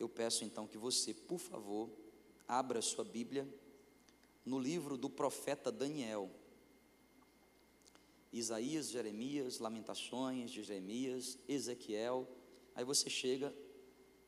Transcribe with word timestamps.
eu 0.00 0.08
peço 0.08 0.44
então 0.44 0.66
que 0.66 0.78
você, 0.78 1.12
por 1.12 1.38
favor, 1.38 1.90
abra 2.48 2.80
sua 2.80 3.04
Bíblia 3.04 3.46
no 4.44 4.58
livro 4.58 4.96
do 4.96 5.10
profeta 5.10 5.70
Daniel. 5.70 6.30
Isaías, 8.32 8.88
Jeremias, 8.90 9.58
Lamentações 9.58 10.50
de 10.50 10.62
Jeremias, 10.62 11.38
Ezequiel. 11.46 12.26
Aí 12.74 12.84
você 12.84 13.10
chega 13.10 13.54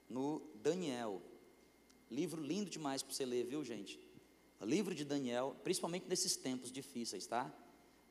no 0.08 0.42
Daniel. 0.56 1.22
Livro 2.10 2.42
lindo 2.42 2.68
demais 2.68 3.02
para 3.02 3.14
você 3.14 3.24
ler, 3.24 3.46
viu, 3.46 3.64
gente? 3.64 3.98
Livro 4.60 4.94
de 4.94 5.04
Daniel, 5.04 5.56
principalmente 5.64 6.06
nesses 6.06 6.36
tempos 6.36 6.70
difíceis, 6.70 7.26
tá? 7.26 7.52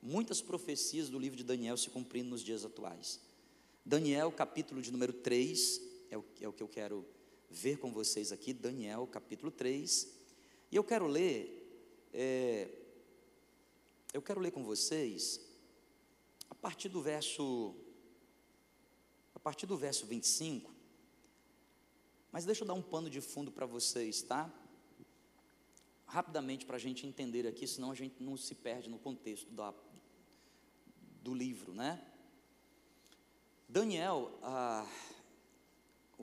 Muitas 0.01 0.41
profecias 0.41 1.09
do 1.09 1.19
livro 1.19 1.37
de 1.37 1.43
Daniel 1.43 1.77
se 1.77 1.89
cumprindo 1.89 2.31
nos 2.31 2.41
dias 2.41 2.65
atuais. 2.65 3.21
Daniel, 3.85 4.31
capítulo 4.31 4.81
de 4.81 4.91
número 4.91 5.13
3, 5.13 5.81
é 6.09 6.17
o, 6.17 6.25
é 6.41 6.47
o 6.47 6.53
que 6.53 6.63
eu 6.63 6.67
quero 6.67 7.05
ver 7.51 7.77
com 7.77 7.91
vocês 7.91 8.31
aqui. 8.31 8.53
Daniel, 8.53 9.05
capítulo 9.05 9.51
3. 9.51 10.07
E 10.71 10.75
eu 10.75 10.83
quero 10.83 11.05
ler, 11.05 12.09
é, 12.13 12.69
eu 14.13 14.21
quero 14.21 14.39
ler 14.39 14.51
com 14.51 14.63
vocês 14.63 15.41
a 16.49 16.55
partir 16.55 16.89
do 16.89 17.01
verso 17.01 17.75
a 19.35 19.39
partir 19.39 19.65
do 19.65 19.75
verso 19.75 20.05
25. 20.05 20.71
Mas 22.31 22.45
deixa 22.45 22.63
eu 22.63 22.67
dar 22.67 22.73
um 22.73 22.81
pano 22.81 23.09
de 23.09 23.19
fundo 23.19 23.51
para 23.51 23.65
vocês, 23.65 24.21
tá? 24.21 24.49
Rapidamente 26.05 26.65
para 26.65 26.77
a 26.77 26.79
gente 26.79 27.05
entender 27.05 27.45
aqui, 27.47 27.67
senão 27.67 27.91
a 27.91 27.95
gente 27.95 28.21
não 28.21 28.37
se 28.37 28.55
perde 28.55 28.89
no 28.89 28.99
contexto 28.99 29.49
da, 29.51 29.73
do 31.21 31.33
livro, 31.33 31.73
né? 31.73 32.01
Daniel, 33.67 34.37
ah, 34.43 34.85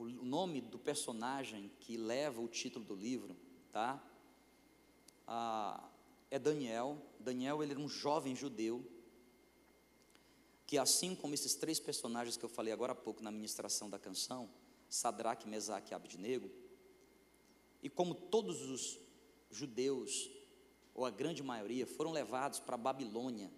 o 0.01 0.25
nome 0.25 0.61
do 0.61 0.79
personagem 0.79 1.71
que 1.79 1.97
leva 1.97 2.41
o 2.41 2.47
título 2.47 2.85
do 2.85 2.95
livro, 2.95 3.35
tá? 3.71 4.01
Ah, 5.27 5.89
é 6.31 6.39
Daniel. 6.39 6.97
Daniel 7.19 7.61
ele 7.61 7.71
era 7.73 7.79
um 7.79 7.89
jovem 7.89 8.35
judeu 8.35 8.85
que 10.65 10.77
assim 10.77 11.15
como 11.15 11.33
esses 11.33 11.55
três 11.55 11.79
personagens 11.79 12.37
que 12.37 12.45
eu 12.45 12.49
falei 12.49 12.71
agora 12.71 12.91
há 12.91 12.95
pouco 12.95 13.23
na 13.23 13.31
ministração 13.31 13.89
da 13.89 13.97
canção, 13.97 14.47
Sadraque, 14.87 15.47
Mesaque 15.47 15.91
e 15.91 15.95
Abednego, 15.95 16.47
e 17.81 17.89
como 17.89 18.13
todos 18.13 18.61
os 18.69 18.99
judeus, 19.49 20.29
ou 20.93 21.05
a 21.05 21.09
grande 21.09 21.41
maioria, 21.41 21.87
foram 21.87 22.11
levados 22.11 22.59
para 22.59 22.75
a 22.75 22.77
Babilônia, 22.77 23.51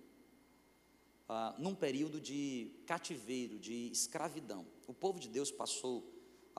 ah, 1.28 1.53
num 1.58 1.75
período 1.75 2.22
de 2.22 2.72
cativeiro, 2.86 3.59
de 3.59 3.92
escravidão. 3.92 4.66
O 4.88 4.94
povo 4.94 5.19
de 5.19 5.28
Deus 5.28 5.52
passou, 5.52 6.09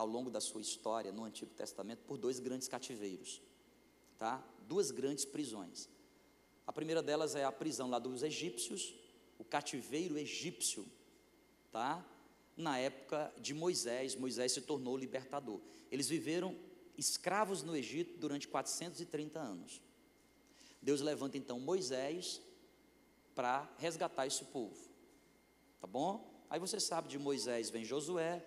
ao 0.03 0.09
longo 0.09 0.31
da 0.31 0.41
sua 0.41 0.61
história, 0.61 1.13
no 1.13 1.25
Antigo 1.25 1.53
Testamento, 1.55 2.03
por 2.05 2.19
dois 2.19 2.41
grandes 2.41 2.69
cativeiros, 2.69 3.41
tá? 4.19 4.45
duas 4.67 4.91
grandes 4.91 5.25
prisões. 5.25 5.89
A 6.67 6.73
primeira 6.73 7.03
delas 7.03 7.35
é 7.35 7.45
a 7.45 7.53
prisão 7.53 7.89
lá 7.89 7.99
dos 7.99 8.23
egípcios, 8.23 8.95
o 9.39 9.45
cativeiro 9.45 10.19
egípcio, 10.19 10.87
tá? 11.71 12.05
Na 12.57 12.79
época 12.79 13.33
de 13.39 13.55
Moisés, 13.55 14.15
Moisés 14.15 14.53
se 14.53 14.61
tornou 14.61 14.97
libertador. 14.97 15.61
Eles 15.91 16.09
viveram 16.09 16.57
escravos 16.99 17.63
no 17.63 17.75
Egito 17.75 18.19
durante 18.19 18.47
430 18.47 19.41
anos. 19.41 19.81
Deus 20.81 21.01
levanta 21.01 21.39
então 21.39 21.59
Moisés 21.59 22.43
para 23.35 23.73
resgatar 23.79 24.27
esse 24.27 24.45
povo. 24.47 24.77
Tá 25.81 25.87
bom? 25.87 26.45
Aí 26.51 26.61
você 26.61 26.79
sabe 26.79 27.09
de 27.09 27.19
Moisés 27.19 27.71
vem 27.71 27.85
Josué, 27.85 28.45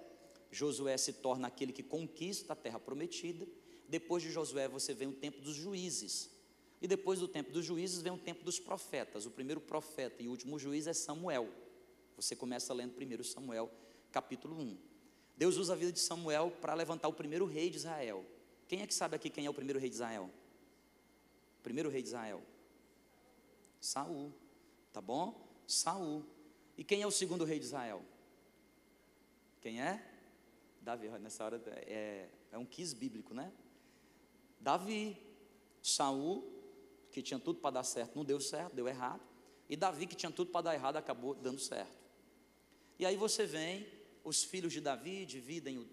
Josué 0.52 0.98
se 0.98 1.14
torna 1.14 1.48
aquele 1.48 1.74
que 1.74 1.84
conquista 1.84 2.54
a 2.54 2.56
terra 2.56 2.80
prometida. 2.80 3.48
Depois 3.88 4.24
de 4.24 4.32
Josué 4.32 4.68
você 4.68 4.94
vem 4.94 5.08
o 5.08 5.14
tempo 5.14 5.42
dos 5.42 5.56
juízes. 5.56 6.30
E 6.82 6.88
depois 6.88 7.20
do 7.20 7.28
tempo 7.28 7.52
dos 7.52 7.66
juízes 7.66 8.02
vem 8.02 8.14
o 8.14 8.18
tempo 8.18 8.44
dos 8.44 8.60
profetas. 8.60 9.26
O 9.26 9.32
primeiro 9.32 9.62
profeta 9.62 10.22
e 10.22 10.28
o 10.28 10.32
último 10.32 10.60
juiz 10.60 10.88
é 10.88 10.94
Samuel. 10.94 11.50
Você 12.16 12.36
começa 12.36 12.74
lendo 12.74 12.94
primeiro 12.94 13.24
Samuel, 13.24 13.70
capítulo 14.12 14.56
1. 14.58 14.78
Deus 15.38 15.58
usa 15.58 15.74
a 15.74 15.76
vida 15.76 15.92
de 15.92 16.00
Samuel 16.00 16.52
para 16.62 16.74
levantar 16.74 17.08
o 17.08 17.14
primeiro 17.14 17.46
rei 17.46 17.70
de 17.70 17.78
Israel. 17.78 18.26
Quem 18.68 18.82
é 18.82 18.88
que 18.88 18.94
sabe 18.94 19.16
aqui 19.16 19.30
quem 19.30 19.46
é 19.46 19.50
o 19.50 19.54
primeiro 19.54 19.80
rei 19.80 19.90
de 19.90 19.96
Israel? 19.96 20.30
Primeiro 21.62 21.90
rei 21.90 22.02
de 22.02 22.08
Israel? 22.08 22.42
Saul. 23.80 24.32
Tá 24.94 25.02
bom? 25.02 25.46
Saul. 25.68 26.24
E 26.78 26.84
quem 26.84 27.02
é 27.02 27.08
o 27.08 27.12
segundo 27.12 27.44
rei 27.44 27.60
de 27.60 27.66
Israel? 27.66 28.02
Quem 29.62 29.82
é? 29.82 30.15
Davi. 30.86 31.10
Nessa 31.20 31.44
hora 31.44 31.62
é, 31.68 32.30
é 32.52 32.58
um 32.58 32.66
quis 32.66 32.94
bíblico, 32.94 33.34
né? 33.34 33.52
Davi. 34.60 35.18
Saul 35.82 36.52
que 37.12 37.22
tinha 37.22 37.40
tudo 37.40 37.60
para 37.60 37.76
dar 37.76 37.84
certo, 37.84 38.16
não 38.16 38.26
deu 38.26 38.40
certo, 38.40 38.76
deu 38.76 38.88
errado. 38.88 39.22
E 39.70 39.76
Davi, 39.76 40.08
que 40.08 40.16
tinha 40.16 40.32
tudo 40.32 40.52
para 40.52 40.62
dar 40.62 40.74
errado, 40.74 40.98
acabou 40.98 41.36
dando 41.36 41.60
certo. 41.60 41.96
E 43.00 43.06
aí 43.06 43.16
você 43.16 43.46
vem, 43.46 43.88
os 44.24 44.44
filhos 44.44 44.74
de 44.74 44.82
Davi 44.82 45.26
dividem 45.26 45.78
o, 45.78 45.88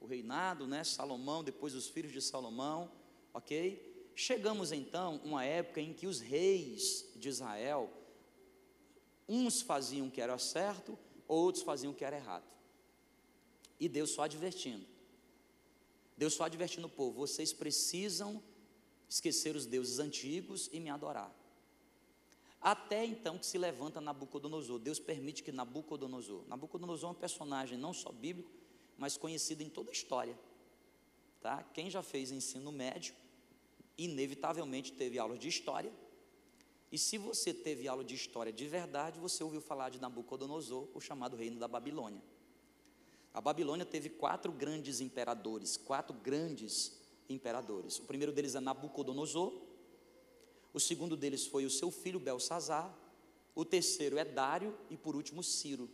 o 0.00 0.06
reinado, 0.06 0.66
né? 0.66 0.84
Salomão, 0.84 1.42
depois 1.42 1.74
os 1.74 1.88
filhos 1.88 2.12
de 2.12 2.22
Salomão, 2.22 2.90
ok? 3.34 4.10
Chegamos 4.14 4.72
então 4.72 5.20
uma 5.24 5.44
época 5.44 5.80
em 5.80 5.92
que 5.92 6.06
os 6.06 6.20
reis 6.20 7.12
de 7.16 7.28
Israel, 7.28 7.90
uns 9.28 9.60
faziam 9.60 10.06
o 10.06 10.10
que 10.10 10.20
era 10.20 10.38
certo, 10.38 10.98
outros 11.26 11.64
faziam 11.64 11.92
o 11.92 11.96
que 11.96 12.04
era 12.04 12.16
errado. 12.16 12.44
E 13.82 13.88
Deus 13.88 14.10
só 14.10 14.22
advertindo. 14.22 14.86
Deus 16.16 16.34
só 16.34 16.44
advertindo 16.44 16.86
o 16.86 16.90
povo: 16.90 17.18
vocês 17.18 17.52
precisam 17.52 18.40
esquecer 19.08 19.56
os 19.56 19.66
deuses 19.66 19.98
antigos 19.98 20.70
e 20.72 20.78
me 20.78 20.88
adorar. 20.88 21.34
Até 22.60 23.04
então 23.04 23.36
que 23.36 23.44
se 23.44 23.58
levanta 23.58 24.00
Nabucodonosor. 24.00 24.78
Deus 24.78 25.00
permite 25.00 25.42
que 25.42 25.50
Nabucodonosor. 25.50 26.46
Nabucodonosor 26.46 27.08
é 27.08 27.12
um 27.12 27.16
personagem 27.16 27.76
não 27.76 27.92
só 27.92 28.12
bíblico, 28.12 28.52
mas 28.96 29.16
conhecido 29.16 29.64
em 29.64 29.68
toda 29.68 29.90
a 29.90 29.92
história. 29.92 30.38
Tá? 31.40 31.64
Quem 31.74 31.90
já 31.90 32.04
fez 32.04 32.30
ensino 32.30 32.70
médio, 32.70 33.16
inevitavelmente 33.98 34.92
teve 34.92 35.18
aula 35.18 35.36
de 35.36 35.48
história. 35.48 35.92
E 36.92 36.96
se 36.96 37.18
você 37.18 37.52
teve 37.52 37.88
aula 37.88 38.04
de 38.04 38.14
história 38.14 38.52
de 38.52 38.68
verdade, 38.68 39.18
você 39.18 39.42
ouviu 39.42 39.60
falar 39.60 39.88
de 39.88 40.00
Nabucodonosor, 40.00 40.86
o 40.94 41.00
chamado 41.00 41.36
reino 41.36 41.58
da 41.58 41.66
Babilônia. 41.66 42.22
A 43.34 43.40
Babilônia 43.40 43.86
teve 43.86 44.10
quatro 44.10 44.52
grandes 44.52 45.00
imperadores, 45.00 45.76
quatro 45.76 46.14
grandes 46.14 46.92
imperadores. 47.28 47.98
O 47.98 48.02
primeiro 48.02 48.32
deles 48.32 48.54
é 48.54 48.60
Nabucodonosor, 48.60 49.52
o 50.72 50.80
segundo 50.80 51.16
deles 51.16 51.46
foi 51.46 51.64
o 51.64 51.70
seu 51.70 51.90
filho 51.90 52.20
Belsazar, 52.20 52.94
o 53.54 53.64
terceiro 53.64 54.18
é 54.18 54.24
Dário 54.24 54.76
e 54.90 54.96
por 54.96 55.14
último 55.16 55.42
Ciro. 55.42 55.88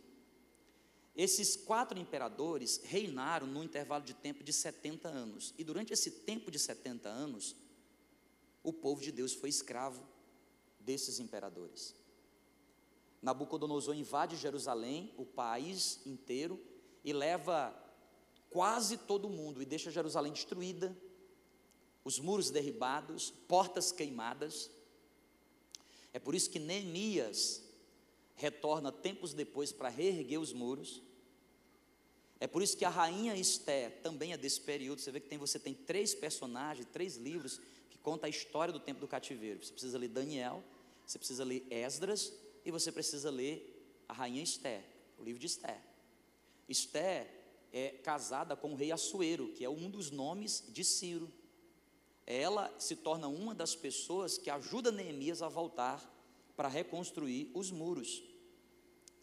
Esses 1.15 1.55
quatro 1.57 1.99
imperadores 1.99 2.81
reinaram 2.83 3.45
num 3.45 3.63
intervalo 3.63 4.03
de 4.03 4.13
tempo 4.13 4.43
de 4.43 4.53
70 4.53 5.09
anos. 5.09 5.53
E 5.57 5.63
durante 5.63 5.91
esse 5.91 6.11
tempo 6.11 6.49
de 6.49 6.57
70 6.57 7.09
anos, 7.09 7.55
o 8.63 8.71
povo 8.71 9.01
de 9.01 9.11
Deus 9.11 9.33
foi 9.33 9.49
escravo 9.49 10.01
desses 10.79 11.19
imperadores. 11.19 11.93
Nabucodonosor 13.21 13.95
invade 13.95 14.37
Jerusalém, 14.37 15.13
o 15.17 15.25
país 15.25 15.99
inteiro, 16.05 16.57
e 17.03 17.13
leva 17.13 17.73
quase 18.49 18.97
todo 18.97 19.29
mundo 19.29 19.61
e 19.61 19.65
deixa 19.65 19.91
Jerusalém 19.91 20.33
destruída, 20.33 20.95
os 22.03 22.19
muros 22.19 22.49
derribados, 22.49 23.31
portas 23.47 23.91
queimadas. 23.91 24.71
É 26.13 26.19
por 26.19 26.33
isso 26.33 26.49
que 26.49 26.59
Neemias 26.59 27.63
retorna 28.35 28.91
tempos 28.91 29.33
depois 29.33 29.71
para 29.71 29.89
reerguer 29.89 30.39
os 30.39 30.53
muros. 30.53 31.01
É 32.39 32.47
por 32.47 32.63
isso 32.63 32.77
que 32.77 32.85
a 32.85 32.89
rainha 32.89 33.35
Esté 33.35 33.89
também 33.89 34.31
é 34.31 34.37
desse 34.37 34.61
período. 34.61 35.01
Você 35.01 35.11
vê 35.11 35.19
que 35.19 35.27
tem, 35.27 35.37
você 35.37 35.59
tem 35.59 35.73
três 35.73 36.15
personagens, 36.15 36.87
três 36.91 37.17
livros 37.17 37.59
que 37.89 37.97
contam 37.97 38.27
a 38.27 38.29
história 38.29 38.71
do 38.71 38.79
tempo 38.79 39.01
do 39.01 39.07
cativeiro. 39.07 39.63
Você 39.63 39.73
precisa 39.73 39.97
ler 39.97 40.07
Daniel, 40.07 40.63
você 41.05 41.17
precisa 41.17 41.43
ler 41.43 41.67
Esdras 41.69 42.33
e 42.63 42.71
você 42.71 42.91
precisa 42.91 43.29
ler 43.29 44.03
a 44.07 44.13
rainha 44.13 44.41
Esté, 44.41 44.85
o 45.17 45.23
livro 45.23 45.39
de 45.39 45.47
Esté. 45.47 45.88
Esté 46.69 47.29
é 47.73 47.89
casada 47.89 48.55
com 48.55 48.71
o 48.71 48.75
rei 48.75 48.91
Assuero, 48.91 49.49
que 49.49 49.65
é 49.65 49.69
um 49.69 49.89
dos 49.89 50.11
nomes 50.11 50.63
de 50.69 50.83
Ciro 50.85 51.29
ela 52.29 52.71
se 52.77 52.95
torna 52.95 53.27
uma 53.27 53.55
das 53.55 53.75
pessoas 53.75 54.37
que 54.37 54.51
ajuda 54.51 54.91
Neemias 54.91 55.41
a 55.41 55.49
voltar 55.49 55.99
para 56.55 56.67
reconstruir 56.67 57.49
os 57.55 57.71
muros. 57.71 58.23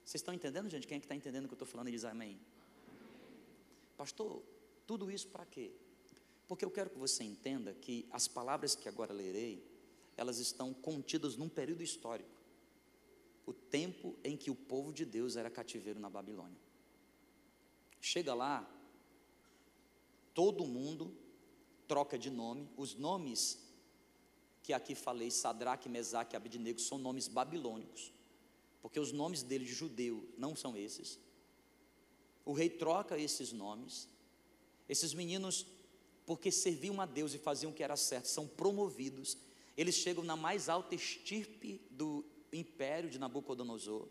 Vocês 0.04 0.16
estão 0.16 0.34
entendendo, 0.34 0.68
gente? 0.68 0.88
Quem 0.88 0.96
é 0.96 0.98
que 0.98 1.04
está 1.04 1.14
entendendo 1.14 1.44
o 1.44 1.48
que 1.48 1.54
eu 1.54 1.56
estou 1.56 1.68
falando 1.68 1.86
e 1.86 1.92
diz 1.92 2.04
amém? 2.04 2.36
Pastor, 3.96 4.42
tudo 4.88 5.08
isso 5.08 5.28
para 5.28 5.46
quê? 5.46 5.70
Porque 6.48 6.64
eu 6.64 6.70
quero 6.70 6.90
que 6.90 6.98
você 6.98 7.22
entenda 7.22 7.74
que 7.74 8.08
as 8.10 8.26
palavras 8.26 8.74
que 8.74 8.88
agora 8.88 9.12
lerei, 9.12 9.64
elas 10.16 10.38
estão 10.38 10.74
contidas 10.74 11.36
num 11.36 11.48
período 11.48 11.84
histórico. 11.84 12.28
O 13.46 13.52
tempo 13.52 14.16
em 14.24 14.36
que 14.36 14.50
o 14.50 14.54
povo 14.56 14.92
de 14.92 15.04
Deus 15.04 15.36
era 15.36 15.48
cativeiro 15.48 16.00
na 16.00 16.10
Babilônia. 16.10 16.65
Chega 18.00 18.34
lá, 18.34 18.68
todo 20.34 20.64
mundo 20.64 21.16
troca 21.86 22.18
de 22.18 22.30
nome. 22.30 22.68
Os 22.76 22.94
nomes 22.94 23.58
que 24.62 24.72
aqui 24.72 24.94
falei, 24.94 25.30
Sadraque, 25.30 25.88
Mesaque 25.88 26.34
e 26.34 26.36
Abidnego, 26.36 26.80
são 26.80 26.98
nomes 26.98 27.28
babilônicos, 27.28 28.12
porque 28.82 28.98
os 28.98 29.12
nomes 29.12 29.42
deles 29.42 29.68
de 29.68 29.74
judeu 29.74 30.28
não 30.36 30.56
são 30.56 30.76
esses. 30.76 31.18
O 32.44 32.52
rei 32.52 32.68
troca 32.68 33.18
esses 33.18 33.52
nomes. 33.52 34.08
Esses 34.88 35.12
meninos, 35.12 35.66
porque 36.24 36.52
serviam 36.52 37.00
a 37.00 37.06
Deus 37.06 37.34
e 37.34 37.38
faziam 37.38 37.72
o 37.72 37.74
que 37.74 37.82
era 37.82 37.96
certo, 37.96 38.26
são 38.26 38.46
promovidos. 38.46 39.36
Eles 39.76 39.96
chegam 39.96 40.22
na 40.22 40.36
mais 40.36 40.68
alta 40.68 40.94
estirpe 40.94 41.80
do 41.90 42.24
império 42.52 43.10
de 43.10 43.18
Nabucodonosor. 43.18 44.06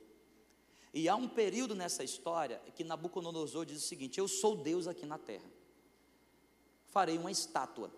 E 0.97 1.09
há 1.09 1.15
um 1.17 1.27
período 1.27 1.75
nessa 1.75 2.05
história 2.05 2.61
que 2.73 2.81
Nabucodonosor 2.81 3.65
diz 3.65 3.83
o 3.83 3.85
seguinte: 3.85 4.17
Eu 4.17 4.29
sou 4.29 4.55
Deus 4.55 4.87
aqui 4.87 5.05
na 5.05 5.17
terra. 5.17 5.51
Farei 6.85 7.17
uma 7.17 7.29
estátua. 7.29 7.91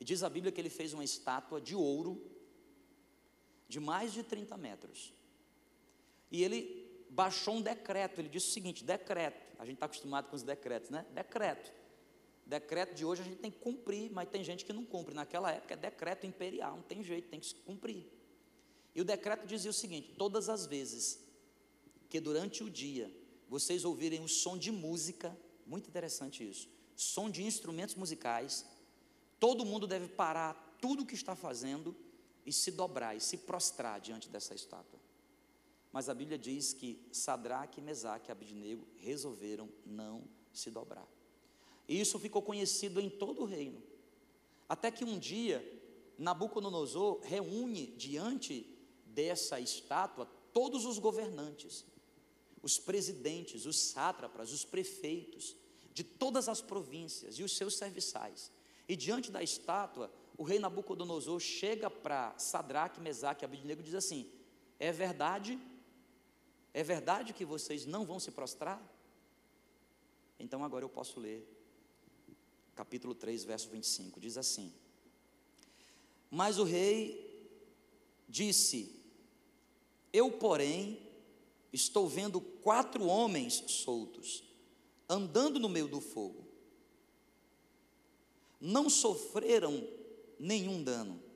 E 0.00 0.04
diz 0.04 0.22
a 0.22 0.30
Bíblia 0.30 0.50
que 0.50 0.58
ele 0.58 0.70
fez 0.70 0.94
uma 0.94 1.04
estátua 1.04 1.60
de 1.60 1.76
ouro 1.76 2.18
de 3.68 3.78
mais 3.78 4.14
de 4.14 4.22
30 4.22 4.56
metros. 4.56 5.12
E 6.32 6.42
ele 6.42 7.04
baixou 7.10 7.56
um 7.56 7.60
decreto. 7.60 8.18
Ele 8.18 8.30
disse 8.30 8.48
o 8.48 8.52
seguinte: 8.52 8.82
decreto. 8.82 9.50
A 9.58 9.66
gente 9.66 9.74
está 9.74 9.84
acostumado 9.84 10.30
com 10.30 10.36
os 10.36 10.42
decretos, 10.42 10.88
né? 10.88 11.04
Decreto. 11.12 11.70
Decreto 12.46 12.94
de 12.94 13.04
hoje 13.04 13.20
a 13.20 13.24
gente 13.26 13.40
tem 13.40 13.50
que 13.50 13.58
cumprir, 13.58 14.10
mas 14.10 14.26
tem 14.30 14.42
gente 14.42 14.64
que 14.64 14.72
não 14.72 14.86
cumpre. 14.86 15.14
Naquela 15.14 15.52
época 15.52 15.74
é 15.74 15.76
decreto 15.76 16.26
imperial, 16.26 16.76
não 16.76 16.82
tem 16.82 17.04
jeito, 17.04 17.28
tem 17.28 17.40
que 17.40 17.54
cumprir. 17.56 18.10
E 18.94 19.02
o 19.02 19.04
decreto 19.04 19.46
dizia 19.46 19.70
o 19.70 19.74
seguinte: 19.74 20.14
todas 20.16 20.48
as 20.48 20.64
vezes 20.64 21.28
que 22.10 22.20
durante 22.20 22.62
o 22.62 22.68
dia 22.68 23.10
vocês 23.48 23.84
ouvirem 23.84 24.22
o 24.22 24.28
som 24.28 24.58
de 24.58 24.70
música, 24.70 25.36
muito 25.64 25.88
interessante 25.88 26.48
isso, 26.48 26.68
som 26.96 27.30
de 27.30 27.42
instrumentos 27.42 27.94
musicais, 27.94 28.66
todo 29.38 29.64
mundo 29.64 29.86
deve 29.86 30.08
parar 30.08 30.76
tudo 30.80 31.04
o 31.04 31.06
que 31.06 31.14
está 31.14 31.34
fazendo 31.34 31.96
e 32.44 32.52
se 32.52 32.72
dobrar 32.72 33.16
e 33.16 33.20
se 33.20 33.38
prostrar 33.38 34.00
diante 34.00 34.28
dessa 34.28 34.54
estátua. 34.54 34.98
Mas 35.92 36.08
a 36.08 36.14
Bíblia 36.14 36.38
diz 36.38 36.72
que 36.72 37.00
Sadraque, 37.12 37.80
Mesaque 37.80 38.30
e 38.30 38.32
Abidnego 38.32 38.86
resolveram 38.98 39.68
não 39.86 40.24
se 40.52 40.70
dobrar. 40.70 41.08
E 41.88 42.00
isso 42.00 42.18
ficou 42.18 42.42
conhecido 42.42 43.00
em 43.00 43.08
todo 43.08 43.42
o 43.42 43.46
reino. 43.46 43.82
Até 44.68 44.90
que 44.90 45.04
um 45.04 45.18
dia, 45.18 45.60
Nabucodonosor 46.18 47.20
reúne 47.22 47.88
diante 47.96 48.66
dessa 49.06 49.58
estátua 49.58 50.26
todos 50.52 50.84
os 50.84 50.98
governantes, 50.98 51.84
os 52.62 52.78
presidentes, 52.78 53.66
os 53.66 53.78
sátrapas, 53.78 54.52
os 54.52 54.64
prefeitos 54.64 55.56
de 55.92 56.04
todas 56.04 56.48
as 56.48 56.60
províncias 56.60 57.38
e 57.38 57.42
os 57.42 57.56
seus 57.56 57.76
serviçais. 57.76 58.50
E 58.88 58.96
diante 58.96 59.30
da 59.30 59.42
estátua, 59.42 60.12
o 60.36 60.42
rei 60.42 60.58
Nabucodonosor 60.58 61.38
chega 61.40 61.90
para 61.90 62.36
Sadraque, 62.38 63.00
Mesaque 63.00 63.44
e 63.44 63.46
Abidnego 63.46 63.80
e 63.80 63.84
diz 63.84 63.94
assim: 63.94 64.30
É 64.78 64.92
verdade 64.92 65.58
é 66.72 66.82
verdade 66.82 67.32
que 67.32 67.44
vocês 67.44 67.84
não 67.84 68.04
vão 68.04 68.20
se 68.20 68.30
prostrar? 68.30 68.80
Então 70.38 70.64
agora 70.64 70.84
eu 70.84 70.88
posso 70.88 71.18
ler, 71.18 71.46
capítulo 72.74 73.14
3, 73.14 73.44
verso 73.44 73.68
25: 73.68 74.20
diz 74.20 74.36
assim: 74.36 74.72
Mas 76.30 76.58
o 76.58 76.64
rei 76.64 77.28
disse: 78.28 78.94
Eu, 80.12 80.30
porém, 80.30 81.09
estou 81.72 82.08
vendo 82.08 82.40
quatro 82.40 83.06
homens 83.06 83.64
soltos, 83.66 84.44
andando 85.08 85.58
no 85.58 85.68
meio 85.68 85.88
do 85.88 86.00
fogo. 86.00 86.46
Não 88.60 88.90
sofreram 88.90 89.86
nenhum 90.38 90.82
dano 90.82 91.30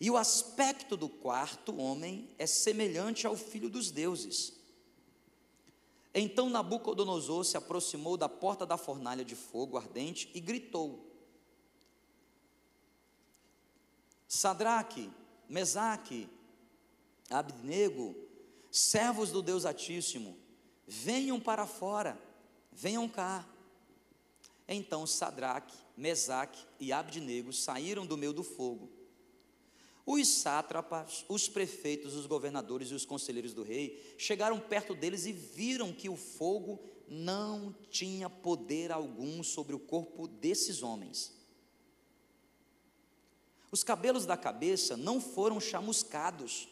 e 0.00 0.10
o 0.10 0.16
aspecto 0.16 0.96
do 0.96 1.08
quarto 1.08 1.76
homem 1.76 2.28
é 2.38 2.46
semelhante 2.46 3.26
ao 3.26 3.36
filho 3.36 3.70
dos 3.70 3.90
deuses. 3.90 4.52
Então 6.14 6.50
Nabucodonosor 6.50 7.44
se 7.44 7.56
aproximou 7.56 8.16
da 8.16 8.28
porta 8.28 8.66
da 8.66 8.76
fornalha 8.76 9.24
de 9.24 9.34
fogo 9.34 9.76
ardente 9.76 10.30
e 10.34 10.40
gritou: 10.40 11.10
Sadraque, 14.28 15.10
Mesaque, 15.48 16.28
Abnego, 17.30 18.14
servos 18.78 19.30
do 19.30 19.42
Deus 19.42 19.64
Altíssimo, 19.64 20.36
venham 20.86 21.40
para 21.40 21.66
fora, 21.66 22.20
venham 22.72 23.08
cá. 23.08 23.46
Então 24.68 25.06
Sadraque, 25.06 25.76
Mesaque 25.96 26.58
e 26.78 26.92
Abednego 26.92 27.52
saíram 27.52 28.04
do 28.04 28.16
meio 28.16 28.32
do 28.32 28.42
fogo 28.42 28.96
os 30.06 30.28
sátrapas, 30.28 31.24
os 31.28 31.48
prefeitos, 31.48 32.14
os 32.14 32.26
governadores 32.26 32.90
e 32.90 32.94
os 32.94 33.04
conselheiros 33.04 33.52
do 33.52 33.64
rei 33.64 34.14
chegaram 34.16 34.60
perto 34.60 34.94
deles 34.94 35.26
e 35.26 35.32
viram 35.32 35.92
que 35.92 36.08
o 36.08 36.16
fogo 36.16 36.78
não 37.08 37.74
tinha 37.90 38.30
poder 38.30 38.92
algum 38.92 39.42
sobre 39.42 39.74
o 39.74 39.80
corpo 39.80 40.28
desses 40.28 40.80
homens. 40.80 41.34
Os 43.72 43.82
cabelos 43.82 44.24
da 44.24 44.36
cabeça 44.36 44.96
não 44.96 45.20
foram 45.20 45.60
chamuscados. 45.60 46.68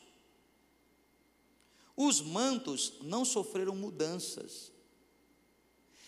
Os 1.97 2.21
mantos 2.21 2.95
não 3.03 3.25
sofreram 3.25 3.75
mudanças. 3.75 4.73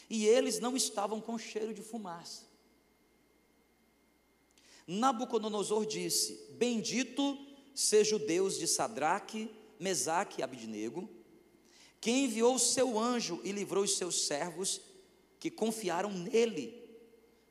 E 0.09 0.27
eles 0.27 0.59
não 0.59 0.77
estavam 0.77 1.21
com 1.21 1.39
cheiro 1.39 1.73
de 1.75 1.83
fumaça. 1.83 2.45
Nabucodonosor 4.87 5.85
disse: 5.85 6.49
Bendito 6.53 7.39
seja 7.75 8.17
o 8.17 8.21
Deus 8.21 8.59
de 8.59 8.67
Sadraque, 8.67 9.51
Mesaque 9.79 10.41
e 10.41 10.45
Abidnego, 10.45 11.09
que 12.01 12.11
enviou 12.11 12.55
o 12.55 12.61
seu 12.61 12.99
anjo 12.99 13.41
e 13.43 13.53
livrou 13.53 13.85
os 13.85 13.97
seus 13.97 14.27
servos 14.27 14.81
que 15.39 15.51
confiaram 15.51 16.11
nele, 16.11 16.89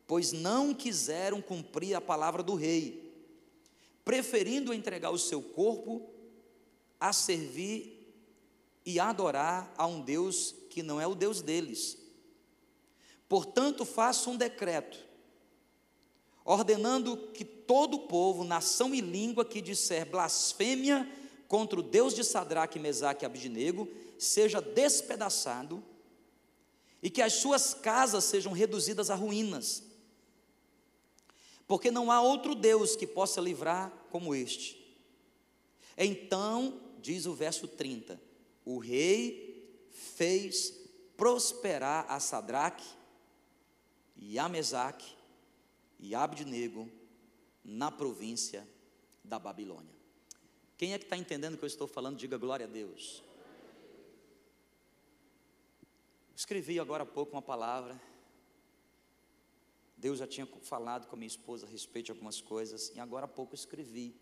pois 0.08 0.32
não 0.32 0.74
quiseram 0.74 1.42
cumprir 1.42 1.94
a 1.94 2.02
palavra 2.02 2.42
do 2.42 2.56
rei, 2.56 3.14
preferindo 4.04 4.74
entregar 4.74 5.12
o 5.12 5.20
seu 5.20 5.42
corpo 5.42 6.10
a 7.00 7.12
servir 7.12 7.95
e 8.86 9.00
adorar 9.00 9.74
a 9.78 9.88
um 9.88 10.02
Deus 10.02 10.54
que 10.70 10.84
não 10.84 11.00
é 11.02 11.08
o 11.08 11.16
Deus 11.16 11.42
deles. 11.42 11.98
Portanto, 13.28 13.84
faça 13.84 14.30
um 14.30 14.38
decreto 14.38 15.06
ordenando 16.46 17.18
que 17.34 17.44
todo 17.44 18.02
povo, 18.02 18.44
nação 18.44 18.94
e 18.94 19.02
língua 19.02 19.44
que 19.44 19.60
disser 19.60 20.08
blasfêmia 20.08 21.12
contra 21.48 21.80
o 21.80 21.84
Deus 21.84 22.14
de 22.14 22.24
Sadraque, 22.24 22.78
Mesaque 22.78 23.24
e 23.24 23.26
Abidnego, 23.26 23.90
seja 24.20 24.62
despedaçado 24.62 25.84
e 27.02 27.10
que 27.10 27.22
as 27.22 27.34
suas 27.34 27.74
casas 27.74 28.24
sejam 28.26 28.52
reduzidas 28.52 29.10
a 29.10 29.16
ruínas. 29.16 29.84
Porque 31.68 31.90
não 31.90 32.12
há 32.12 32.22
outro 32.22 32.54
Deus 32.54 32.96
que 32.96 33.08
possa 33.08 33.42
livrar 33.42 33.92
como 34.12 34.36
este. 34.36 34.84
Então, 35.98 36.80
diz 37.02 37.26
o 37.26 37.34
verso 37.34 37.68
30, 37.68 38.22
o 38.66 38.80
rei 38.80 39.90
fez 39.92 40.72
prosperar 41.16 42.06
a 42.10 42.20
Sadraque 42.20 42.86
e 44.16 44.40
a 44.40 44.50
Mesaque 44.50 45.16
e 46.00 46.16
Abednego 46.16 46.90
na 47.64 47.92
província 47.92 48.68
da 49.24 49.40
Babilônia. 49.40 49.94
Quem 50.78 50.94
é 50.94 50.98
que 50.98 51.06
está 51.06 51.16
entendendo 51.16 51.54
o 51.54 51.58
que 51.58 51.64
eu 51.64 51.68
estou 51.68 51.88
falando? 51.88 52.18
Diga 52.18 52.38
glória 52.38 52.66
a 52.66 52.70
Deus. 52.70 53.24
Escrevi 56.36 56.80
agora 56.80 57.04
há 57.04 57.06
pouco 57.06 57.32
uma 57.34 57.42
palavra. 57.42 58.00
Deus 59.96 60.20
já 60.20 60.28
tinha 60.28 60.46
falado 60.64 61.08
com 61.08 61.16
a 61.16 61.18
minha 61.18 61.28
esposa 61.28 61.66
a 61.66 61.70
respeito 61.70 62.08
de 62.08 62.12
algumas 62.12 62.42
coisas, 62.42 62.92
e 62.94 63.00
agora 63.00 63.26
há 63.26 63.28
pouco 63.28 63.56
escrevi 63.56 64.14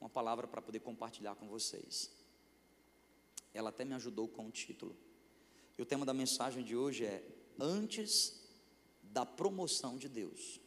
uma 0.00 0.08
palavra 0.08 0.46
para 0.46 0.62
poder 0.62 0.80
compartilhar 0.80 1.34
com 1.34 1.46
vocês. 1.46 2.15
Ela 3.56 3.70
até 3.70 3.84
me 3.84 3.94
ajudou 3.94 4.28
com 4.28 4.46
o 4.46 4.50
título. 4.50 4.96
E 5.76 5.82
o 5.82 5.86
tema 5.86 6.06
da 6.06 6.14
mensagem 6.14 6.62
de 6.62 6.76
hoje 6.76 7.04
é 7.04 7.26
Antes 7.58 8.44
da 9.02 9.24
promoção 9.24 9.96
de 9.96 10.08
Deus 10.08 10.60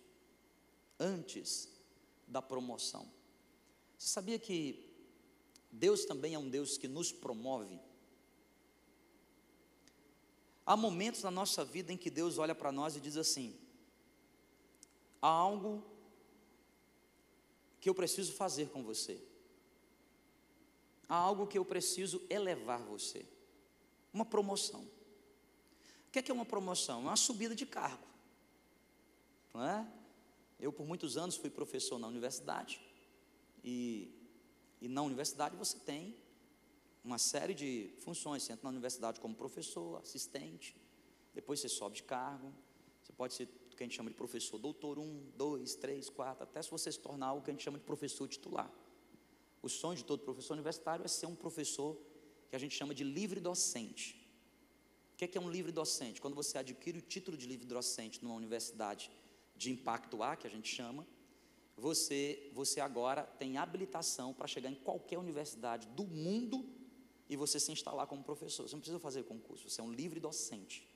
antes 0.99 1.69
da 2.27 2.41
promoção. 2.41 3.09
Você 3.97 4.09
sabia 4.09 4.37
que 4.37 4.87
Deus 5.71 6.05
também 6.05 6.33
é 6.33 6.39
um 6.39 6.49
Deus 6.49 6.77
que 6.77 6.87
nos 6.87 7.11
promove? 7.11 7.79
Há 10.65 10.75
momentos 10.75 11.23
na 11.23 11.31
nossa 11.31 11.63
vida 11.63 11.91
em 11.91 11.97
que 11.97 12.09
Deus 12.09 12.37
olha 12.37 12.53
para 12.53 12.71
nós 12.71 12.95
e 12.95 12.99
diz 12.99 13.17
assim: 13.17 13.57
há 15.21 15.27
algo 15.27 15.83
que 17.79 17.89
eu 17.89 17.95
preciso 17.95 18.33
fazer 18.33 18.69
com 18.69 18.83
você, 18.83 19.19
há 21.09 21.15
algo 21.15 21.47
que 21.47 21.57
eu 21.57 21.65
preciso 21.65 22.21
elevar 22.29 22.81
você, 22.83 23.25
uma 24.13 24.23
promoção. 24.23 24.81
O 26.07 26.11
que 26.11 26.19
é, 26.19 26.21
que 26.21 26.31
é 26.31 26.33
uma 26.33 26.45
promoção? 26.45 27.01
É 27.01 27.03
uma 27.05 27.15
subida 27.15 27.55
de 27.55 27.65
cargo. 27.65 28.07
não 29.53 29.63
é? 29.65 29.91
Eu, 30.59 30.71
por 30.71 30.85
muitos 30.85 31.17
anos, 31.17 31.35
fui 31.35 31.49
professor 31.49 31.97
na 31.97 32.07
universidade, 32.07 32.79
e, 33.63 34.13
e 34.79 34.87
na 34.87 35.01
universidade 35.01 35.55
você 35.55 35.77
tem 35.79 36.15
uma 37.03 37.17
série 37.17 37.53
de 37.53 37.93
funções. 37.99 38.43
Você 38.43 38.53
entra 38.53 38.63
na 38.63 38.69
universidade 38.69 39.19
como 39.19 39.33
professor, 39.35 39.99
assistente, 39.99 40.75
depois 41.33 41.59
você 41.59 41.69
sobe 41.69 41.95
de 41.95 42.03
cargo, 42.03 42.53
você 43.01 43.13
pode 43.13 43.33
ser 43.33 43.47
o 43.71 43.75
que 43.75 43.83
a 43.83 43.85
gente 43.85 43.95
chama 43.95 44.09
de 44.09 44.15
professor 44.15 44.57
doutor 44.57 44.99
1, 44.99 45.31
2, 45.35 45.75
3, 45.75 46.09
4, 46.09 46.43
até 46.43 46.61
se 46.61 46.69
você 46.69 46.91
se 46.91 46.99
tornar 46.99 47.33
o 47.33 47.41
que 47.41 47.49
a 47.49 47.53
gente 47.53 47.63
chama 47.63 47.77
de 47.77 47.85
professor 47.85 48.27
titular. 48.27 48.69
O 49.61 49.69
sonho 49.69 49.97
de 49.97 50.05
todo 50.05 50.23
professor 50.23 50.53
universitário 50.53 51.03
é 51.03 51.07
ser 51.07 51.25
um 51.25 51.35
professor 51.35 51.97
que 52.49 52.55
a 52.55 52.59
gente 52.59 52.75
chama 52.75 52.93
de 52.93 53.03
livre 53.03 53.39
docente. 53.39 54.15
O 55.13 55.17
que 55.17 55.37
é, 55.37 55.41
um 55.41 55.49
livre 55.49 55.71
docente? 55.71 56.21
Quando 56.21 56.33
você 56.35 56.57
adquire 56.57 56.97
o 56.97 57.01
título 57.01 57.35
de 57.35 57.45
livre 57.45 57.65
docente 57.65 58.23
numa 58.23 58.35
universidade 58.35 59.11
de 59.55 59.69
impacto 59.69 60.23
A, 60.23 60.35
que 60.35 60.47
a 60.47 60.49
gente 60.49 60.73
chama, 60.73 61.05
você, 61.75 62.49
você 62.53 62.79
agora 62.79 63.23
tem 63.23 63.57
habilitação 63.57 64.33
para 64.33 64.47
chegar 64.47 64.69
em 64.69 64.75
qualquer 64.75 65.17
universidade 65.17 65.87
do 65.87 66.05
mundo 66.05 66.65
e 67.29 67.35
você 67.35 67.59
se 67.59 67.71
instalar 67.71 68.07
como 68.07 68.23
professor. 68.23 68.67
Você 68.67 68.75
não 68.75 68.79
precisa 68.79 68.99
fazer 68.99 69.23
concurso, 69.23 69.69
você 69.69 69.81
é 69.81 69.83
um 69.83 69.91
livre 69.91 70.19
docente. 70.19 70.87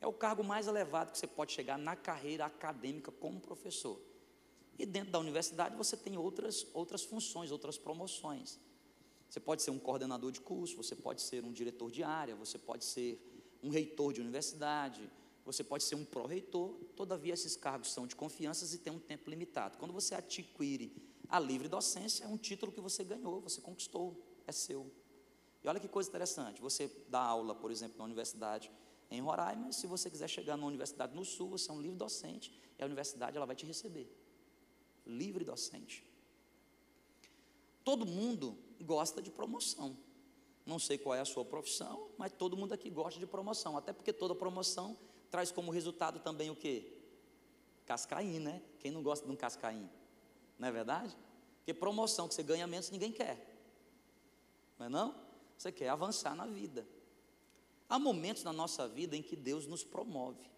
É 0.00 0.06
o 0.06 0.12
cargo 0.12 0.42
mais 0.42 0.66
elevado 0.66 1.12
que 1.12 1.18
você 1.18 1.26
pode 1.26 1.52
chegar 1.52 1.78
na 1.78 1.94
carreira 1.94 2.46
acadêmica 2.46 3.12
como 3.12 3.38
professor. 3.38 4.00
E 4.80 4.86
dentro 4.86 5.10
da 5.12 5.18
universidade 5.18 5.76
você 5.76 5.94
tem 5.94 6.16
outras, 6.16 6.66
outras 6.72 7.02
funções, 7.02 7.50
outras 7.50 7.76
promoções. 7.76 8.58
Você 9.28 9.38
pode 9.38 9.60
ser 9.60 9.70
um 9.70 9.78
coordenador 9.78 10.32
de 10.32 10.40
curso, 10.40 10.74
você 10.74 10.96
pode 10.96 11.20
ser 11.20 11.44
um 11.44 11.52
diretor 11.52 11.90
de 11.90 12.02
área, 12.02 12.34
você 12.34 12.56
pode 12.56 12.86
ser 12.86 13.20
um 13.62 13.68
reitor 13.68 14.14
de 14.14 14.22
universidade, 14.22 15.02
você 15.44 15.62
pode 15.62 15.84
ser 15.84 15.96
um 15.96 16.04
pró-reitor, 16.04 16.72
todavia 16.96 17.34
esses 17.34 17.56
cargos 17.56 17.92
são 17.92 18.06
de 18.06 18.16
confianças 18.16 18.72
e 18.72 18.78
têm 18.78 18.90
um 18.90 18.98
tempo 18.98 19.28
limitado. 19.28 19.76
Quando 19.76 19.92
você 19.92 20.14
adquire 20.14 20.90
a 21.28 21.38
livre 21.38 21.68
docência, 21.68 22.24
é 22.24 22.26
um 22.26 22.38
título 22.38 22.72
que 22.72 22.80
você 22.80 23.04
ganhou, 23.04 23.38
você 23.38 23.60
conquistou, 23.60 24.16
é 24.46 24.52
seu. 24.52 24.90
E 25.62 25.68
olha 25.68 25.78
que 25.78 25.88
coisa 25.88 26.08
interessante, 26.08 26.58
você 26.58 26.90
dá 27.10 27.20
aula, 27.20 27.54
por 27.54 27.70
exemplo, 27.70 27.98
na 27.98 28.04
universidade 28.04 28.72
em 29.10 29.20
Roraima, 29.20 29.72
se 29.72 29.86
você 29.86 30.08
quiser 30.08 30.28
chegar 30.28 30.56
numa 30.56 30.68
universidade 30.68 31.14
no 31.14 31.24
Sul, 31.24 31.50
você 31.50 31.70
é 31.70 31.74
um 31.74 31.82
livre 31.82 31.98
docente, 31.98 32.58
e 32.78 32.82
a 32.82 32.86
universidade 32.86 33.36
ela 33.36 33.44
vai 33.44 33.54
te 33.54 33.66
receber. 33.66 34.10
Livre 35.10 35.44
docente. 35.44 36.04
Todo 37.84 38.06
mundo 38.06 38.56
gosta 38.80 39.20
de 39.20 39.30
promoção. 39.30 39.96
Não 40.64 40.78
sei 40.78 40.98
qual 40.98 41.14
é 41.14 41.20
a 41.20 41.24
sua 41.24 41.44
profissão, 41.44 42.08
mas 42.16 42.32
todo 42.32 42.56
mundo 42.56 42.72
aqui 42.72 42.90
gosta 42.90 43.18
de 43.18 43.26
promoção, 43.26 43.76
até 43.76 43.92
porque 43.92 44.12
toda 44.12 44.34
promoção 44.34 44.96
traz 45.30 45.50
como 45.50 45.70
resultado 45.70 46.20
também 46.20 46.50
o 46.50 46.56
quê? 46.56 46.92
Cascaim, 47.86 48.38
né? 48.38 48.62
Quem 48.78 48.90
não 48.90 49.02
gosta 49.02 49.26
de 49.26 49.32
um 49.32 49.36
cascaim? 49.36 49.90
Não 50.58 50.68
é 50.68 50.72
verdade? 50.72 51.16
Porque 51.58 51.74
promoção 51.74 52.28
que 52.28 52.34
você 52.34 52.42
ganha 52.42 52.66
menos 52.66 52.90
ninguém 52.90 53.10
quer. 53.10 53.50
Não 54.78 54.86
é 54.86 54.88
não? 54.88 55.14
Você 55.56 55.72
quer 55.72 55.88
avançar 55.88 56.34
na 56.34 56.46
vida. 56.46 56.86
Há 57.88 57.98
momentos 57.98 58.44
na 58.44 58.52
nossa 58.52 58.86
vida 58.86 59.16
em 59.16 59.22
que 59.22 59.34
Deus 59.34 59.66
nos 59.66 59.82
promove. 59.82 60.48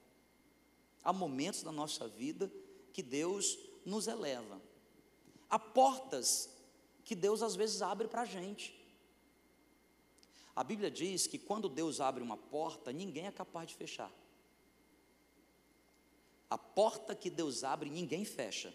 Há 1.02 1.12
momentos 1.12 1.62
na 1.62 1.73
nossa 1.73 2.06
vida 2.06 2.52
que 2.92 3.02
Deus 3.02 3.59
nos 3.85 4.07
eleva. 4.07 4.61
Há 5.49 5.59
portas 5.59 6.51
que 7.05 7.15
Deus 7.15 7.43
às 7.43 7.55
vezes 7.55 7.83
abre 7.83 8.09
para 8.09 8.23
a 8.23 8.25
gente. 8.25 8.81
A 10.55 10.62
Bíblia 10.62 10.91
diz 10.91 11.27
que 11.27 11.39
quando 11.39 11.69
Deus 11.69 12.01
abre 12.01 12.23
uma 12.23 12.37
porta, 12.37 12.93
ninguém 12.93 13.27
é 13.27 13.33
capaz 13.33 13.69
de 13.69 13.75
fechar. 13.75 14.12
A 16.49 16.59
porta 16.59 17.15
que 17.15 17.31
Deus 17.31 17.65
abre, 17.65 17.89
ninguém 17.89 18.25
fecha. 18.25 18.73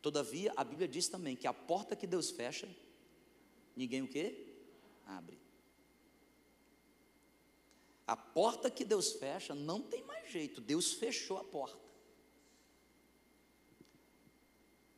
Todavia, 0.00 0.52
a 0.56 0.64
Bíblia 0.64 0.88
diz 0.88 1.08
também 1.08 1.36
que 1.36 1.46
a 1.46 1.52
porta 1.52 1.94
que 1.94 2.06
Deus 2.06 2.30
fecha, 2.30 2.68
ninguém 3.76 4.02
o 4.02 4.08
quê? 4.08 4.54
Abre. 5.06 5.38
A 8.06 8.16
porta 8.16 8.70
que 8.70 8.84
Deus 8.84 9.12
fecha 9.12 9.54
não 9.54 9.80
tem 9.80 10.02
mais 10.04 10.30
jeito, 10.30 10.60
Deus 10.60 10.92
fechou 10.92 11.38
a 11.38 11.44
porta. 11.44 11.83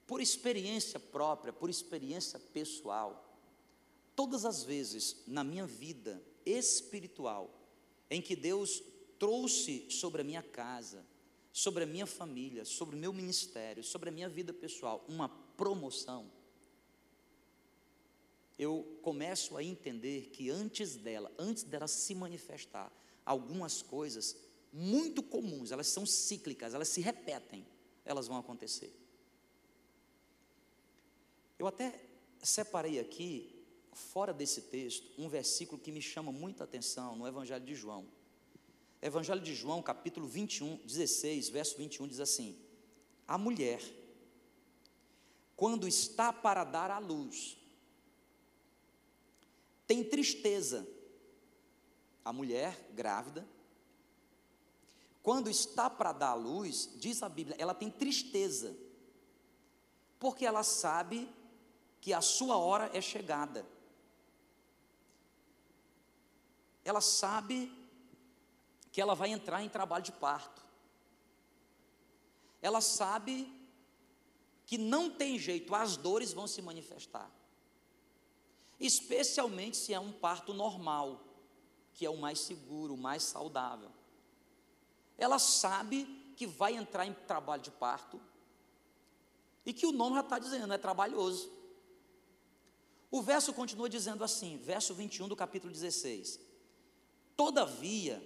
Por 0.07 0.21
experiência 0.21 1.01
própria, 1.01 1.53
por 1.53 1.69
experiência 1.69 2.39
pessoal, 2.39 3.25
todas 4.15 4.45
as 4.45 4.63
vezes 4.63 5.23
na 5.27 5.43
minha 5.43 5.67
vida 5.67 6.23
espiritual 6.45 7.51
em 8.09 8.23
que 8.23 8.37
Deus 8.37 8.83
trouxe 9.19 9.91
sobre 9.91 10.21
a 10.21 10.25
minha 10.25 10.43
casa, 10.43 11.05
sobre 11.53 11.85
a 11.85 11.87
minha 11.87 12.07
família, 12.07 12.65
sobre 12.65 12.95
o 12.95 12.99
meu 12.99 13.13
ministério, 13.13 13.83
sobre 13.83 14.09
a 14.09 14.13
minha 14.13 14.29
vida 14.29 14.53
pessoal, 14.53 15.05
uma 15.09 15.29
promoção, 15.29 16.31
eu 18.59 18.99
começo 19.03 19.57
a 19.57 19.63
entender 19.63 20.31
que 20.31 20.49
antes 20.49 20.97
dela, 20.97 21.31
antes 21.39 21.63
dela 21.63 21.87
se 21.87 22.15
manifestar, 22.15 22.91
algumas 23.25 23.83
coisas 23.83 24.37
muito 24.73 25.23
comuns, 25.23 25.73
elas 25.73 25.89
são 25.89 26.07
cíclicas, 26.07 26.73
elas 26.73 26.89
se 26.89 27.01
repetem, 27.01 27.67
elas 28.05 28.27
vão 28.27 28.39
acontecer. 28.39 28.95
Eu 31.59 31.67
até 31.67 31.99
separei 32.43 33.01
aqui, 33.01 33.65
fora 33.93 34.33
desse 34.33 34.63
texto, 34.63 35.11
um 35.17 35.29
versículo 35.29 35.81
que 35.81 35.91
me 35.91 36.03
chama 36.03 36.31
muita 36.31 36.65
atenção 36.65 37.17
no 37.17 37.27
Evangelho 37.27 37.65
de 37.65 37.75
João. 37.75 38.07
Evangelho 39.01 39.41
de 39.41 39.55
João, 39.55 39.83
capítulo 39.83 40.27
21, 40.27 40.77
16, 40.85 41.49
verso 41.49 41.77
21 41.77 42.09
diz 42.09 42.21
assim: 42.21 42.59
A 43.27 43.39
mulher, 43.39 43.81
quando 45.55 45.89
está 45.89 46.33
para 46.33 46.63
dar 46.65 46.91
à 46.91 46.99
luz, 46.99 47.57
tem 49.87 50.05
tristeza. 50.05 50.87
A 52.23 52.33
mulher 52.33 52.91
grávida, 52.93 53.47
quando 55.23 55.49
está 55.49 55.89
para 55.89 56.13
dar 56.13 56.31
à 56.31 56.35
luz, 56.35 56.91
diz 56.97 57.23
a 57.23 57.29
Bíblia, 57.29 57.57
ela 57.57 57.73
tem 57.73 57.89
tristeza, 57.89 58.77
porque 60.19 60.45
ela 60.45 60.65
sabe 60.65 61.29
que 62.07 62.13
a 62.13 62.21
sua 62.21 62.57
hora 62.57 62.89
é 62.95 63.01
chegada. 63.01 63.67
Ela 66.85 67.01
sabe 67.01 67.77
que 68.93 69.01
ela 69.01 69.17
vai 69.17 69.31
entrar 69.31 69.61
em 69.65 69.69
trabalho 69.69 70.05
de 70.05 70.13
parto. 70.13 70.63
Ela 72.63 72.81
sabe 72.81 73.53
que 74.65 74.79
não 74.79 75.11
tem 75.11 75.37
jeito, 75.37 75.75
as 75.75 75.97
dores 75.97 76.33
vão 76.33 76.47
se 76.47 76.63
manifestar 76.63 77.29
especialmente 78.79 79.77
se 79.77 79.93
é 79.93 79.99
um 79.99 80.13
parto 80.13 80.53
normal, 80.53 81.21
que 81.95 82.05
é 82.05 82.11
o 82.11 82.17
mais 82.17 82.39
seguro, 82.39 82.95
o 82.95 82.97
mais 82.97 83.25
saudável. 83.25 83.91
Ela 85.17 85.41
sabe 85.41 86.05
que 86.37 86.47
vai 86.47 86.77
entrar 86.77 87.05
em 87.05 87.15
trabalho 87.15 87.63
de 87.63 87.71
parto 87.71 88.21
e 89.65 89.73
que 89.73 89.87
o 89.87 89.93
nome 89.93 90.15
já 90.15 90.21
está 90.21 90.39
dizendo, 90.39 90.73
é 90.73 90.79
trabalhoso. 90.79 91.51
O 93.11 93.23
verso 93.23 93.53
continua 93.53 93.89
dizendo 93.89 94.25
assim, 94.25 94.57
verso 94.59 94.95
21 94.95 95.29
do 95.29 95.37
capítulo 95.37 95.73
16: 95.73 96.41
Todavia, 97.37 98.23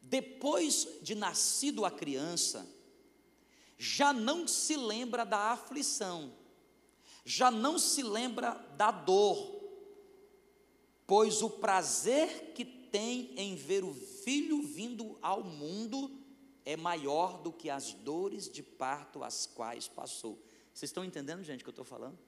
depois 0.00 0.86
de 1.02 1.14
nascido 1.14 1.84
a 1.84 1.90
criança, 1.90 2.68
já 3.78 4.12
não 4.12 4.46
se 4.46 4.76
lembra 4.76 5.24
da 5.24 5.52
aflição 5.52 6.32
já 7.28 7.50
não 7.50 7.78
se 7.78 8.02
lembra 8.02 8.54
da 8.78 8.90
dor, 8.90 9.62
pois 11.06 11.42
o 11.42 11.50
prazer 11.50 12.54
que 12.54 12.64
tem 12.64 13.34
em 13.36 13.54
ver 13.54 13.84
o 13.84 13.92
filho 13.92 14.62
vindo 14.62 15.18
ao 15.20 15.44
mundo 15.44 16.10
é 16.64 16.74
maior 16.74 17.42
do 17.42 17.52
que 17.52 17.68
as 17.68 17.92
dores 17.92 18.48
de 18.48 18.62
parto 18.62 19.22
as 19.22 19.44
quais 19.44 19.86
passou. 19.86 20.42
Vocês 20.72 20.88
estão 20.88 21.04
entendendo, 21.04 21.42
gente, 21.42 21.60
o 21.60 21.64
que 21.64 21.68
eu 21.68 21.72
estou 21.72 21.84
falando? 21.84 22.18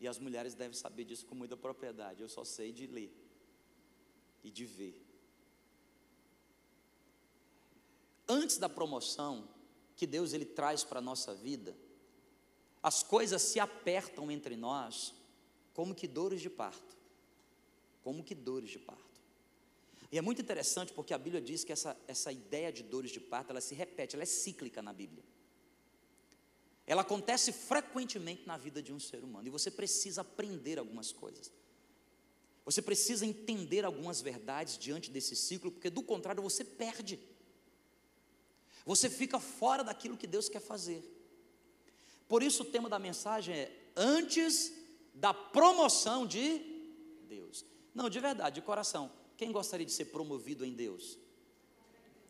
E 0.00 0.06
as 0.06 0.18
mulheres 0.18 0.54
devem 0.54 0.76
saber 0.76 1.04
disso 1.04 1.26
com 1.26 1.34
muita 1.34 1.56
propriedade. 1.56 2.22
Eu 2.22 2.28
só 2.28 2.44
sei 2.44 2.72
de 2.72 2.86
ler 2.86 3.14
e 4.44 4.50
de 4.50 4.64
ver. 4.64 5.04
Antes 8.28 8.58
da 8.58 8.68
promoção 8.68 9.48
que 9.94 10.06
Deus 10.06 10.32
ele 10.32 10.44
traz 10.44 10.84
para 10.84 10.98
a 10.98 11.02
nossa 11.02 11.34
vida, 11.34 11.76
as 12.82 13.02
coisas 13.02 13.42
se 13.42 13.58
apertam 13.58 14.30
entre 14.30 14.56
nós 14.56 15.14
como 15.72 15.94
que 15.94 16.06
dores 16.06 16.40
de 16.40 16.50
parto. 16.50 16.96
Como 18.02 18.22
que 18.22 18.34
dores 18.34 18.70
de 18.70 18.78
parto. 18.78 19.04
E 20.12 20.18
é 20.18 20.22
muito 20.22 20.40
interessante 20.40 20.92
porque 20.92 21.12
a 21.12 21.18
Bíblia 21.18 21.42
diz 21.42 21.64
que 21.64 21.72
essa, 21.72 21.96
essa 22.06 22.30
ideia 22.30 22.72
de 22.72 22.82
dores 22.82 23.10
de 23.10 23.20
parto, 23.20 23.50
ela 23.50 23.60
se 23.60 23.74
repete, 23.74 24.14
ela 24.14 24.22
é 24.22 24.26
cíclica 24.26 24.80
na 24.80 24.92
Bíblia. 24.92 25.24
Ela 26.86 27.02
acontece 27.02 27.52
frequentemente 27.52 28.46
na 28.46 28.56
vida 28.56 28.80
de 28.80 28.92
um 28.92 29.00
ser 29.00 29.24
humano 29.24 29.48
e 29.48 29.50
você 29.50 29.70
precisa 29.70 30.20
aprender 30.20 30.78
algumas 30.78 31.10
coisas. 31.10 31.50
Você 32.64 32.80
precisa 32.80 33.26
entender 33.26 33.84
algumas 33.84 34.20
verdades 34.20 34.78
diante 34.78 35.10
desse 35.10 35.34
ciclo, 35.34 35.70
porque 35.70 35.90
do 35.90 36.02
contrário 36.02 36.42
você 36.42 36.64
perde. 36.64 37.18
Você 38.84 39.10
fica 39.10 39.40
fora 39.40 39.82
daquilo 39.82 40.16
que 40.16 40.26
Deus 40.26 40.48
quer 40.48 40.60
fazer. 40.60 41.02
Por 42.28 42.42
isso 42.42 42.62
o 42.62 42.66
tema 42.66 42.88
da 42.88 42.98
mensagem 42.98 43.54
é 43.54 43.90
antes 43.96 44.72
da 45.14 45.34
promoção 45.34 46.26
de 46.26 46.60
Deus. 47.28 47.64
Não, 47.94 48.08
de 48.08 48.20
verdade, 48.20 48.56
de 48.56 48.62
coração. 48.62 49.10
Quem 49.36 49.50
gostaria 49.50 49.86
de 49.86 49.92
ser 49.92 50.06
promovido 50.06 50.64
em 50.64 50.72
Deus? 50.72 51.18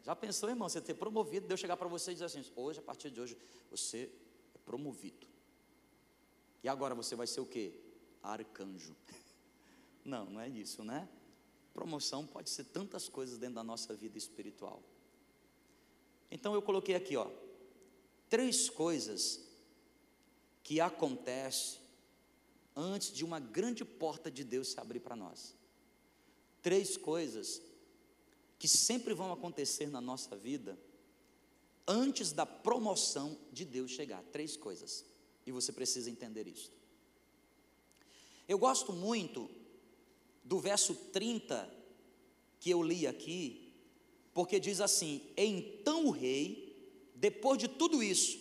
Já 0.03 0.15
pensou, 0.15 0.49
irmão, 0.49 0.69
você 0.69 0.81
ter 0.81 0.95
promovido, 0.95 1.47
Deus 1.47 1.59
chegar 1.59 1.77
para 1.77 1.89
você 1.89 2.13
e 2.13 2.15
dizer 2.15 2.27
assim: 2.27 2.45
hoje, 2.55 2.79
a 2.79 2.83
partir 2.83 3.11
de 3.11 3.21
hoje, 3.21 3.37
você 3.71 4.11
promovido. 4.67 5.27
E 6.63 6.69
agora 6.69 6.95
você 6.95 7.15
vai 7.15 7.27
ser 7.27 7.41
o 7.41 7.47
quê? 7.47 7.81
Arcanjo. 8.23 8.95
Não, 10.05 10.25
não 10.27 10.41
é 10.41 10.49
isso, 10.49 10.85
né? 10.85 11.09
Promoção 11.75 12.25
pode 12.25 12.49
ser 12.49 12.63
tantas 12.63 13.09
coisas 13.09 13.39
dentro 13.39 13.57
da 13.57 13.65
nossa 13.65 13.93
vida 13.93 14.17
espiritual. 14.17 14.81
Então 16.31 16.55
eu 16.55 16.63
coloquei 16.63 16.95
aqui, 16.95 17.17
ó, 17.17 17.29
três 18.29 18.71
coisas 18.71 19.41
que 20.63 20.81
acontecem 20.81 21.81
antes 22.77 23.13
de 23.13 23.25
uma 23.25 23.41
grande 23.41 23.85
porta 23.85 24.31
de 24.31 24.45
Deus 24.45 24.69
se 24.69 24.79
abrir 24.79 25.01
para 25.01 25.17
nós. 25.17 25.57
Três 26.63 26.97
coisas 26.97 27.61
que 28.59 28.69
sempre 28.69 29.13
vão 29.13 29.33
acontecer 29.33 29.89
na 29.89 30.01
nossa 30.01 30.37
vida 30.37 30.79
antes 31.87 32.33
da 32.33 32.45
promoção 32.45 33.39
de 33.53 33.65
Deus 33.65 33.91
chegar. 33.91 34.23
Três 34.33 34.57
coisas. 34.57 35.05
E 35.47 35.53
você 35.53 35.73
precisa 35.73 36.11
entender 36.11 36.47
isso. 36.47 36.73
Eu 38.49 38.59
gosto 38.59 38.93
muito 38.93 39.51
do 40.45 40.59
verso 40.59 40.95
30 40.95 41.73
que 42.61 42.71
eu 42.71 42.83
li 42.83 43.07
aqui, 43.07 43.73
porque 44.33 44.59
diz 44.59 44.81
assim: 44.81 45.23
Então 45.37 46.07
o 46.07 46.11
rei, 46.11 46.77
depois 47.15 47.59
de 47.59 47.69
tudo 47.69 48.03
isso, 48.03 48.39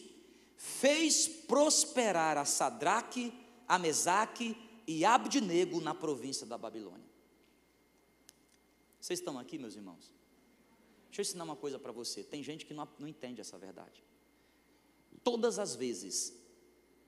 fez 0.55 1.27
prosperar 1.27 2.37
a 2.37 2.45
Sadraque, 2.45 3.33
a 3.67 3.77
Mesaque 3.77 4.55
e 4.87 5.03
Abdinego 5.03 5.81
na 5.81 5.93
província 5.93 6.45
da 6.45 6.57
Babilônia. 6.57 7.05
Vocês 8.99 9.19
estão 9.19 9.37
aqui, 9.37 9.57
meus 9.57 9.75
irmãos? 9.75 10.11
Deixa 11.15 11.29
eu 11.29 11.31
ensinar 11.31 11.45
uma 11.45 11.55
coisa 11.55 11.79
para 11.79 11.93
você. 11.93 12.25
Tem 12.25 12.43
gente 12.43 12.65
que 12.65 12.73
não, 12.73 12.85
não 12.99 13.07
entende 13.07 13.39
essa 13.39 13.57
verdade. 13.57 14.03
Todas 15.23 15.57
as 15.59 15.73
vezes 15.73 16.35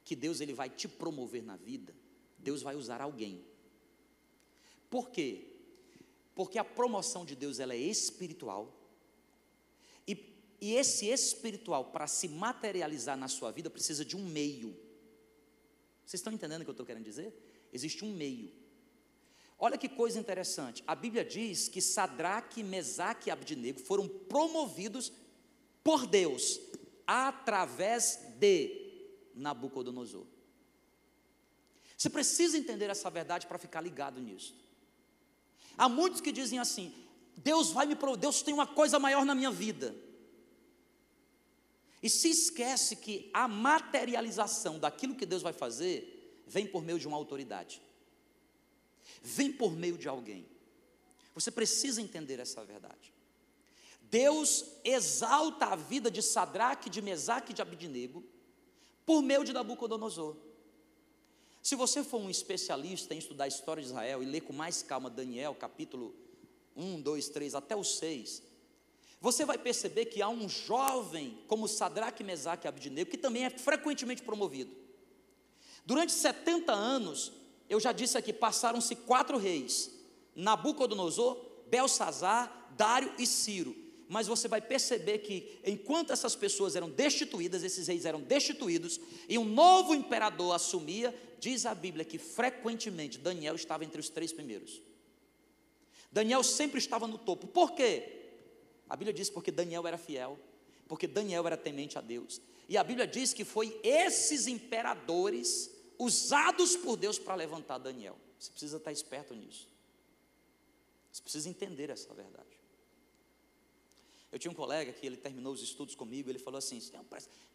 que 0.06 0.16
Deus 0.16 0.40
ele 0.40 0.54
vai 0.54 0.70
te 0.70 0.88
promover 0.88 1.44
na 1.44 1.58
vida, 1.58 1.94
Deus 2.40 2.62
vai 2.62 2.74
usar 2.74 3.02
alguém. 3.02 3.44
Por 4.90 5.10
quê? 5.10 5.44
Porque 6.34 6.58
a 6.58 6.64
promoção 6.64 7.26
de 7.26 7.36
Deus 7.36 7.60
ela 7.60 7.74
é 7.74 7.78
espiritual. 7.78 8.74
E, 10.08 10.18
e 10.62 10.76
esse 10.76 11.08
espiritual, 11.08 11.92
para 11.92 12.08
se 12.08 12.30
materializar 12.30 13.18
na 13.18 13.28
sua 13.28 13.52
vida, 13.52 13.70
precisa 13.70 14.06
de 14.06 14.16
um 14.16 14.26
meio. 14.26 14.70
Vocês 16.06 16.22
estão 16.22 16.32
entendendo 16.32 16.62
o 16.62 16.64
que 16.64 16.70
eu 16.70 16.72
estou 16.72 16.86
querendo 16.86 17.04
dizer? 17.04 17.34
Existe 17.74 18.06
um 18.06 18.14
meio. 18.14 18.54
Olha 19.60 19.78
que 19.78 19.90
coisa 19.90 20.20
interessante. 20.20 20.84
A 20.86 20.94
Bíblia 20.94 21.26
diz 21.26 21.68
que 21.68 21.82
Sadraque, 21.82 22.64
Mesaque 22.64 23.30
e 23.30 23.32
Abdinego 23.32 23.80
foram 23.80 24.08
promovidos 24.08 25.12
por 25.84 26.06
Deus 26.06 26.60
através 27.08 28.20
de 28.38 29.32
Nabucodonosor. 29.34 30.26
Você 31.98 32.10
precisa 32.10 32.58
entender 32.58 32.90
essa 32.90 33.10
verdade 33.10 33.48
para 33.48 33.58
ficar 33.58 33.82
ligado 33.82 34.22
nisso. 34.22 34.56
Há 35.76 35.90
muitos 35.90 36.22
que 36.22 36.32
dizem 36.32 36.60
assim: 36.60 36.94
Deus 37.36 37.72
vai 37.72 37.88
me 37.88 37.96
provar, 37.96 38.18
Deus 38.18 38.44
tem 38.44 38.54
uma 38.54 38.68
coisa 38.68 39.00
maior 39.00 39.26
na 39.26 39.34
minha 39.34 39.50
vida. 39.50 39.96
E 42.02 42.10
se 42.10 42.30
esquece 42.30 42.96
que 42.96 43.30
a 43.34 43.48
materialização 43.48 44.78
daquilo 44.78 45.16
que 45.16 45.26
Deus 45.26 45.42
vai 45.42 45.54
fazer 45.54 46.44
vem 46.46 46.68
por 46.68 46.84
meio 46.84 47.00
de 47.00 47.08
uma 47.08 47.18
autoridade, 47.18 47.82
vem 49.22 49.52
por 49.52 49.72
meio 49.72 49.98
de 49.98 50.08
alguém. 50.08 50.46
Você 51.34 51.52
precisa 51.52 52.02
entender 52.02 52.40
essa 52.40 52.64
verdade. 52.64 53.14
Deus 54.02 54.66
exalta 54.84 55.68
a 55.68 55.76
vida 55.76 56.10
de 56.10 56.22
Sadraque, 56.22 56.90
de 56.90 57.02
Mesaque 57.02 57.52
e 57.52 57.56
de 57.56 57.62
Abidnego 57.62 58.24
por 59.06 59.22
meio 59.22 59.44
de 59.44 59.54
Nabucodonosor. 59.54 60.36
Se 61.62 61.76
você 61.76 62.04
for 62.04 62.22
um 62.22 62.30
especialista 62.30 63.14
em 63.14 63.18
estudar 63.18 63.44
a 63.44 63.50
história 63.50 63.84
de 63.84 63.90
Israel 63.90 64.24
e 64.24 64.26
ler 64.26 64.42
com 64.42 64.54
mais 64.54 64.82
calma 64.82 65.10
Daniel, 65.10 65.54
capítulo 65.54 66.16
1, 66.76 67.02
2, 67.02 67.30
3 67.30 67.56
até 67.56 67.76
o 67.76 67.84
6, 67.84 68.42
você 69.20 69.44
vai 69.44 69.58
perceber 69.58 70.06
que 70.06 70.22
há 70.22 70.30
um 70.30 70.48
jovem 70.48 71.38
como 71.48 71.68
Sadraque, 71.68 72.24
Mesaque 72.24 72.68
e 72.68 72.70
Abednego 72.70 73.10
que 73.10 73.18
também 73.18 73.46
é 73.46 73.50
frequentemente 73.50 74.22
promovido. 74.22 74.74
Durante 75.86 76.12
70 76.12 76.72
anos, 76.72 77.34
eu 77.70 77.80
já 77.80 77.92
disse 77.92 78.18
aqui, 78.18 78.32
passaram-se 78.32 78.96
quatro 78.96 79.38
reis: 79.38 79.92
Nabucodonosor, 80.36 81.38
Belsazar, 81.70 82.72
Dário 82.76 83.14
e 83.18 83.26
Ciro 83.26 83.88
mas 84.10 84.28
você 84.28 84.48
vai 84.48 84.62
perceber 84.62 85.20
que 85.20 85.60
enquanto 85.66 86.14
essas 86.14 86.36
pessoas 86.36 86.76
eram 86.76 86.90
destituídas, 86.90 87.64
esses 87.64 87.88
reis 87.88 88.06
eram 88.06 88.22
destituídos, 88.22 89.00
e 89.28 89.38
um 89.38 89.44
novo 89.44 89.94
imperador 89.94 90.56
assumia, 90.56 91.14
diz 91.40 91.66
a 91.66 91.76
Bíblia 91.76 92.06
que 92.06 92.18
frequentemente 92.18 93.18
Daniel 93.18 93.56
estava 93.56 93.84
entre 93.84 94.00
os 94.00 94.10
três 94.10 94.32
primeiros. 94.32 94.82
Daniel 96.10 96.42
sempre 96.42 96.80
estava 96.80 97.06
no 97.06 97.18
topo. 97.18 97.48
Por 97.48 97.74
quê? 97.74 98.30
A 98.90 98.96
Bíblia 98.96 99.14
diz 99.14 99.30
porque 99.30 99.52
Daniel 99.52 99.86
era 99.86 99.98
fiel, 99.98 100.40
porque 100.88 101.06
Daniel 101.06 101.46
era 101.46 101.58
temente 101.58 101.98
a 101.98 102.02
Deus. 102.02 102.42
E 102.70 102.78
a 102.78 102.84
Bíblia 102.84 103.06
diz 103.06 103.34
que 103.34 103.44
foi 103.44 103.78
esses 103.84 104.48
imperadores 104.48 105.70
usados 105.98 106.76
por 106.76 106.96
Deus 106.96 107.18
para 107.18 107.36
levantar 107.36 107.78
Daniel. 107.78 108.18
Você 108.40 108.52
precisa 108.52 108.78
estar 108.78 108.92
esperto 108.92 109.34
nisso. 109.34 109.68
Você 111.12 111.22
precisa 111.22 111.50
entender 111.50 111.90
essa 111.90 112.14
verdade. 112.14 112.58
Eu 114.32 114.38
tinha 114.38 114.52
um 114.52 114.56
colega 114.56 114.92
que 114.92 115.06
ele 115.06 115.18
terminou 115.18 115.54
os 115.54 115.62
estudos 115.62 115.96
comigo, 115.96 116.30
ele 116.30 116.40
falou 116.40 116.58
assim: 116.58 116.80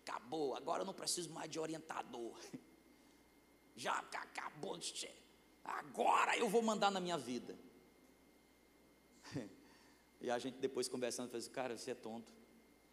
acabou, 0.04 0.54
agora 0.54 0.82
eu 0.82 0.86
não 0.86 0.94
preciso 0.94 1.30
mais 1.30 1.50
de 1.50 1.60
orientador. 1.60 2.36
Já 3.76 3.98
acabou, 3.98 4.78
agora 5.64 6.36
eu 6.36 6.48
vou 6.48 6.62
mandar 6.62 6.90
na 6.90 7.00
minha 7.00 7.18
vida. 7.18 7.56
E 10.24 10.30
a 10.30 10.38
gente 10.38 10.56
depois 10.58 10.86
conversando, 10.86 11.30
falou 11.30 11.40
assim, 11.40 11.50
cara, 11.50 11.76
você 11.76 11.90
é 11.90 11.94
tonto. 11.96 12.32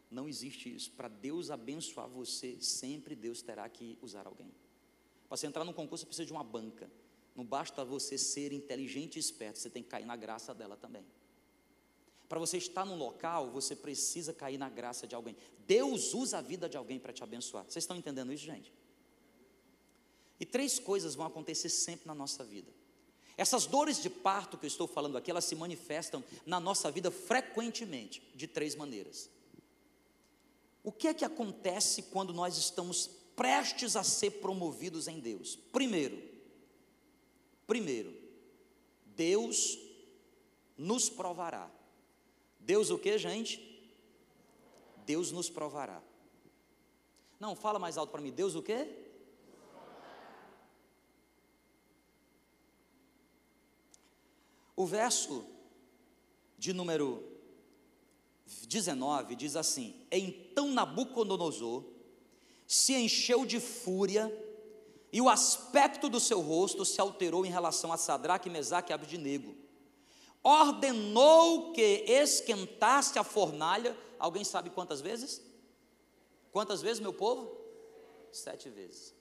Não 0.10 0.28
existe 0.28 0.74
isso. 0.74 0.90
Para 0.94 1.08
Deus 1.08 1.52
abençoar 1.52 2.10
você, 2.10 2.60
sempre 2.60 3.16
Deus 3.16 3.44
terá 3.44 3.70
que 3.70 4.00
usar 4.02 4.26
alguém. 4.26 4.52
Para 5.30 5.38
você 5.38 5.46
entrar 5.46 5.64
num 5.64 5.72
concurso, 5.72 6.02
você 6.02 6.08
precisa 6.08 6.26
de 6.26 6.32
uma 6.32 6.44
banca. 6.44 6.90
Não 7.36 7.46
basta 7.46 7.86
você 7.86 8.18
ser 8.18 8.52
inteligente 8.52 9.18
e 9.18 9.20
esperto, 9.20 9.60
você 9.60 9.70
tem 9.70 9.84
que 9.84 9.90
cair 9.90 10.06
na 10.06 10.16
graça 10.16 10.54
dela 10.54 10.76
também. 10.76 11.06
Para 12.28 12.40
você 12.40 12.58
estar 12.58 12.84
num 12.84 12.98
local, 12.98 13.50
você 13.52 13.76
precisa 13.76 14.34
cair 14.34 14.58
na 14.58 14.70
graça 14.70 15.08
de 15.08 15.16
alguém. 15.16 15.38
Deus 15.68 16.14
usa 16.14 16.40
a 16.40 16.42
vida 16.42 16.68
de 16.68 16.78
alguém 16.78 17.00
para 17.00 17.14
te 17.14 17.24
abençoar. 17.24 17.64
Vocês 17.64 17.84
estão 17.84 17.96
entendendo 17.96 18.34
isso, 18.34 18.44
gente? 18.44 18.74
E 20.40 20.46
três 20.46 20.80
coisas 20.80 21.14
vão 21.16 21.26
acontecer 21.28 21.70
sempre 21.70 22.08
na 22.08 22.16
nossa 22.16 22.44
vida. 22.44 22.72
Essas 23.38 23.66
dores 23.66 24.02
de 24.02 24.10
parto 24.10 24.58
que 24.58 24.66
eu 24.66 24.68
estou 24.68 24.88
falando 24.88 25.18
aqui, 25.18 25.32
elas 25.32 25.46
se 25.46 25.56
manifestam 25.56 26.24
na 26.46 26.60
nossa 26.60 26.92
vida 26.92 27.10
frequentemente, 27.10 28.22
de 28.36 28.48
três 28.48 28.76
maneiras. 28.76 29.30
O 30.84 30.92
que 30.92 31.08
é 31.08 31.14
que 31.14 31.24
acontece 31.24 32.04
quando 32.04 32.34
nós 32.34 32.58
estamos 32.58 33.10
prestes 33.40 33.96
a 33.96 34.04
ser 34.04 34.32
promovidos 34.42 35.08
em 35.08 35.22
Deus? 35.22 35.56
Primeiro, 35.56 36.22
primeiro, 37.66 38.14
Deus 39.16 39.80
nos 40.78 41.10
provará. 41.10 41.72
Deus 42.60 42.90
o 42.90 43.00
que, 43.00 43.18
gente? 43.18 43.82
Deus 45.06 45.32
nos 45.32 45.50
provará. 45.50 46.04
Não, 47.40 47.56
fala 47.56 47.80
mais 47.80 47.98
alto 47.98 48.12
para 48.12 48.20
mim. 48.20 48.30
Deus 48.30 48.56
o 48.56 48.62
que? 48.62 49.08
O 54.76 54.86
verso 54.86 55.46
de 56.58 56.74
número 56.74 57.24
19 58.68 59.34
diz 59.38 59.56
assim: 59.56 59.96
Então 60.12 60.74
Nabucodonosor 60.74 61.99
se 62.70 62.94
encheu 62.94 63.46
de 63.46 63.60
fúria 63.60 64.32
e 65.12 65.20
o 65.20 65.28
aspecto 65.28 66.08
do 66.08 66.22
seu 66.22 66.40
rosto 66.40 66.86
se 66.86 67.02
alterou 67.02 67.46
em 67.46 67.50
relação 67.50 67.92
a 67.92 67.98
Sadraque, 67.98 68.50
Mesaque 68.50 68.92
e 68.92 68.94
Abednego 68.94 69.60
ordenou 70.44 71.74
que 71.74 72.06
esquentasse 72.08 73.18
a 73.20 73.24
fornalha. 73.24 73.98
Alguém 74.18 74.44
sabe 74.44 74.70
quantas 74.70 75.02
vezes? 75.02 75.42
Quantas 76.52 76.82
vezes, 76.82 77.00
meu 77.00 77.14
povo? 77.14 77.58
Sete 78.32 78.70
vezes. 78.70 79.14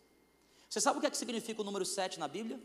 Você 0.69 0.81
sabe 0.81 0.99
o 0.99 1.01
que, 1.01 1.07
é 1.07 1.11
que 1.11 1.17
significa 1.17 1.61
o 1.61 1.65
número 1.65 1.85
sete 1.85 2.19
na 2.19 2.29
Bíblia? 2.29 2.61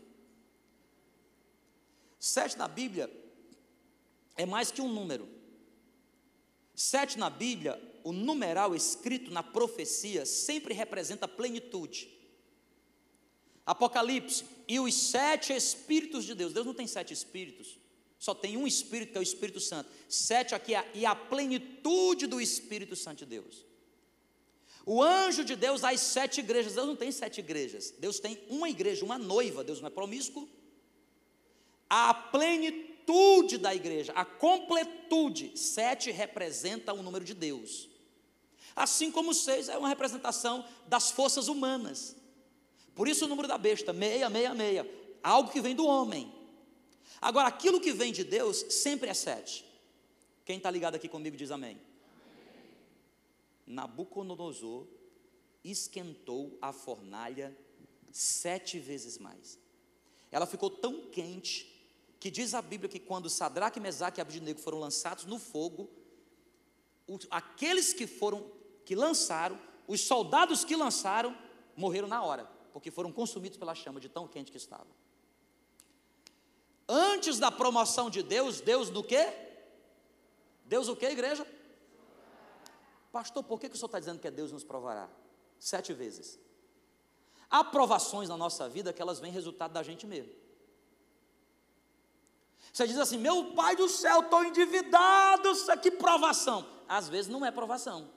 Sete 2.18 2.56
na 2.56 2.68
Bíblia 2.68 3.10
é 4.36 4.44
mais 4.46 4.70
que 4.70 4.80
um 4.80 4.88
número. 4.92 5.28
Sete 6.74 7.18
na 7.18 7.30
Bíblia, 7.30 7.80
o 8.04 8.12
numeral 8.12 8.74
escrito 8.74 9.30
na 9.30 9.42
profecia 9.42 10.26
sempre 10.26 10.74
representa 10.74 11.26
plenitude. 11.26 12.10
Apocalipse, 13.64 14.44
e 14.68 14.78
os 14.78 14.94
sete 14.94 15.54
Espíritos 15.54 16.26
de 16.26 16.34
Deus. 16.34 16.52
Deus 16.52 16.66
não 16.66 16.74
tem 16.74 16.86
sete 16.86 17.14
Espíritos, 17.14 17.78
só 18.18 18.34
tem 18.34 18.58
um 18.58 18.66
Espírito, 18.66 19.12
que 19.12 19.18
é 19.18 19.20
o 19.20 19.22
Espírito 19.22 19.58
Santo. 19.58 19.90
Sete 20.06 20.54
aqui, 20.54 20.72
e 20.92 21.06
a 21.06 21.14
plenitude 21.14 22.26
do 22.26 22.40
Espírito 22.40 22.94
Santo 22.94 23.20
de 23.20 23.26
Deus. 23.26 23.64
O 24.84 25.02
anjo 25.02 25.42
de 25.42 25.56
Deus, 25.56 25.82
as 25.82 25.98
sete 26.00 26.40
igrejas. 26.40 26.74
Deus 26.74 26.86
não 26.86 26.96
tem 26.96 27.10
sete 27.10 27.38
igrejas, 27.38 27.94
Deus 27.98 28.20
tem 28.20 28.38
uma 28.50 28.68
igreja, 28.68 29.02
uma 29.02 29.18
noiva. 29.18 29.64
Deus 29.64 29.80
não 29.80 29.88
é 29.88 29.90
promíscuo. 29.90 30.46
A 31.88 32.12
plenitude 32.12 33.56
da 33.56 33.74
igreja, 33.74 34.12
a 34.12 34.26
completude. 34.26 35.56
Sete 35.56 36.10
representa 36.10 36.92
o 36.92 37.02
número 37.02 37.24
de 37.24 37.32
Deus. 37.32 37.93
Assim 38.74 39.10
como 39.10 39.32
seis 39.32 39.68
é 39.68 39.78
uma 39.78 39.88
representação 39.88 40.64
das 40.86 41.10
forças 41.10 41.48
humanas. 41.48 42.16
Por 42.94 43.08
isso 43.08 43.24
o 43.24 43.28
número 43.28 43.48
da 43.48 43.58
besta, 43.58 43.92
meia, 43.92 44.28
meia, 44.28 44.54
meia, 44.54 44.88
algo 45.22 45.50
que 45.50 45.60
vem 45.60 45.74
do 45.74 45.86
homem. 45.86 46.32
Agora, 47.20 47.48
aquilo 47.48 47.80
que 47.80 47.92
vem 47.92 48.12
de 48.12 48.24
Deus 48.24 48.64
sempre 48.70 49.08
é 49.08 49.14
sete. 49.14 49.64
Quem 50.44 50.58
está 50.58 50.70
ligado 50.70 50.94
aqui 50.96 51.08
comigo 51.08 51.36
diz 51.36 51.50
amém. 51.50 51.70
amém. 51.70 51.82
Nabucodonosor 53.66 54.86
esquentou 55.64 56.58
a 56.60 56.72
fornalha 56.72 57.56
sete 58.12 58.78
vezes 58.78 59.18
mais. 59.18 59.58
Ela 60.30 60.46
ficou 60.46 60.68
tão 60.68 61.06
quente 61.06 61.72
que 62.20 62.30
diz 62.30 62.54
a 62.54 62.62
Bíblia 62.62 62.88
que 62.88 62.98
quando 62.98 63.30
Sadraque, 63.30 63.80
Mesaque 63.80 64.20
e 64.20 64.22
Abednego 64.22 64.60
foram 64.60 64.78
lançados 64.78 65.24
no 65.24 65.38
fogo, 65.38 65.90
aqueles 67.30 67.92
que 67.92 68.06
foram 68.06 68.50
que 68.84 68.94
lançaram, 68.94 69.58
os 69.86 70.00
soldados 70.00 70.64
que 70.64 70.76
lançaram 70.76 71.36
morreram 71.76 72.08
na 72.08 72.22
hora 72.22 72.54
porque 72.74 72.90
foram 72.90 73.12
consumidos 73.12 73.56
pela 73.56 73.72
chama 73.72 74.00
de 74.00 74.08
tão 74.08 74.26
quente 74.26 74.50
que 74.50 74.56
estava. 74.56 74.88
Antes 76.88 77.38
da 77.38 77.48
promoção 77.48 78.10
de 78.10 78.20
Deus, 78.20 78.60
Deus 78.60 78.90
do 78.90 79.00
quê? 79.00 79.32
Deus 80.64 80.88
o 80.88 80.96
quê, 80.96 81.06
igreja? 81.06 81.46
Pastor, 83.12 83.44
por 83.44 83.60
que, 83.60 83.68
que 83.68 83.76
o 83.76 83.78
senhor 83.78 83.86
está 83.86 84.00
dizendo 84.00 84.18
que 84.18 84.26
é 84.26 84.30
Deus 84.30 84.50
nos 84.50 84.64
provará? 84.64 85.08
Sete 85.56 85.92
vezes. 85.92 86.36
Há 87.48 87.62
provações 87.62 88.28
na 88.28 88.36
nossa 88.36 88.68
vida 88.68 88.92
que 88.92 89.00
elas 89.00 89.20
vêm 89.20 89.30
resultado 89.30 89.72
da 89.72 89.84
gente 89.84 90.04
mesmo. 90.04 90.32
Você 92.72 92.88
diz 92.88 92.98
assim, 92.98 93.18
meu 93.18 93.54
pai 93.54 93.76
do 93.76 93.88
céu, 93.88 94.18
estou 94.18 94.42
endividado, 94.42 95.48
que 95.80 95.92
provação. 95.92 96.66
Às 96.88 97.08
vezes 97.08 97.30
não 97.30 97.46
é 97.46 97.52
provação. 97.52 98.10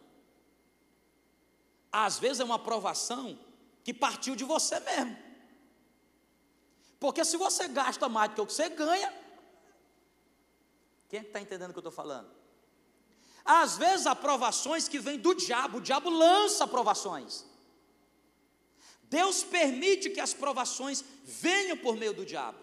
Às 1.92 2.20
vezes 2.20 2.40
é 2.40 2.44
uma 2.44 2.60
provação 2.60 3.40
que 3.84 3.94
partiu 3.94 4.36
de 4.36 4.44
você 4.44 4.80
mesmo. 4.80 5.18
Porque 7.00 7.24
se 7.24 7.38
você 7.38 7.68
gasta 7.68 8.10
mais 8.10 8.32
do 8.32 8.36
que 8.36 8.42
o 8.42 8.46
que 8.46 8.54
você 8.54 8.70
ganha, 8.70 9.14
quem 11.10 11.20
é 11.20 11.24
está 11.24 11.40
entendendo 11.40 11.70
o 11.70 11.74
que 11.74 11.78
eu 11.78 11.82
estou 11.82 11.92
falando? 11.92 12.30
Às 13.46 13.78
vezes 13.78 14.06
aprovações 14.06 14.88
que 14.88 15.00
vêm 15.00 15.18
do 15.18 15.34
diabo, 15.34 15.78
o 15.78 15.82
diabo 15.82 16.10
lança 16.10 16.66
aprovações. 16.66 17.46
Deus 19.04 19.44
permite 19.44 20.10
que 20.10 20.20
as 20.20 20.34
provações 20.34 21.04
venham 21.24 21.78
por 21.78 21.96
meio 21.96 22.14
do 22.14 22.26
diabo. 22.26 22.60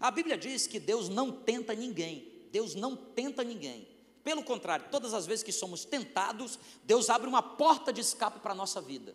A 0.00 0.10
Bíblia 0.10 0.38
diz 0.38 0.66
que 0.66 0.80
Deus 0.80 1.08
não 1.08 1.30
tenta 1.30 1.74
ninguém. 1.74 2.48
Deus 2.50 2.74
não 2.74 2.96
tenta 2.96 3.44
ninguém. 3.44 3.86
Pelo 4.26 4.42
contrário, 4.42 4.88
todas 4.90 5.14
as 5.14 5.24
vezes 5.24 5.44
que 5.44 5.52
somos 5.52 5.84
tentados, 5.84 6.58
Deus 6.82 7.08
abre 7.10 7.28
uma 7.28 7.40
porta 7.40 7.92
de 7.92 8.00
escape 8.00 8.40
para 8.40 8.50
a 8.50 8.56
nossa 8.56 8.80
vida. 8.80 9.14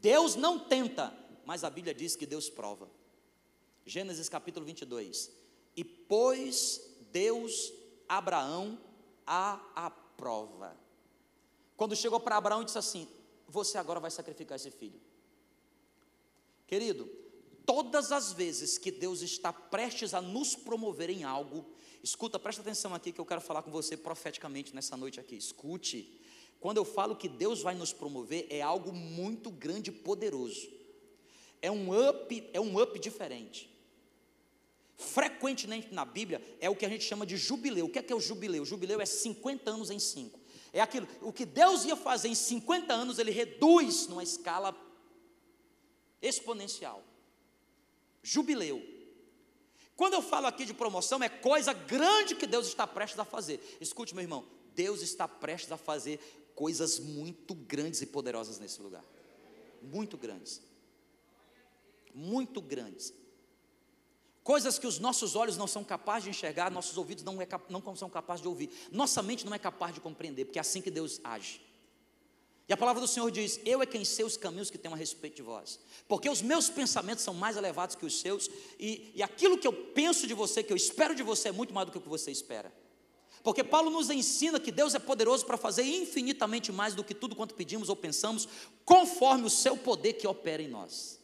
Deus 0.00 0.34
não 0.34 0.58
tenta, 0.58 1.16
mas 1.46 1.62
a 1.62 1.70
Bíblia 1.70 1.94
diz 1.94 2.16
que 2.16 2.26
Deus 2.26 2.50
prova. 2.50 2.90
Gênesis 3.86 4.28
capítulo 4.28 4.66
22. 4.66 5.30
E 5.76 5.84
pôs 5.84 6.82
Deus 7.12 7.72
Abraão 8.08 8.80
à, 9.24 9.92
prova. 10.16 10.76
Quando 11.76 11.94
chegou 11.94 12.18
para 12.18 12.36
Abraão 12.36 12.62
e 12.62 12.64
disse 12.64 12.78
assim: 12.78 13.06
Você 13.46 13.78
agora 13.78 14.00
vai 14.00 14.10
sacrificar 14.10 14.56
esse 14.56 14.72
filho. 14.72 15.00
Querido, 16.66 17.08
todas 17.64 18.10
as 18.10 18.32
vezes 18.32 18.76
que 18.76 18.90
Deus 18.90 19.22
está 19.22 19.52
prestes 19.52 20.14
a 20.14 20.20
nos 20.20 20.56
promover 20.56 21.10
em 21.10 21.22
algo, 21.22 21.64
escuta, 22.02 22.38
presta 22.38 22.62
atenção 22.62 22.94
aqui 22.94 23.12
que 23.12 23.20
eu 23.20 23.26
quero 23.26 23.40
falar 23.40 23.62
com 23.62 23.70
você 23.70 23.96
profeticamente 23.96 24.74
nessa 24.74 24.96
noite 24.96 25.18
aqui. 25.20 25.36
Escute. 25.36 26.20
Quando 26.60 26.78
eu 26.78 26.84
falo 26.84 27.16
que 27.16 27.28
Deus 27.28 27.62
vai 27.62 27.74
nos 27.74 27.92
promover, 27.92 28.46
é 28.50 28.60
algo 28.60 28.92
muito 28.92 29.50
grande 29.50 29.90
e 29.90 29.92
poderoso. 29.92 30.68
É 31.62 31.70
um 31.70 32.08
up, 32.08 32.50
é 32.52 32.60
um 32.60 32.80
up 32.80 32.98
diferente. 32.98 33.70
Frequentemente 34.96 35.94
na 35.94 36.04
Bíblia 36.04 36.42
é 36.60 36.68
o 36.68 36.74
que 36.74 36.84
a 36.84 36.88
gente 36.88 37.04
chama 37.04 37.24
de 37.24 37.36
jubileu. 37.36 37.86
O 37.86 37.88
que 37.88 38.00
é 38.00 38.02
que 38.02 38.12
é 38.12 38.16
o 38.16 38.20
jubileu? 38.20 38.62
O 38.62 38.66
jubileu 38.66 39.00
é 39.00 39.06
50 39.06 39.70
anos 39.70 39.90
em 39.90 39.98
5. 39.98 40.38
É 40.72 40.80
aquilo, 40.80 41.06
o 41.22 41.32
que 41.32 41.46
Deus 41.46 41.84
ia 41.84 41.96
fazer 41.96 42.28
em 42.28 42.34
50 42.34 42.92
anos, 42.92 43.18
ele 43.18 43.30
reduz 43.30 44.06
numa 44.08 44.22
escala 44.22 44.76
exponencial. 46.20 47.02
Jubileu. 48.22 48.97
Quando 49.98 50.14
eu 50.14 50.22
falo 50.22 50.46
aqui 50.46 50.64
de 50.64 50.72
promoção, 50.72 51.20
é 51.24 51.28
coisa 51.28 51.72
grande 51.72 52.36
que 52.36 52.46
Deus 52.46 52.68
está 52.68 52.86
prestes 52.86 53.18
a 53.18 53.24
fazer. 53.24 53.60
Escute, 53.80 54.14
meu 54.14 54.22
irmão, 54.22 54.46
Deus 54.72 55.02
está 55.02 55.26
prestes 55.26 55.72
a 55.72 55.76
fazer 55.76 56.20
coisas 56.54 57.00
muito 57.00 57.52
grandes 57.52 58.00
e 58.00 58.06
poderosas 58.06 58.60
nesse 58.60 58.80
lugar. 58.80 59.04
Muito 59.82 60.16
grandes. 60.16 60.62
Muito 62.14 62.62
grandes. 62.62 63.12
Coisas 64.44 64.78
que 64.78 64.86
os 64.86 65.00
nossos 65.00 65.34
olhos 65.34 65.56
não 65.56 65.66
são 65.66 65.82
capazes 65.82 66.22
de 66.22 66.30
enxergar, 66.30 66.70
nossos 66.70 66.96
ouvidos 66.96 67.24
não, 67.24 67.42
é, 67.42 67.48
não 67.68 67.96
são 67.96 68.08
capazes 68.08 68.40
de 68.40 68.46
ouvir, 68.46 68.70
nossa 68.92 69.20
mente 69.20 69.44
não 69.44 69.52
é 69.52 69.58
capaz 69.58 69.92
de 69.92 70.00
compreender, 70.00 70.44
porque 70.44 70.60
é 70.60 70.62
assim 70.62 70.80
que 70.80 70.92
Deus 70.92 71.20
age. 71.24 71.60
E 72.68 72.72
a 72.72 72.76
palavra 72.76 73.00
do 73.00 73.08
Senhor 73.08 73.30
diz: 73.30 73.58
Eu 73.64 73.80
é 73.80 73.86
quem 73.86 74.04
sei 74.04 74.24
os 74.24 74.36
caminhos 74.36 74.70
que 74.70 74.76
tenho 74.76 74.94
a 74.94 74.96
respeito 74.96 75.36
de 75.36 75.42
vós, 75.42 75.80
porque 76.06 76.28
os 76.28 76.42
meus 76.42 76.68
pensamentos 76.68 77.24
são 77.24 77.32
mais 77.32 77.56
elevados 77.56 77.96
que 77.96 78.04
os 78.04 78.20
seus, 78.20 78.50
e, 78.78 79.10
e 79.14 79.22
aquilo 79.22 79.56
que 79.56 79.66
eu 79.66 79.72
penso 79.72 80.26
de 80.26 80.34
você, 80.34 80.62
que 80.62 80.72
eu 80.72 80.76
espero 80.76 81.14
de 81.14 81.22
você, 81.22 81.48
é 81.48 81.52
muito 81.52 81.72
mais 81.72 81.86
do 81.86 81.92
que 81.92 81.98
o 81.98 82.00
que 82.00 82.08
você 82.08 82.30
espera. 82.30 82.72
Porque 83.42 83.64
Paulo 83.64 83.88
nos 83.88 84.10
ensina 84.10 84.60
que 84.60 84.70
Deus 84.70 84.94
é 84.94 84.98
poderoso 84.98 85.46
para 85.46 85.56
fazer 85.56 85.82
infinitamente 85.82 86.70
mais 86.70 86.94
do 86.94 87.02
que 87.02 87.14
tudo 87.14 87.34
quanto 87.34 87.54
pedimos 87.54 87.88
ou 87.88 87.96
pensamos, 87.96 88.46
conforme 88.84 89.46
o 89.46 89.50
seu 89.50 89.76
poder 89.76 90.14
que 90.14 90.26
opera 90.26 90.62
em 90.62 90.68
nós. 90.68 91.18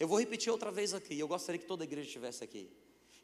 Eu 0.00 0.08
vou 0.08 0.18
repetir 0.18 0.50
outra 0.50 0.72
vez 0.72 0.94
aqui, 0.94 1.16
eu 1.16 1.28
gostaria 1.28 1.60
que 1.60 1.66
toda 1.66 1.84
a 1.84 1.86
igreja 1.86 2.06
estivesse 2.06 2.42
aqui. 2.42 2.68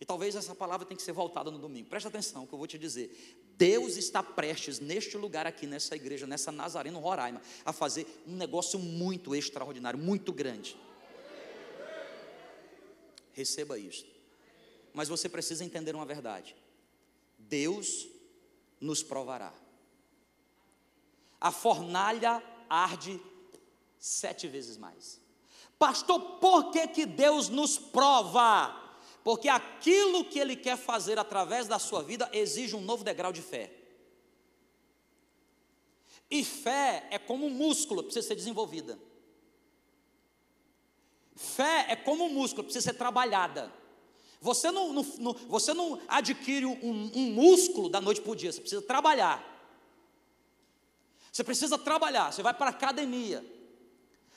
E 0.01 0.05
talvez 0.05 0.35
essa 0.35 0.55
palavra 0.55 0.87
tenha 0.87 0.97
que 0.97 1.03
ser 1.03 1.13
voltada 1.13 1.51
no 1.51 1.59
domingo. 1.59 1.89
Preste 1.89 2.07
atenção 2.07 2.47
que 2.47 2.53
eu 2.53 2.59
vou 2.59 2.67
te 2.67 2.79
dizer. 2.79 3.45
Deus 3.57 3.97
está 3.97 4.23
prestes 4.23 4.79
neste 4.79 5.17
lugar 5.17 5.47
aqui, 5.47 5.67
nessa 5.67 5.97
igreja, 5.97 6.27
nessa 6.27 6.53
Nazareno 6.53 6.99
Roraima, 6.99 7.41
a 7.65 7.73
fazer 7.73 8.07
um 8.27 8.37
negócio 8.37 8.79
muito 8.79 9.35
extraordinário, 9.35 9.99
muito 9.99 10.33
grande. 10.33 10.77
Receba 13.33 13.79
isto. 13.79 14.11
Mas 14.93 15.09
você 15.09 15.29
precisa 15.29 15.65
entender 15.65 15.95
uma 15.95 16.05
verdade. 16.05 16.55
Deus 17.39 18.07
nos 18.81 19.03
provará. 19.03 19.53
A 21.41 21.51
fornalha 21.51 22.43
arde 22.69 23.21
sete 23.99 24.47
vezes 24.47 24.77
mais. 24.77 25.21
Pastor, 25.79 26.39
por 26.39 26.71
que, 26.71 26.87
que 26.89 27.07
Deus 27.07 27.49
nos 27.49 27.79
prova? 27.79 28.86
Porque 29.27 29.49
aquilo 29.49 30.25
que 30.25 30.39
Ele 30.39 30.55
quer 30.55 30.77
fazer 30.77 31.19
através 31.19 31.67
da 31.67 31.81
sua 31.81 32.01
vida 32.01 32.31
exige 32.33 32.77
um 32.77 32.81
novo 32.81 33.03
degrau 33.03 33.33
de 33.33 33.43
fé. 33.43 33.73
E 36.31 36.45
fé 36.45 37.09
é 37.11 37.19
como 37.19 37.45
um 37.45 37.51
músculo, 37.51 38.05
precisa 38.05 38.25
ser 38.25 38.37
desenvolvida. 38.37 38.97
Fé 41.35 41.87
é 41.89 41.97
como 41.97 42.27
um 42.27 42.29
músculo, 42.29 42.63
precisa 42.63 42.85
ser 42.85 42.97
trabalhada. 42.97 43.73
Você 44.41 44.71
não, 44.71 44.93
não, 44.93 45.03
não 45.19 45.33
você 45.33 45.75
não 45.75 46.01
adquire 46.07 46.65
um, 46.65 47.11
um 47.13 47.33
músculo 47.33 47.89
da 47.89 48.01
noite 48.01 48.21
para 48.21 48.31
o 48.31 48.37
dia, 48.37 48.53
você 48.53 48.61
precisa 48.61 48.83
trabalhar. 48.83 49.45
Você 51.33 51.43
precisa 51.43 51.77
trabalhar, 51.77 52.33
você 52.33 52.45
vai 52.45 52.55
para 52.55 52.67
a 52.67 52.71
academia, 52.71 53.45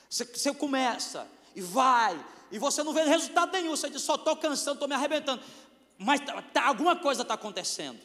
você, 0.10 0.26
você 0.26 0.52
começa 0.52 1.30
e 1.56 1.62
vai, 1.62 2.20
e 2.52 2.58
você 2.58 2.84
não 2.84 2.94
vê 2.94 3.04
resultado 3.04 3.52
nenhum, 3.52 3.72
você 3.72 3.90
diz, 3.90 4.02
só 4.02 4.16
estou 4.16 4.36
cansando, 4.36 4.76
estou 4.76 4.88
me 4.88 4.96
arrebentando. 4.96 5.42
Mas 5.98 6.22
tá, 6.22 6.42
tá, 6.42 6.66
alguma 6.66 6.96
coisa 6.96 7.22
está 7.22 7.34
acontecendo. 7.34 8.00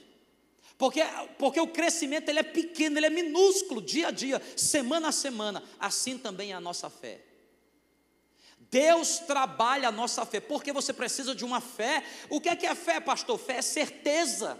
Porque, 0.77 1.03
porque 1.39 1.61
o 1.61 1.69
crescimento 1.69 2.29
ele 2.29 2.41
é 2.41 2.43
pequeno, 2.43 2.99
ele 2.99 3.07
é 3.07 3.11
minúsculo, 3.11 3.81
dia 3.81 4.09
a 4.09 4.11
dia, 4.11 4.43
semana 4.57 5.09
a 5.09 5.13
semana. 5.13 5.63
Assim 5.79 6.19
também 6.19 6.53
é 6.53 6.55
a 6.55 6.61
nossa 6.61 6.91
fé. 6.91 7.25
Deus 8.71 9.21
trabalha 9.21 9.89
a 9.89 9.93
nossa 9.93 10.27
fé, 10.27 10.41
porque 10.41 10.73
você 10.73 10.93
precisa 10.93 11.33
de 11.33 11.45
uma 11.45 11.61
fé. 11.61 12.05
O 12.29 12.41
que 12.41 12.49
é 12.49 12.57
que 12.57 12.67
é 12.67 12.75
fé, 12.75 12.99
pastor? 12.99 13.39
Fé 13.39 13.59
é 13.59 13.63
certeza. 13.63 14.59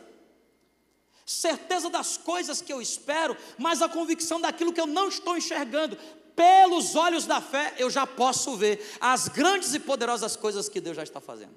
Certeza 1.27 1.91
das 1.91 2.17
coisas 2.17 2.61
que 2.61 2.73
eu 2.73 2.81
espero, 2.81 3.37
mas 3.59 3.83
a 3.83 3.89
convicção 3.89 4.41
daquilo 4.41 4.73
que 4.73 4.81
eu 4.81 4.87
não 4.87 5.09
estou 5.09 5.37
enxergando. 5.37 5.99
Pelos 6.35 6.97
olhos 6.97 7.27
da 7.27 7.41
fé, 7.41 7.75
eu 7.79 7.89
já 7.89 8.07
posso 8.07 8.57
ver 8.57 8.85
as 9.01 9.29
grandes 9.29 9.73
e 9.75 9.79
poderosas 9.79 10.35
coisas 10.37 10.69
que 10.69 10.81
Deus 10.81 10.97
já 10.97 11.03
está 11.03 11.21
fazendo. 11.21 11.55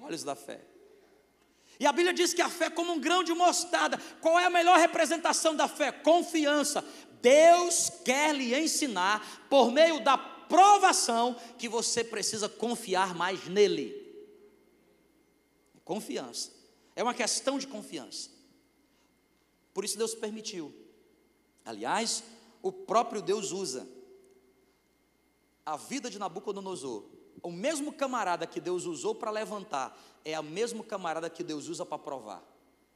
Olhos 0.00 0.24
da 0.24 0.34
fé. 0.34 0.60
E 1.78 1.86
a 1.86 1.92
Bíblia 1.92 2.12
diz 2.12 2.34
que 2.34 2.42
a 2.42 2.48
fé 2.48 2.66
é 2.66 2.70
como 2.70 2.92
um 2.92 3.00
grão 3.00 3.24
de 3.24 3.32
mostarda. 3.32 3.98
Qual 4.20 4.38
é 4.38 4.44
a 4.44 4.50
melhor 4.50 4.78
representação 4.78 5.56
da 5.56 5.66
fé? 5.66 5.90
Confiança. 5.90 6.84
Deus 7.22 7.90
quer 8.04 8.34
lhe 8.34 8.54
ensinar, 8.54 9.46
por 9.48 9.70
meio 9.70 10.00
da 10.00 10.16
provação, 10.18 11.36
que 11.58 11.68
você 11.68 12.02
precisa 12.02 12.48
confiar 12.48 13.14
mais 13.14 13.46
nele. 13.46 13.96
Confiança. 15.84 16.52
É 16.94 17.02
uma 17.02 17.14
questão 17.14 17.58
de 17.58 17.66
confiança. 17.66 18.30
Por 19.72 19.84
isso 19.84 19.96
Deus 19.96 20.14
permitiu. 20.14 20.74
Aliás, 21.64 22.22
o 22.62 22.72
próprio 22.72 23.22
Deus 23.22 23.52
usa 23.52 23.88
a 25.64 25.76
vida 25.76 26.10
de 26.10 26.18
Nabucodonosor. 26.18 27.04
O 27.42 27.50
mesmo 27.50 27.92
camarada 27.92 28.46
que 28.46 28.60
Deus 28.60 28.84
usou 28.84 29.14
para 29.14 29.30
levantar 29.30 29.98
é 30.24 30.38
o 30.38 30.42
mesmo 30.42 30.84
camarada 30.84 31.30
que 31.30 31.42
Deus 31.42 31.68
usa 31.68 31.86
para 31.86 31.98
provar. 31.98 32.42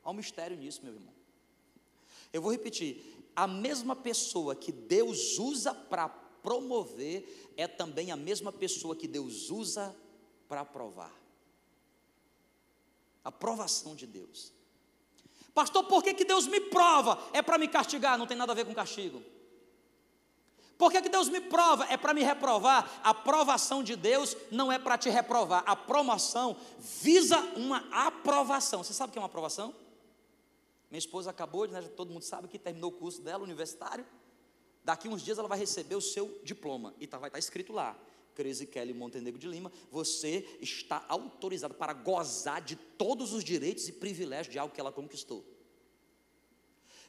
Há 0.02 0.10
um 0.10 0.14
mistério 0.14 0.56
nisso, 0.56 0.80
meu 0.82 0.92
irmão. 0.92 1.14
Eu 2.32 2.42
vou 2.42 2.50
repetir: 2.50 3.02
a 3.34 3.46
mesma 3.46 3.96
pessoa 3.96 4.54
que 4.54 4.70
Deus 4.70 5.38
usa 5.38 5.72
para 5.72 6.08
promover 6.08 7.52
é 7.56 7.66
também 7.66 8.10
a 8.10 8.16
mesma 8.16 8.52
pessoa 8.52 8.94
que 8.94 9.08
Deus 9.08 9.50
usa 9.50 9.96
para 10.48 10.64
provar. 10.64 11.12
A 13.22 13.32
provação 13.32 13.94
de 13.94 14.06
Deus. 14.06 14.52
Pastor, 15.54 15.84
por 15.84 16.02
que, 16.02 16.12
que 16.12 16.24
Deus 16.24 16.46
me 16.46 16.60
prova? 16.60 17.18
É 17.32 17.40
para 17.40 17.56
me 17.56 17.68
castigar, 17.68 18.18
não 18.18 18.26
tem 18.26 18.36
nada 18.36 18.52
a 18.52 18.54
ver 18.54 18.66
com 18.66 18.74
castigo. 18.74 19.22
Por 20.76 20.90
que, 20.90 21.02
que 21.02 21.08
Deus 21.08 21.28
me 21.28 21.40
prova? 21.40 21.84
É 21.84 21.96
para 21.96 22.12
me 22.12 22.22
reprovar. 22.22 23.00
A 23.02 23.14
provação 23.14 23.82
de 23.82 23.94
Deus 23.94 24.36
não 24.50 24.72
é 24.72 24.78
para 24.78 24.98
te 24.98 25.08
reprovar. 25.08 25.62
A 25.66 25.76
promoção 25.76 26.56
visa 26.78 27.38
uma 27.56 27.78
aprovação. 27.90 28.82
Você 28.82 28.92
sabe 28.92 29.10
o 29.10 29.12
que 29.12 29.18
é 29.18 29.22
uma 29.22 29.26
aprovação? 29.26 29.74
Minha 30.90 30.98
esposa 30.98 31.30
acabou, 31.30 31.66
né, 31.66 31.82
todo 31.96 32.12
mundo 32.12 32.22
sabe 32.22 32.48
que 32.48 32.58
terminou 32.58 32.90
o 32.90 32.94
curso 32.94 33.22
dela, 33.22 33.42
universitário. 33.42 34.06
Daqui 34.84 35.08
uns 35.08 35.22
dias 35.22 35.38
ela 35.38 35.48
vai 35.48 35.58
receber 35.58 35.96
o 35.96 36.00
seu 36.00 36.40
diploma. 36.44 36.94
E 37.00 37.06
tá, 37.06 37.18
vai 37.18 37.28
estar 37.28 37.36
tá 37.36 37.38
escrito 37.38 37.72
lá. 37.72 37.96
Crise 38.34 38.66
Kelly 38.66 38.92
Montenegro 38.92 39.38
de 39.38 39.46
Lima, 39.46 39.70
você 39.92 40.44
está 40.60 41.04
autorizado 41.08 41.74
para 41.74 41.92
gozar 41.92 42.60
de 42.60 42.74
todos 42.74 43.32
os 43.32 43.44
direitos 43.44 43.88
e 43.88 43.92
privilégios 43.92 44.52
de 44.52 44.58
algo 44.58 44.74
que 44.74 44.80
ela 44.80 44.90
conquistou. 44.90 45.44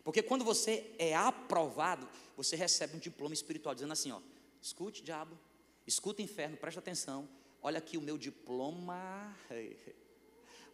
Porque 0.06 0.22
quando 0.22 0.46
você 0.46 0.94
é 1.00 1.16
aprovado, 1.16 2.08
você 2.38 2.56
recebe 2.56 2.96
um 2.96 3.00
diploma 3.00 3.34
espiritual 3.34 3.74
dizendo 3.74 3.92
assim, 3.92 4.12
ó, 4.12 4.22
escute 4.62 5.02
diabo, 5.02 5.36
escuta 5.88 6.22
inferno, 6.22 6.56
presta 6.56 6.80
atenção. 6.80 7.28
Olha 7.60 7.80
aqui 7.80 7.98
o 7.98 8.02
meu 8.02 8.16
diploma. 8.16 9.36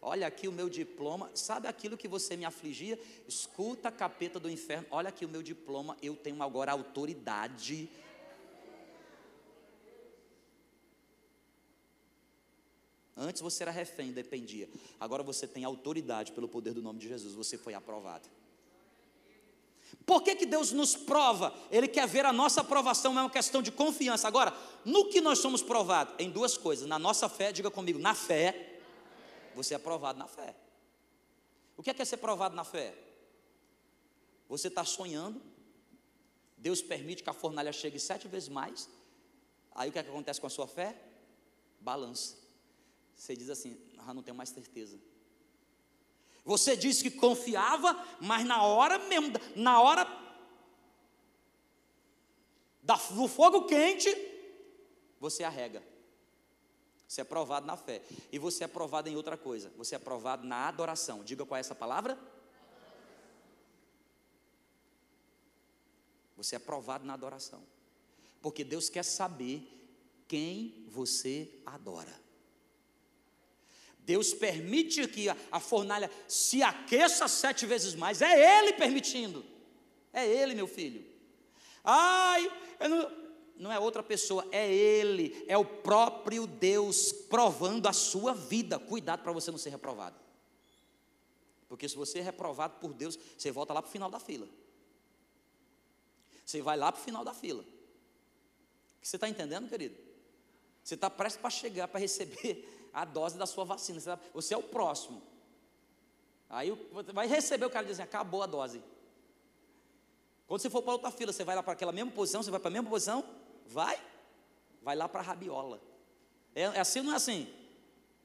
Olha 0.02 0.26
aqui 0.26 0.46
o 0.48 0.52
meu 0.52 0.68
diploma. 0.68 1.30
Sabe 1.34 1.66
aquilo 1.66 1.96
que 1.96 2.06
você 2.06 2.36
me 2.36 2.44
afligia? 2.44 2.98
Escuta, 3.26 3.90
capeta 3.90 4.38
do 4.38 4.50
inferno. 4.50 4.86
Olha 4.90 5.08
aqui 5.08 5.24
o 5.24 5.28
meu 5.28 5.42
diploma. 5.42 5.96
Eu 6.02 6.14
tenho 6.14 6.42
agora 6.42 6.72
autoridade. 6.72 7.88
Antes 13.16 13.40
você 13.40 13.62
era 13.62 13.70
refém, 13.70 14.12
dependia. 14.12 14.68
Agora 15.00 15.22
você 15.22 15.46
tem 15.46 15.64
autoridade 15.64 16.32
pelo 16.32 16.48
poder 16.48 16.74
do 16.74 16.82
nome 16.82 16.98
de 16.98 17.08
Jesus. 17.08 17.32
Você 17.34 17.56
foi 17.56 17.72
aprovado. 17.72 18.28
Por 20.04 20.22
que, 20.22 20.34
que 20.34 20.46
Deus 20.46 20.72
nos 20.72 20.96
prova? 20.96 21.54
Ele 21.70 21.86
quer 21.86 22.06
ver 22.08 22.26
a 22.26 22.32
nossa 22.32 22.60
aprovação, 22.60 23.18
é 23.18 23.22
uma 23.22 23.30
questão 23.30 23.62
de 23.62 23.70
confiança. 23.70 24.26
Agora, 24.26 24.52
no 24.84 25.08
que 25.08 25.20
nós 25.20 25.38
somos 25.38 25.62
provados? 25.62 26.14
Em 26.18 26.30
duas 26.30 26.56
coisas. 26.56 26.86
Na 26.86 26.98
nossa 26.98 27.28
fé, 27.28 27.52
diga 27.52 27.70
comigo, 27.70 27.98
na 27.98 28.14
fé 28.14 28.80
você 29.54 29.74
é 29.74 29.78
provado 29.78 30.18
na 30.18 30.26
fé. 30.26 30.54
O 31.76 31.82
que 31.82 31.90
é, 31.90 31.94
que 31.94 32.02
é 32.02 32.04
ser 32.04 32.16
provado 32.18 32.54
na 32.54 32.64
fé? 32.64 32.94
Você 34.48 34.68
está 34.68 34.84
sonhando, 34.84 35.40
Deus 36.56 36.82
permite 36.82 37.22
que 37.22 37.30
a 37.30 37.32
fornalha 37.32 37.72
chegue 37.72 37.98
sete 37.98 38.28
vezes 38.28 38.48
mais, 38.48 38.88
aí 39.74 39.88
o 39.88 39.92
que 39.92 39.98
é 39.98 40.02
que 40.02 40.10
acontece 40.10 40.40
com 40.40 40.46
a 40.46 40.50
sua 40.50 40.66
fé? 40.66 40.96
Balança. 41.80 42.36
Você 43.16 43.36
diz 43.36 43.50
assim: 43.50 43.78
ah, 43.98 44.12
não 44.12 44.22
tenho 44.22 44.36
mais 44.36 44.50
certeza. 44.50 44.98
Você 46.44 46.76
disse 46.76 47.02
que 47.02 47.10
confiava, 47.10 47.96
mas 48.20 48.44
na 48.44 48.62
hora 48.62 48.98
mesmo, 48.98 49.32
na 49.54 49.80
hora 49.80 50.06
do 52.82 53.28
fogo 53.28 53.66
quente, 53.66 54.10
você 55.20 55.44
arrega. 55.44 55.82
Você 57.06 57.20
é 57.20 57.24
provado 57.24 57.66
na 57.66 57.76
fé. 57.76 58.02
E 58.32 58.38
você 58.38 58.64
é 58.64 58.66
provado 58.66 59.08
em 59.08 59.14
outra 59.14 59.36
coisa. 59.36 59.70
Você 59.76 59.94
é 59.94 59.98
provado 59.98 60.46
na 60.46 60.66
adoração. 60.66 61.22
Diga 61.22 61.44
qual 61.44 61.58
é 61.58 61.60
essa 61.60 61.74
palavra? 61.74 62.18
Você 66.36 66.56
é 66.56 66.58
provado 66.58 67.04
na 67.04 67.12
adoração. 67.12 67.62
Porque 68.40 68.64
Deus 68.64 68.88
quer 68.88 69.04
saber 69.04 69.62
quem 70.26 70.86
você 70.88 71.60
adora. 71.66 72.21
Deus 74.04 74.34
permite 74.34 75.06
que 75.06 75.28
a, 75.28 75.60
fornalha 75.60 76.10
se 76.26 76.62
aqueça 76.62 77.28
sete 77.28 77.64
vezes 77.66 77.94
mais. 77.94 78.20
É 78.20 78.58
Ele 78.58 78.72
permitindo. 78.72 79.44
É 80.12 80.26
Ele, 80.26 80.54
meu 80.54 80.66
filho. 80.66 81.04
Ai, 81.84 82.50
não, 82.80 83.22
não 83.56 83.72
é 83.72 83.78
outra 83.78 84.02
pessoa, 84.02 84.46
é 84.50 84.72
Ele, 84.72 85.44
é 85.46 85.56
o 85.56 85.64
próprio 85.64 86.46
Deus 86.46 87.12
provando 87.12 87.86
a 87.86 87.92
sua 87.92 88.34
vida. 88.34 88.78
Cuidado 88.78 89.22
para 89.22 89.32
você 89.32 89.50
não 89.50 89.58
ser 89.58 89.70
reprovado. 89.70 90.16
Porque 91.68 91.88
se 91.88 91.96
você 91.96 92.18
é 92.18 92.22
reprovado 92.22 92.78
por 92.80 92.92
Deus, 92.92 93.18
você 93.38 93.50
volta 93.50 93.72
lá 93.72 93.80
para 93.80 93.88
o 93.88 93.92
final 93.92 94.10
da 94.10 94.18
fila. 94.18 94.48
Você 96.44 96.60
vai 96.60 96.76
lá 96.76 96.90
para 96.90 97.00
o 97.00 97.04
final 97.04 97.24
da 97.24 97.32
fila. 97.32 97.64
Você 99.00 99.16
está 99.16 99.28
entendendo, 99.28 99.68
querido? 99.68 99.96
Você 100.82 100.94
está 100.94 101.08
prestes 101.08 101.40
para 101.40 101.50
chegar, 101.50 101.88
para 101.88 102.00
receber 102.00 102.81
a 102.92 103.04
dose 103.04 103.38
da 103.38 103.46
sua 103.46 103.64
vacina. 103.64 104.00
Você, 104.34 104.54
é 104.54 104.56
o 104.56 104.62
próximo. 104.62 105.22
Aí 106.50 106.70
vai 107.12 107.26
receber, 107.26 107.64
o 107.64 107.70
cara 107.70 107.86
diz 107.86 107.98
assim, 107.98 108.02
acabou 108.02 108.42
a 108.42 108.46
dose. 108.46 108.82
Quando 110.46 110.60
você 110.60 110.68
for 110.68 110.82
para 110.82 110.92
outra 110.92 111.10
fila, 111.10 111.32
você 111.32 111.44
vai 111.44 111.56
lá 111.56 111.62
para 111.62 111.72
aquela 111.72 111.92
mesma 111.92 112.12
posição, 112.12 112.42
você 112.42 112.50
vai 112.50 112.60
para 112.60 112.68
a 112.68 112.72
mesma 112.72 112.90
posição, 112.90 113.24
Vai, 113.66 113.98
vai 114.82 114.94
lá 114.94 115.08
para 115.08 115.20
a 115.20 115.22
rabiola. 115.22 115.80
É, 116.54 116.62
é, 116.62 116.80
assim 116.80 116.98
ou 117.00 117.06
não 117.06 117.12
é 117.12 117.16
assim? 117.16 117.52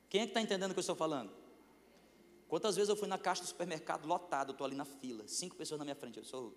Quem 0.10 0.21
é 0.21 0.23
que 0.25 0.32
está 0.32 0.41
entendendo 0.41 0.71
o 0.71 0.73
que 0.73 0.80
eu 0.80 0.82
estou 0.82 0.95
falando? 0.95 1.32
Quantas 2.47 2.75
vezes 2.75 2.89
eu 2.89 2.95
fui 2.95 3.08
na 3.08 3.17
caixa 3.17 3.41
do 3.41 3.47
supermercado 3.47 4.06
lotado, 4.06 4.51
estou 4.51 4.65
ali 4.65 4.75
na 4.75 4.86
fila, 4.86 5.27
cinco 5.27 5.56
pessoas 5.56 5.80
na 5.80 5.86
minha 5.86 5.95
frente, 5.95 6.17
eu 6.17 6.23
sou 6.23 6.53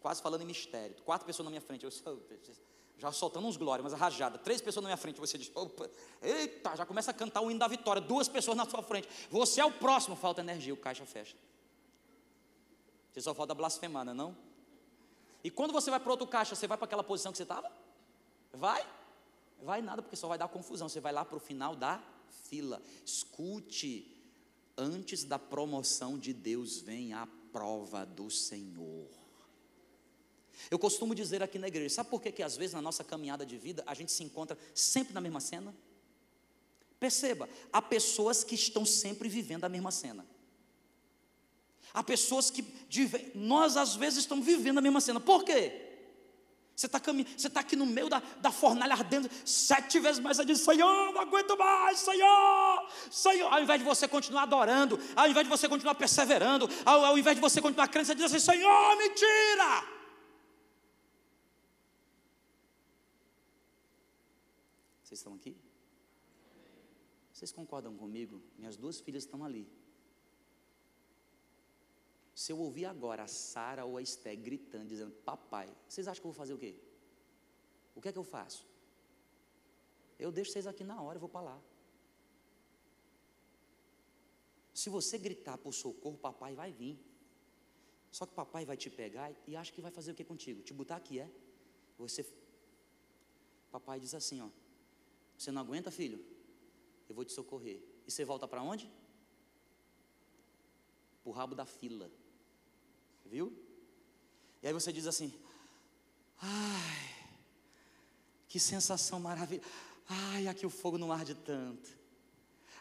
quase 0.00 0.22
falando 0.22 0.42
em 0.42 0.46
mistério, 0.46 0.96
quatro 1.04 1.26
pessoas 1.26 1.44
na 1.44 1.50
minha 1.50 1.60
frente, 1.60 1.84
eu 1.84 1.90
sou 1.90 2.20
já 3.00 3.10
soltando 3.10 3.46
uns 3.46 3.56
glórias, 3.56 3.90
mas 3.90 3.98
rajada, 3.98 4.38
três 4.38 4.60
pessoas 4.60 4.82
na 4.82 4.88
minha 4.88 4.96
frente, 4.96 5.18
você 5.18 5.38
diz, 5.38 5.50
opa, 5.54 5.88
eita, 6.20 6.76
já 6.76 6.84
começa 6.84 7.10
a 7.10 7.14
cantar 7.14 7.40
o 7.40 7.50
hino 7.50 7.58
da 7.58 7.66
vitória, 7.66 8.00
duas 8.00 8.28
pessoas 8.28 8.56
na 8.56 8.68
sua 8.68 8.82
frente, 8.82 9.08
você 9.30 9.60
é 9.60 9.64
o 9.64 9.72
próximo, 9.72 10.14
falta 10.14 10.42
energia, 10.42 10.74
o 10.74 10.76
caixa 10.76 11.06
fecha. 11.06 11.34
Você 13.12 13.22
só 13.22 13.34
falta 13.34 13.54
blasfemar, 13.54 14.04
não 14.04 14.12
é 14.12 14.14
não? 14.14 14.36
E 15.42 15.50
quando 15.50 15.72
você 15.72 15.90
vai 15.90 15.98
para 15.98 16.10
outro 16.10 16.26
caixa, 16.26 16.54
você 16.54 16.66
vai 16.66 16.76
para 16.76 16.84
aquela 16.84 17.02
posição 17.02 17.32
que 17.32 17.38
você 17.38 17.44
estava? 17.44 17.70
Vai? 18.52 18.86
Vai 19.62 19.82
nada, 19.82 20.02
porque 20.02 20.16
só 20.16 20.28
vai 20.28 20.38
dar 20.38 20.48
confusão. 20.48 20.88
Você 20.88 21.00
vai 21.00 21.12
lá 21.12 21.24
para 21.24 21.36
o 21.36 21.40
final 21.40 21.74
da 21.74 22.02
fila. 22.48 22.80
Escute, 23.04 24.16
antes 24.76 25.24
da 25.24 25.38
promoção 25.38 26.18
de 26.18 26.32
Deus 26.32 26.80
vem 26.80 27.12
a 27.12 27.26
prova 27.52 28.04
do 28.04 28.30
Senhor. 28.30 29.08
Eu 30.68 30.78
costumo 30.78 31.14
dizer 31.14 31.42
aqui 31.42 31.58
na 31.58 31.68
igreja, 31.68 31.94
sabe 31.96 32.10
por 32.10 32.20
que, 32.20 32.32
que 32.32 32.42
às 32.42 32.56
vezes 32.56 32.74
na 32.74 32.82
nossa 32.82 33.04
caminhada 33.04 33.46
de 33.46 33.56
vida 33.56 33.84
a 33.86 33.94
gente 33.94 34.10
se 34.10 34.24
encontra 34.24 34.58
sempre 34.74 35.14
na 35.14 35.20
mesma 35.20 35.40
cena? 35.40 35.74
Perceba, 36.98 37.48
há 37.72 37.80
pessoas 37.80 38.42
que 38.42 38.54
estão 38.54 38.84
sempre 38.84 39.28
vivendo 39.28 39.64
a 39.64 39.68
mesma 39.68 39.90
cena. 39.90 40.26
Há 41.94 42.02
pessoas 42.02 42.50
que 42.50 42.64
nós 43.34 43.76
às 43.76 43.96
vezes 43.96 44.20
estamos 44.20 44.44
vivendo 44.44 44.78
a 44.78 44.82
mesma 44.82 45.00
cena. 45.00 45.18
Por 45.18 45.44
quê? 45.44 45.88
Você 46.80 46.86
está 46.86 46.98
tá 47.50 47.60
aqui 47.60 47.76
no 47.76 47.84
meio 47.84 48.08
da, 48.08 48.22
da 48.40 48.50
fornalha 48.50 48.94
ardendo, 48.94 49.28
sete 49.44 49.98
vezes 49.98 50.18
mais, 50.18 50.38
você 50.38 50.46
diz, 50.46 50.60
Senhor, 50.60 51.12
não 51.12 51.20
aguento 51.20 51.54
mais, 51.58 51.98
Senhor, 51.98 52.88
Senhor. 53.10 53.52
Ao 53.52 53.62
invés 53.62 53.80
de 53.80 53.84
você 53.84 54.08
continuar 54.08 54.44
adorando, 54.44 54.98
ao 55.14 55.28
invés 55.28 55.44
de 55.44 55.50
você 55.50 55.68
continuar 55.68 55.94
perseverando, 55.94 56.70
ao, 56.86 57.04
ao 57.04 57.18
invés 57.18 57.36
de 57.36 57.40
você 57.40 57.60
continuar 57.60 57.88
crendo, 57.88 58.06
você 58.06 58.14
diz 58.14 58.24
assim, 58.24 58.38
Senhor, 58.38 58.96
me 58.96 59.10
tira. 59.10 59.99
Vocês 65.10 65.18
estão 65.18 65.34
aqui? 65.34 65.56
Vocês 67.32 67.50
concordam 67.50 67.96
comigo? 67.96 68.40
Minhas 68.56 68.76
duas 68.76 69.00
filhas 69.00 69.24
estão 69.24 69.44
ali. 69.44 69.68
Se 72.32 72.52
eu 72.52 72.58
ouvir 72.60 72.84
agora 72.84 73.24
a 73.24 73.26
Sara 73.26 73.84
ou 73.84 73.96
a 73.96 74.02
Esté 74.02 74.36
gritando, 74.36 74.86
dizendo, 74.86 75.10
papai, 75.24 75.68
vocês 75.88 76.06
acham 76.06 76.20
que 76.20 76.26
eu 76.28 76.30
vou 76.30 76.38
fazer 76.38 76.54
o 76.54 76.58
quê? 76.58 76.76
O 77.96 78.00
que 78.00 78.08
é 78.08 78.12
que 78.12 78.18
eu 78.18 78.22
faço? 78.22 78.64
Eu 80.16 80.30
deixo 80.30 80.52
vocês 80.52 80.68
aqui 80.68 80.84
na 80.84 81.02
hora, 81.02 81.16
eu 81.16 81.20
vou 81.20 81.28
para 81.28 81.40
lá. 81.40 81.62
Se 84.72 84.88
você 84.88 85.18
gritar 85.18 85.58
por 85.58 85.74
socorro, 85.74 86.16
papai 86.18 86.54
vai 86.54 86.70
vir. 86.70 86.96
Só 88.12 88.26
que 88.26 88.32
papai 88.32 88.64
vai 88.64 88.76
te 88.76 88.88
pegar 88.88 89.34
e 89.44 89.56
acha 89.56 89.72
que 89.72 89.82
vai 89.82 89.90
fazer 89.90 90.12
o 90.12 90.14
que 90.14 90.22
contigo? 90.22 90.62
Te 90.62 90.72
botar 90.72 90.96
aqui, 90.96 91.18
é? 91.18 91.28
Você. 91.98 92.24
Papai 93.72 93.98
diz 93.98 94.14
assim, 94.14 94.40
ó. 94.40 94.48
Você 95.40 95.50
não 95.50 95.62
aguenta, 95.62 95.90
filho? 95.90 96.22
Eu 97.08 97.14
vou 97.14 97.24
te 97.24 97.32
socorrer. 97.32 97.80
E 98.06 98.10
você 98.10 98.26
volta 98.26 98.46
para 98.46 98.62
onde? 98.62 98.84
Para 101.22 101.30
o 101.30 101.32
rabo 101.32 101.54
da 101.54 101.64
fila. 101.64 102.10
Viu? 103.24 103.50
E 104.62 104.66
aí 104.66 104.72
você 104.74 104.92
diz 104.92 105.06
assim: 105.06 105.32
Ai, 106.38 107.24
que 108.48 108.60
sensação 108.60 109.18
maravilhosa. 109.18 109.66
Ai, 110.06 110.46
aqui 110.46 110.66
o 110.66 110.70
fogo 110.70 110.98
não 110.98 111.10
arde 111.10 111.34
tanto. 111.34 111.88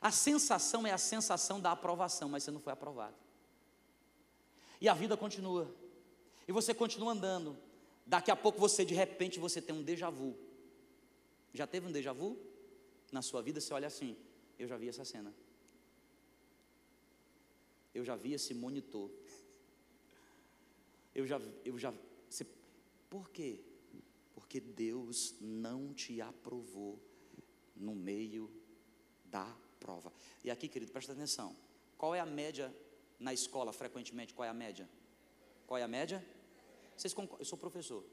A 0.02 0.12
sensação 0.12 0.86
é 0.86 0.92
a 0.92 0.98
sensação 0.98 1.62
da 1.62 1.72
aprovação, 1.72 2.28
mas 2.28 2.44
você 2.44 2.52
não 2.52 2.60
foi 2.60 2.74
aprovado. 2.74 3.16
E 4.82 4.90
a 4.90 4.94
vida 4.94 5.16
continua. 5.16 5.74
E 6.46 6.52
você 6.52 6.74
continua 6.74 7.14
andando. 7.14 7.58
Daqui 8.06 8.30
a 8.30 8.36
pouco 8.36 8.60
você, 8.60 8.84
de 8.84 8.94
repente, 8.94 9.40
você 9.40 9.62
tem 9.62 9.74
um 9.74 9.82
déjà 9.82 10.10
vu. 10.10 10.38
Já 11.54 11.66
teve 11.66 11.88
um 11.88 11.92
déjà 11.92 12.12
vu? 12.12 12.49
Na 13.12 13.22
sua 13.22 13.42
vida, 13.42 13.60
você 13.60 13.74
olha 13.74 13.88
assim, 13.88 14.16
eu 14.58 14.68
já 14.68 14.78
vi 14.78 14.88
essa 14.88 15.04
cena. 15.04 15.34
Eu 17.94 18.04
já 18.04 18.16
vi 18.16 18.34
esse 18.34 18.54
monitor. 18.54 19.10
Eu 21.14 21.26
já, 21.26 21.42
eu 21.66 21.78
já, 21.78 21.94
você, 22.30 22.46
por 23.10 23.30
quê? 23.30 23.60
Porque 24.34 24.60
Deus 24.60 25.36
não 25.42 25.94
te 25.94 26.22
aprovou 26.22 27.00
no 27.76 27.96
meio 27.96 28.52
da 29.26 29.46
prova. 29.80 30.14
E 30.44 30.52
aqui, 30.52 30.68
querido, 30.68 30.92
presta 30.92 31.14
atenção. 31.14 31.56
Qual 31.98 32.14
é 32.14 32.20
a 32.20 32.26
média 32.26 32.74
na 33.20 33.34
escola, 33.34 33.74
frequentemente? 33.74 34.34
Qual 34.34 34.46
é 34.46 34.50
a 34.50 34.54
média? 34.54 34.90
Qual 35.66 35.78
é 35.78 35.84
a 35.84 35.88
média? 35.88 36.26
Vocês 36.96 37.14
Eu 37.38 37.46
sou 37.46 37.58
professor. 37.58 38.04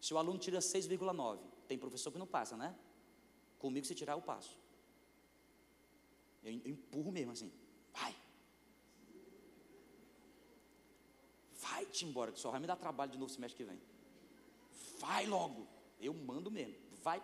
Se 0.00 0.12
o 0.12 0.18
aluno 0.18 0.38
tira 0.38 0.58
6,9, 0.58 1.38
tem 1.66 1.78
professor 1.78 2.12
que 2.12 2.18
não 2.18 2.26
passa, 2.26 2.56
né? 2.56 2.74
Comigo, 3.58 3.86
se 3.86 3.94
tirar, 3.94 4.12
eu 4.12 4.22
passo. 4.22 4.58
Eu 6.42 6.52
empurro 6.52 7.10
mesmo 7.10 7.32
assim. 7.32 7.52
Vai. 7.92 8.14
Vai-te 11.60 12.04
embora, 12.04 12.30
que 12.32 12.38
só 12.38 12.50
vai 12.50 12.60
me 12.60 12.66
dar 12.66 12.76
trabalho 12.76 13.10
de 13.10 13.18
novo 13.18 13.32
semestre 13.32 13.56
que 13.56 13.68
vem. 13.70 13.80
Vai 14.98 15.26
logo. 15.26 15.66
Eu 16.00 16.14
mando 16.14 16.50
mesmo. 16.50 16.76
Vai. 17.02 17.22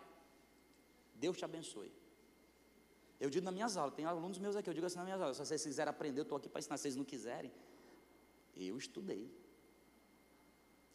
Deus 1.14 1.36
te 1.36 1.44
abençoe. 1.44 1.92
Eu 3.20 3.30
digo 3.30 3.44
nas 3.44 3.54
minhas 3.54 3.76
aulas, 3.76 3.94
tem 3.94 4.04
alunos 4.04 4.38
meus 4.38 4.56
aqui, 4.56 4.68
eu 4.68 4.74
digo 4.74 4.84
assim 4.84 4.96
nas 4.96 5.04
minhas 5.04 5.20
aulas, 5.20 5.36
se 5.36 5.46
vocês 5.46 5.62
quiserem 5.62 5.88
aprender, 5.88 6.18
eu 6.18 6.24
estou 6.24 6.36
aqui 6.36 6.48
para 6.48 6.58
ensinar, 6.58 6.76
se 6.76 6.82
vocês 6.82 6.96
não 6.96 7.04
quiserem, 7.04 7.52
eu 8.56 8.76
estudei. 8.76 9.30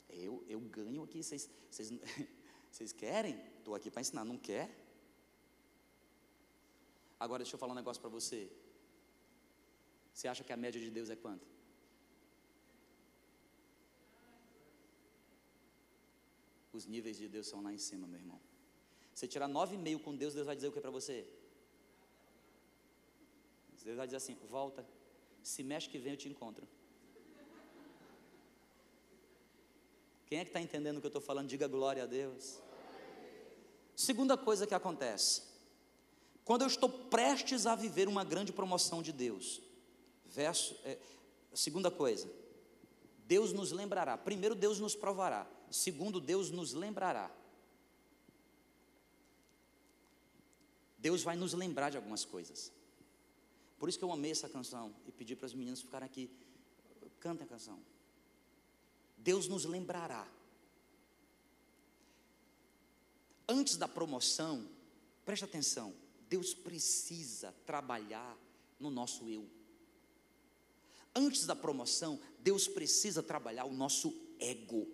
Eu, 0.10 0.44
eu 0.46 0.60
ganho 0.60 1.04
aqui, 1.04 1.24
vocês, 1.24 1.50
vocês, 1.70 1.90
vocês 2.70 2.92
querem? 2.92 3.40
Estou 3.60 3.76
aqui 3.76 3.90
para 3.90 4.02
ensinar, 4.02 4.26
não 4.26 4.38
quer? 4.38 4.87
Agora 7.20 7.44
deixa 7.44 7.56
eu 7.56 7.60
falar 7.60 7.74
um 7.74 7.82
negócio 7.82 8.02
para 8.02 8.10
você. 8.10 8.52
Você 10.14 10.28
acha 10.28 10.44
que 10.44 10.54
a 10.54 10.58
média 10.58 10.80
de 10.80 10.90
Deus 10.90 11.10
é 11.10 11.16
quanto? 11.16 11.48
Os 16.74 16.86
níveis 16.86 17.18
de 17.18 17.28
Deus 17.28 17.48
são 17.48 17.62
lá 17.62 17.72
em 17.74 17.78
cima, 17.78 18.08
meu 18.08 18.20
irmão. 18.20 18.40
Você 19.14 19.28
tirar 19.28 19.48
nove 19.48 19.76
e 19.76 19.78
meio 19.78 20.00
com 20.00 20.16
Deus, 20.16 20.34
Deus 20.34 20.46
vai 20.46 20.56
dizer 20.56 20.68
o 20.68 20.72
que 20.72 20.82
para 20.82 20.92
você? 20.92 21.28
Deus 23.88 23.98
vai 23.98 24.08
dizer 24.08 24.18
assim: 24.18 24.36
volta, 24.50 24.86
se 25.42 25.64
mexe 25.64 25.90
que 25.90 25.98
vem 25.98 26.14
eu 26.14 26.18
te 26.24 26.28
encontro. 26.28 26.68
Quem 30.26 30.40
é 30.40 30.44
que 30.44 30.50
está 30.50 30.62
entendendo 30.62 30.98
o 30.98 31.00
que 31.00 31.08
eu 31.08 31.16
estou 31.16 31.22
falando? 31.22 31.48
Diga 31.48 31.68
glória 31.70 32.04
a 32.04 32.06
Deus. 32.06 32.62
Segunda 33.96 34.36
coisa 34.38 34.68
que 34.68 34.76
acontece, 34.80 35.42
quando 36.48 36.62
eu 36.62 36.68
estou 36.68 36.88
prestes 36.88 37.66
a 37.66 37.76
viver 37.76 38.08
uma 38.08 38.24
grande 38.24 38.54
promoção 38.54 39.04
de 39.04 39.12
Deus, 39.12 39.62
verso, 40.26 40.80
é, 40.86 40.98
segunda 41.54 41.92
coisa, 41.92 42.32
Deus 43.26 43.52
nos 43.52 43.74
lembrará. 43.74 44.18
Primeiro, 44.18 44.56
Deus 44.56 44.80
nos 44.80 44.96
provará. 44.96 45.46
Segundo, 45.70 46.22
Deus 46.22 46.50
nos 46.50 46.72
lembrará. 46.72 47.30
Deus 50.98 51.22
vai 51.22 51.36
nos 51.36 51.52
lembrar 51.54 51.90
de 51.90 51.98
algumas 51.98 52.24
coisas. 52.24 52.72
Por 53.78 53.90
isso 53.90 53.98
que 53.98 54.06
eu 54.06 54.14
amei 54.14 54.32
essa 54.32 54.48
canção 54.48 54.96
e 55.06 55.12
pedi 55.12 55.36
para 55.36 55.48
as 55.48 55.54
meninas 55.54 55.82
ficarem 55.82 56.06
aqui. 56.06 56.32
Cantem 57.20 57.46
a 57.46 57.50
canção. 57.50 57.78
Deus 59.18 59.50
nos 59.50 59.66
lembrará. 59.66 60.26
Antes 63.50 63.76
da 63.76 63.90
promoção, 63.90 64.66
preste 65.26 65.44
atenção, 65.44 66.07
Deus 66.30 66.54
precisa 66.54 67.54
trabalhar 67.66 68.38
no 68.80 68.90
nosso 68.90 69.30
eu. 69.30 69.48
Antes 71.16 71.46
da 71.46 71.56
promoção, 71.56 72.20
Deus 72.40 72.68
precisa 72.68 73.24
trabalhar 73.24 73.66
o 73.66 73.74
nosso 73.74 74.14
ego. 74.40 74.88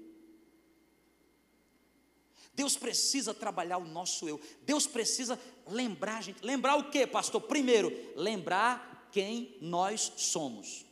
Deus 2.54 2.78
precisa 2.78 3.34
trabalhar 3.34 3.78
o 3.78 3.86
nosso 3.86 4.30
eu. 4.30 4.40
Deus 4.62 4.86
precisa 4.86 5.40
lembrar 5.68 6.22
gente. 6.22 6.44
Lembrar 6.46 6.76
o 6.76 6.90
que, 6.90 7.06
pastor? 7.08 7.42
Primeiro, 7.42 7.92
lembrar 8.16 9.10
quem 9.12 9.58
nós 9.60 10.14
somos. 10.18 10.86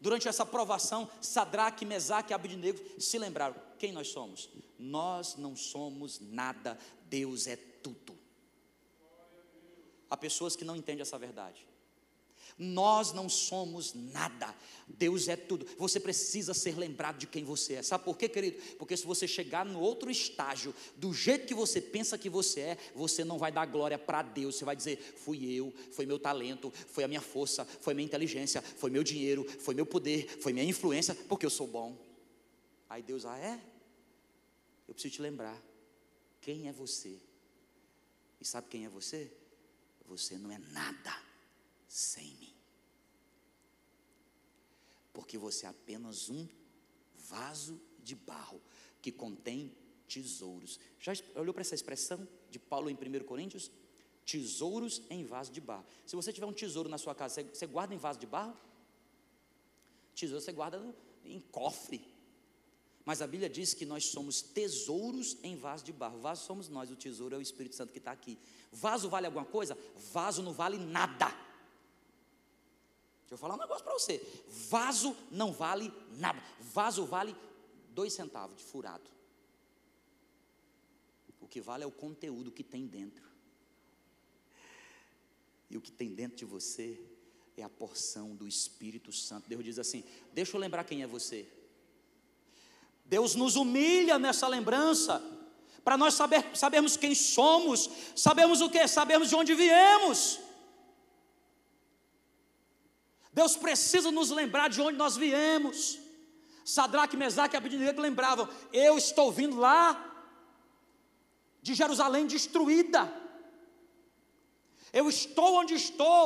Durante 0.00 0.28
essa 0.28 0.46
provação, 0.46 1.10
Sadraque, 1.20 1.84
Mesaque 1.84 2.32
e 2.32 2.34
Abednego 2.34 2.78
se 3.00 3.18
lembraram 3.18 3.54
quem 3.78 3.92
nós 3.92 4.08
somos. 4.08 4.48
Nós 4.78 5.36
não 5.36 5.54
somos 5.56 6.20
nada, 6.20 6.78
Deus 7.08 7.46
é 7.46 7.56
tudo. 7.82 8.18
Há 10.08 10.16
pessoas 10.16 10.56
que 10.56 10.64
não 10.64 10.76
entendem 10.76 11.02
essa 11.02 11.18
verdade. 11.18 11.66
Nós 12.58 13.12
não 13.14 13.26
somos 13.26 13.94
nada, 13.94 14.54
Deus 14.86 15.28
é 15.28 15.36
tudo. 15.36 15.66
Você 15.78 15.98
precisa 15.98 16.52
ser 16.52 16.76
lembrado 16.76 17.16
de 17.16 17.26
quem 17.26 17.42
você 17.42 17.74
é. 17.74 17.82
Sabe 17.82 18.04
por 18.04 18.18
quê, 18.18 18.28
querido? 18.28 18.60
Porque 18.76 18.94
se 18.96 19.06
você 19.06 19.26
chegar 19.26 19.64
no 19.64 19.80
outro 19.80 20.10
estágio, 20.10 20.74
do 20.96 21.14
jeito 21.14 21.46
que 21.46 21.54
você 21.54 21.80
pensa 21.80 22.18
que 22.18 22.28
você 22.28 22.60
é, 22.60 22.78
você 22.94 23.24
não 23.24 23.38
vai 23.38 23.50
dar 23.50 23.64
glória 23.64 23.98
para 23.98 24.20
Deus. 24.20 24.56
Você 24.56 24.64
vai 24.66 24.76
dizer: 24.76 24.98
fui 24.98 25.50
eu, 25.50 25.72
foi 25.92 26.04
meu 26.04 26.18
talento, 26.18 26.70
foi 26.88 27.02
a 27.02 27.08
minha 27.08 27.22
força, 27.22 27.64
foi 27.64 27.94
minha 27.94 28.04
inteligência, 28.04 28.60
foi 28.60 28.90
meu 28.90 29.02
dinheiro, 29.02 29.42
foi 29.60 29.74
meu 29.74 29.86
poder, 29.86 30.38
foi 30.42 30.52
minha 30.52 30.64
influência, 30.64 31.14
porque 31.14 31.46
eu 31.46 31.50
sou 31.50 31.66
bom. 31.66 31.96
Aí 32.90 33.02
Deus, 33.02 33.24
ah, 33.24 33.38
é? 33.38 33.58
Eu 34.86 34.92
preciso 34.92 35.14
te 35.14 35.22
lembrar. 35.22 35.58
Quem 36.42 36.68
é 36.68 36.72
você? 36.72 37.16
E 38.40 38.44
sabe 38.44 38.68
quem 38.68 38.84
é 38.84 38.88
você? 38.88 39.32
Você 40.06 40.38
não 40.38 40.50
é 40.50 40.58
nada 40.58 41.22
sem 41.86 42.34
mim 42.36 42.60
porque 45.12 45.36
você 45.38 45.66
é 45.66 45.68
apenas 45.68 46.28
um 46.28 46.48
vaso 47.14 47.80
de 48.02 48.14
barro 48.14 48.60
que 49.02 49.12
contém 49.12 49.72
tesouros. 50.08 50.80
Já 50.98 51.12
olhou 51.34 51.52
para 51.54 51.60
essa 51.60 51.74
expressão 51.74 52.26
de 52.50 52.58
Paulo 52.58 52.90
em 52.90 52.94
1 52.94 53.24
Coríntios? 53.24 53.70
Tesouros 54.24 55.02
em 55.08 55.24
vaso 55.24 55.52
de 55.52 55.60
barro. 55.60 55.84
Se 56.06 56.16
você 56.16 56.32
tiver 56.32 56.46
um 56.46 56.52
tesouro 56.52 56.88
na 56.88 56.98
sua 56.98 57.14
casa, 57.14 57.42
você, 57.42 57.66
guarda 57.66 57.94
em 57.94 57.98
vaso 57.98 58.18
de 58.18 58.26
barro? 58.26 58.56
Tesouro 60.14 60.42
você 60.42 60.52
guarda 60.52 60.82
em 61.24 61.40
cofre. 61.40 62.04
Mas 63.10 63.20
a 63.20 63.26
Bíblia 63.26 63.50
diz 63.50 63.74
que 63.74 63.84
nós 63.84 64.04
somos 64.04 64.40
tesouros 64.40 65.36
em 65.42 65.56
vaso 65.56 65.84
de 65.84 65.92
barro. 65.92 66.20
Vaso 66.20 66.46
somos 66.46 66.68
nós, 66.68 66.92
o 66.92 66.94
tesouro 66.94 67.34
é 67.34 67.38
o 67.38 67.42
Espírito 67.42 67.74
Santo 67.74 67.90
que 67.90 67.98
está 67.98 68.12
aqui. 68.12 68.38
Vaso 68.70 69.08
vale 69.08 69.26
alguma 69.26 69.44
coisa? 69.44 69.76
Vaso 70.12 70.44
não 70.44 70.52
vale 70.52 70.78
nada. 70.78 71.26
Deixa 73.18 73.32
eu 73.32 73.36
falar 73.36 73.56
um 73.56 73.58
negócio 73.58 73.82
para 73.82 73.94
você. 73.94 74.24
Vaso 74.68 75.16
não 75.28 75.52
vale 75.52 75.92
nada. 76.18 76.40
Vaso 76.60 77.04
vale 77.04 77.34
dois 77.92 78.12
centavos 78.12 78.56
de 78.56 78.62
furado. 78.62 79.10
O 81.40 81.48
que 81.48 81.60
vale 81.60 81.82
é 81.82 81.86
o 81.88 81.90
conteúdo 81.90 82.52
que 82.52 82.62
tem 82.62 82.86
dentro. 82.86 83.28
E 85.68 85.76
o 85.76 85.80
que 85.80 85.90
tem 85.90 86.14
dentro 86.14 86.36
de 86.36 86.44
você 86.44 86.96
é 87.56 87.64
a 87.64 87.68
porção 87.68 88.36
do 88.36 88.46
Espírito 88.46 89.10
Santo. 89.10 89.48
Deus 89.48 89.64
diz 89.64 89.80
assim: 89.80 90.04
Deixa 90.32 90.56
eu 90.56 90.60
lembrar 90.60 90.84
quem 90.84 91.02
é 91.02 91.08
você. 91.08 91.58
Deus 93.10 93.34
nos 93.34 93.56
humilha 93.56 94.20
nessa 94.20 94.46
lembrança, 94.46 95.20
para 95.82 95.96
nós 95.96 96.14
saber, 96.14 96.48
sabermos 96.54 96.96
quem 96.96 97.12
somos, 97.12 97.90
sabemos 98.14 98.60
o 98.60 98.70
que? 98.70 98.86
Sabemos 98.86 99.28
de 99.28 99.34
onde 99.34 99.52
viemos. 99.52 100.38
Deus 103.32 103.56
precisa 103.56 104.12
nos 104.12 104.30
lembrar 104.30 104.68
de 104.68 104.80
onde 104.80 104.96
nós 104.96 105.16
viemos. 105.16 105.98
Sadraque, 106.64 107.16
Mesaque 107.16 107.56
e 107.56 107.58
Abednego 107.58 108.00
lembravam: 108.00 108.48
eu 108.72 108.96
estou 108.96 109.32
vindo 109.32 109.56
lá 109.56 109.82
de 111.60 111.74
Jerusalém 111.74 112.28
destruída. 112.28 113.12
Eu 114.92 115.08
estou 115.08 115.56
onde 115.56 115.74
estou, 115.74 116.24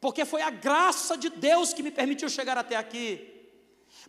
porque 0.00 0.24
foi 0.24 0.42
a 0.42 0.50
graça 0.50 1.16
de 1.16 1.30
Deus 1.30 1.72
que 1.72 1.82
me 1.82 1.92
permitiu 1.92 2.28
chegar 2.28 2.58
até 2.58 2.74
aqui. 2.74 3.29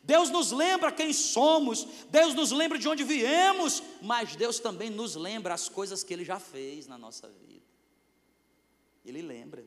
Deus 0.04 0.30
nos 0.30 0.52
lembra 0.52 0.92
quem 0.92 1.14
somos, 1.14 1.88
Deus 2.10 2.34
nos 2.34 2.52
lembra 2.52 2.78
de 2.78 2.88
onde 2.88 3.04
viemos, 3.04 3.84
mas 4.02 4.36
Deus 4.36 4.60
também 4.60 4.90
nos 4.90 5.16
lembra 5.16 5.54
as 5.54 5.70
coisas 5.70 6.04
que 6.04 6.14
Ele 6.14 6.26
já 6.26 6.40
fez 6.40 6.88
na 6.88 6.98
nossa 6.98 7.28
vida. 7.28 7.66
Ele 9.06 9.22
lembra. 9.22 9.66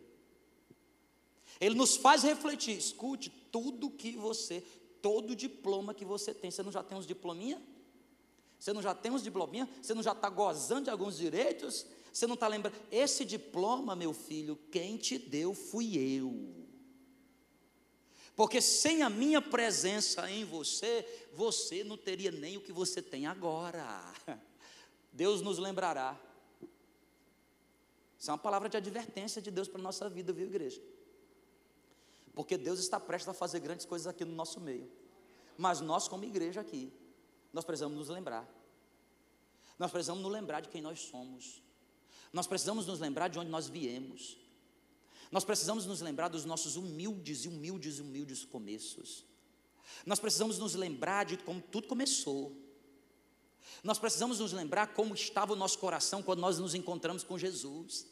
Ele 1.61 1.75
nos 1.75 1.97
faz 1.97 2.23
refletir. 2.23 2.77
Escute, 2.77 3.31
tudo 3.51 3.91
que 3.91 4.13
você, 4.13 4.63
todo 5.01 5.37
diploma 5.37 5.95
que 5.95 6.05
você 6.05 6.35
tem, 6.35 6.51
você 6.51 6.63
não 6.63 6.73
já 6.73 6.83
tem 6.83 6.97
uns 6.97 7.07
diplominha? 7.07 7.63
Você 8.59 8.73
não 8.73 8.83
já 8.83 8.95
tem 8.95 9.13
uns 9.13 9.23
diplominha? 9.23 9.69
Você 9.83 9.95
não 9.95 10.03
já 10.03 10.13
está 10.13 10.29
gozando 10.29 10.85
de 10.85 10.91
alguns 10.91 11.17
direitos? 11.17 11.87
Você 12.13 12.27
não 12.27 12.35
está 12.35 12.49
lembrando? 12.49 12.77
Esse 12.91 13.25
diploma, 13.25 13.95
meu 13.95 14.13
filho, 14.13 14.59
quem 14.71 14.97
te 14.97 15.19
deu 15.19 15.53
fui 15.53 15.97
eu. 15.97 16.64
Porque 18.37 18.61
sem 18.61 19.03
a 19.03 19.11
minha 19.11 19.41
presença 19.41 20.29
em 20.31 20.45
você, 20.45 21.29
você 21.33 21.85
não 21.85 21.97
teria 21.97 22.33
nem 22.33 22.57
o 22.57 22.61
que 22.61 22.73
você 22.73 23.01
tem 23.01 23.27
agora. 23.27 24.13
Deus 25.13 25.41
nos 25.41 25.59
lembrará. 25.59 26.19
Isso 28.19 28.31
é 28.31 28.33
uma 28.33 28.39
palavra 28.39 28.69
de 28.69 28.77
advertência 28.77 29.41
de 29.41 29.51
Deus 29.51 29.69
para 29.69 29.81
a 29.81 29.83
nossa 29.83 30.09
vida, 30.09 30.33
viu, 30.33 30.47
igreja? 30.47 30.83
Porque 32.35 32.59
Deus 32.59 32.81
está 32.81 32.99
prestes 32.99 33.29
a 33.29 33.35
fazer 33.35 33.61
grandes 33.61 33.87
coisas 33.87 34.07
aqui 34.07 34.25
no 34.25 34.35
nosso 34.35 34.61
meio. 34.61 34.91
Mas 35.57 35.81
nós, 35.81 36.09
como 36.09 36.25
igreja 36.25 36.61
aqui, 36.61 36.93
nós 37.53 37.65
precisamos 37.65 37.97
nos 37.97 38.09
lembrar. 38.09 38.49
Nós 39.79 39.93
precisamos 39.93 40.23
nos 40.23 40.33
lembrar 40.33 40.61
de 40.61 40.69
quem 40.69 40.83
nós 40.83 41.01
somos. 41.01 41.63
Nós 42.33 42.49
precisamos 42.49 42.87
nos 42.87 42.99
lembrar 42.99 43.29
de 43.29 43.39
onde 43.39 43.51
nós 43.51 43.69
viemos. 43.69 44.37
Nós 45.35 45.45
precisamos 45.45 45.85
nos 45.85 46.01
lembrar 46.01 46.29
dos 46.29 46.45
nossos 46.45 46.77
humildes 46.77 47.45
e 47.45 47.49
humildes 47.49 47.99
e 47.99 48.03
humildes 48.03 48.45
começos. 48.45 49.25
Nós 50.07 50.21
precisamos 50.21 50.61
nos 50.61 50.77
lembrar 50.77 51.25
de 51.25 51.37
como 51.39 51.61
tudo 51.61 51.89
começou. 51.89 52.57
Nós 53.83 53.99
precisamos 53.99 54.39
nos 54.39 54.53
lembrar 54.53 54.95
como 54.95 55.13
estava 55.13 55.53
o 55.53 55.57
nosso 55.57 55.81
coração 55.81 56.23
quando 56.23 56.39
nós 56.39 56.61
nos 56.61 56.73
encontramos 56.73 57.25
com 57.25 57.37
Jesus. 57.37 58.07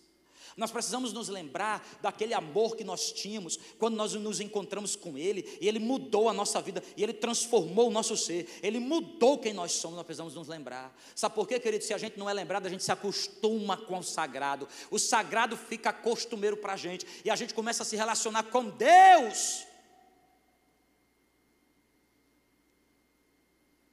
Nós 0.57 0.71
precisamos 0.71 1.13
nos 1.13 1.29
lembrar 1.29 1.87
daquele 2.01 2.35
amor 2.35 2.77
que 2.77 2.85
nós 2.85 3.13
tínhamos 3.13 3.59
quando 3.79 3.97
nós 3.97 4.13
nos 4.15 4.41
encontramos 4.41 4.95
com 4.95 5.17
Ele, 5.17 5.59
e 5.61 5.69
Ele 5.69 5.79
mudou 5.79 6.29
a 6.29 6.33
nossa 6.33 6.61
vida, 6.61 6.83
e 6.97 7.03
Ele 7.03 7.13
transformou 7.13 7.89
o 7.89 7.91
nosso 7.91 8.17
ser, 8.17 8.49
Ele 8.63 8.79
mudou 8.79 9.39
quem 9.39 9.53
nós 9.53 9.73
somos, 9.73 9.97
nós 9.97 10.05
precisamos 10.05 10.35
nos 10.35 10.49
lembrar. 10.49 10.95
Sabe 11.15 11.35
por 11.35 11.49
quê, 11.49 11.59
querido? 11.59 11.85
Se 11.85 11.95
a 11.95 11.99
gente 11.99 12.19
não 12.19 12.29
é 12.29 12.33
lembrado, 12.33 12.67
a 12.67 12.71
gente 12.71 12.85
se 12.85 12.93
acostuma 12.93 13.77
com 13.77 13.99
o 13.99 14.03
sagrado, 14.03 14.69
o 14.91 14.99
sagrado 14.99 15.57
fica 15.57 15.93
costumeiro 15.93 16.57
para 16.57 16.75
a 16.75 16.77
gente, 16.77 17.07
e 17.25 17.31
a 17.31 17.37
gente 17.37 17.55
começa 17.55 17.83
a 17.83 17.87
se 17.87 17.97
relacionar 17.97 18.45
com 18.45 18.69
Deus, 18.69 19.65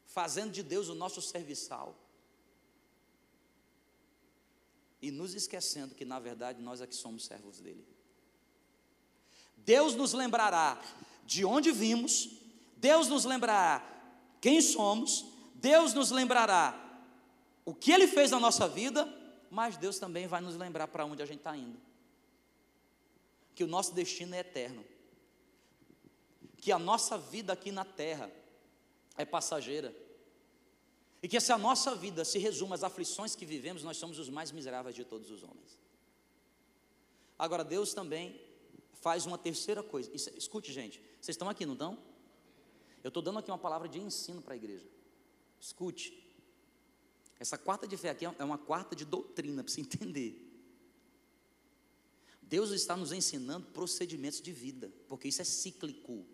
fazendo 0.07 0.51
de 0.51 0.64
Deus 0.64 0.89
o 0.89 0.95
nosso 0.95 1.22
serviçal 1.22 1.95
e 5.02 5.12
nos 5.12 5.34
esquecendo 5.34 5.95
que 5.95 6.06
na 6.06 6.20
verdade 6.20 6.62
nós 6.62 6.82
é 6.82 6.88
que 6.88 6.95
somos 6.95 7.26
servos 7.26 7.60
dele. 7.60 7.86
Deus 9.58 9.95
nos 9.95 10.14
lembrará 10.14 10.82
de 11.26 11.45
onde 11.45 11.72
vimos, 11.72 12.30
Deus 12.76 13.08
nos 13.08 13.26
lembrará 13.26 13.86
quem 14.41 14.62
somos, 14.62 15.26
Deus 15.56 15.93
nos 15.93 16.12
lembrará 16.12 16.86
o 17.66 17.74
que 17.74 17.91
ele 17.91 18.08
fez 18.08 18.32
na 18.32 18.39
nossa 18.39 18.68
vida, 18.68 19.08
mas 19.52 19.78
Deus 19.78 20.00
também 20.00 20.28
vai 20.28 20.41
nos 20.41 20.56
lembrar 20.56 20.88
para 20.88 21.06
onde 21.06 21.22
a 21.22 21.26
gente 21.26 21.39
está 21.39 21.56
indo. 21.56 21.80
Que 23.54 23.64
o 23.64 23.68
nosso 23.68 23.93
destino 23.93 24.34
é 24.34 24.39
eterno. 24.39 24.84
Que 26.58 26.72
a 26.72 26.80
nossa 26.80 27.18
vida 27.18 27.54
aqui 27.54 27.72
na 27.72 27.86
terra 27.86 28.32
é 29.18 29.26
passageira 29.26 29.93
e 31.22 31.28
que 31.28 31.39
se 31.39 31.51
a 31.51 31.57
nossa 31.57 31.95
vida 31.95 32.24
se 32.24 32.38
resume 32.39 32.74
às 32.74 32.84
aflições 32.84 33.36
que 33.36 33.45
vivemos, 33.45 33.84
nós 33.84 33.97
somos 33.97 34.17
os 34.20 34.30
mais 34.30 34.51
miseráveis 34.51 34.95
de 34.95 35.03
todos 35.03 35.30
os 35.30 35.43
homens. 35.43 35.78
Agora, 37.38 37.63
Deus 37.63 37.93
também 37.93 38.39
faz 38.93 39.26
uma 39.26 39.38
terceira 39.38 39.84
coisa. 39.84 40.09
Isso, 40.13 40.30
escute, 40.38 40.72
gente, 40.72 41.01
vocês 41.20 41.36
estão 41.36 41.49
aqui, 41.49 41.65
não 41.65 41.74
estão? 41.74 41.97
Eu 43.03 43.09
estou 43.09 43.24
dando 43.24 43.39
aqui 43.39 43.51
uma 43.51 43.57
palavra 43.57 43.88
de 43.88 43.99
ensino 43.99 44.41
para 44.41 44.53
a 44.53 44.57
igreja. 44.57 44.86
Escute. 45.59 46.26
Essa 47.39 47.57
quarta 47.57 47.88
de 47.88 47.95
fé 47.95 48.09
aqui 48.09 48.26
é 48.26 48.43
uma 48.43 48.57
quarta 48.57 48.95
de 48.95 49.05
doutrina, 49.05 49.63
para 49.63 49.72
você 49.72 49.82
entender. 49.82 50.45
Deus 52.41 52.72
está 52.72 52.97
nos 52.97 53.11
ensinando 53.11 53.67
procedimentos 53.67 54.41
de 54.41 54.51
vida, 54.51 54.91
porque 55.07 55.28
isso 55.28 55.41
é 55.41 55.45
cíclico. 55.45 56.26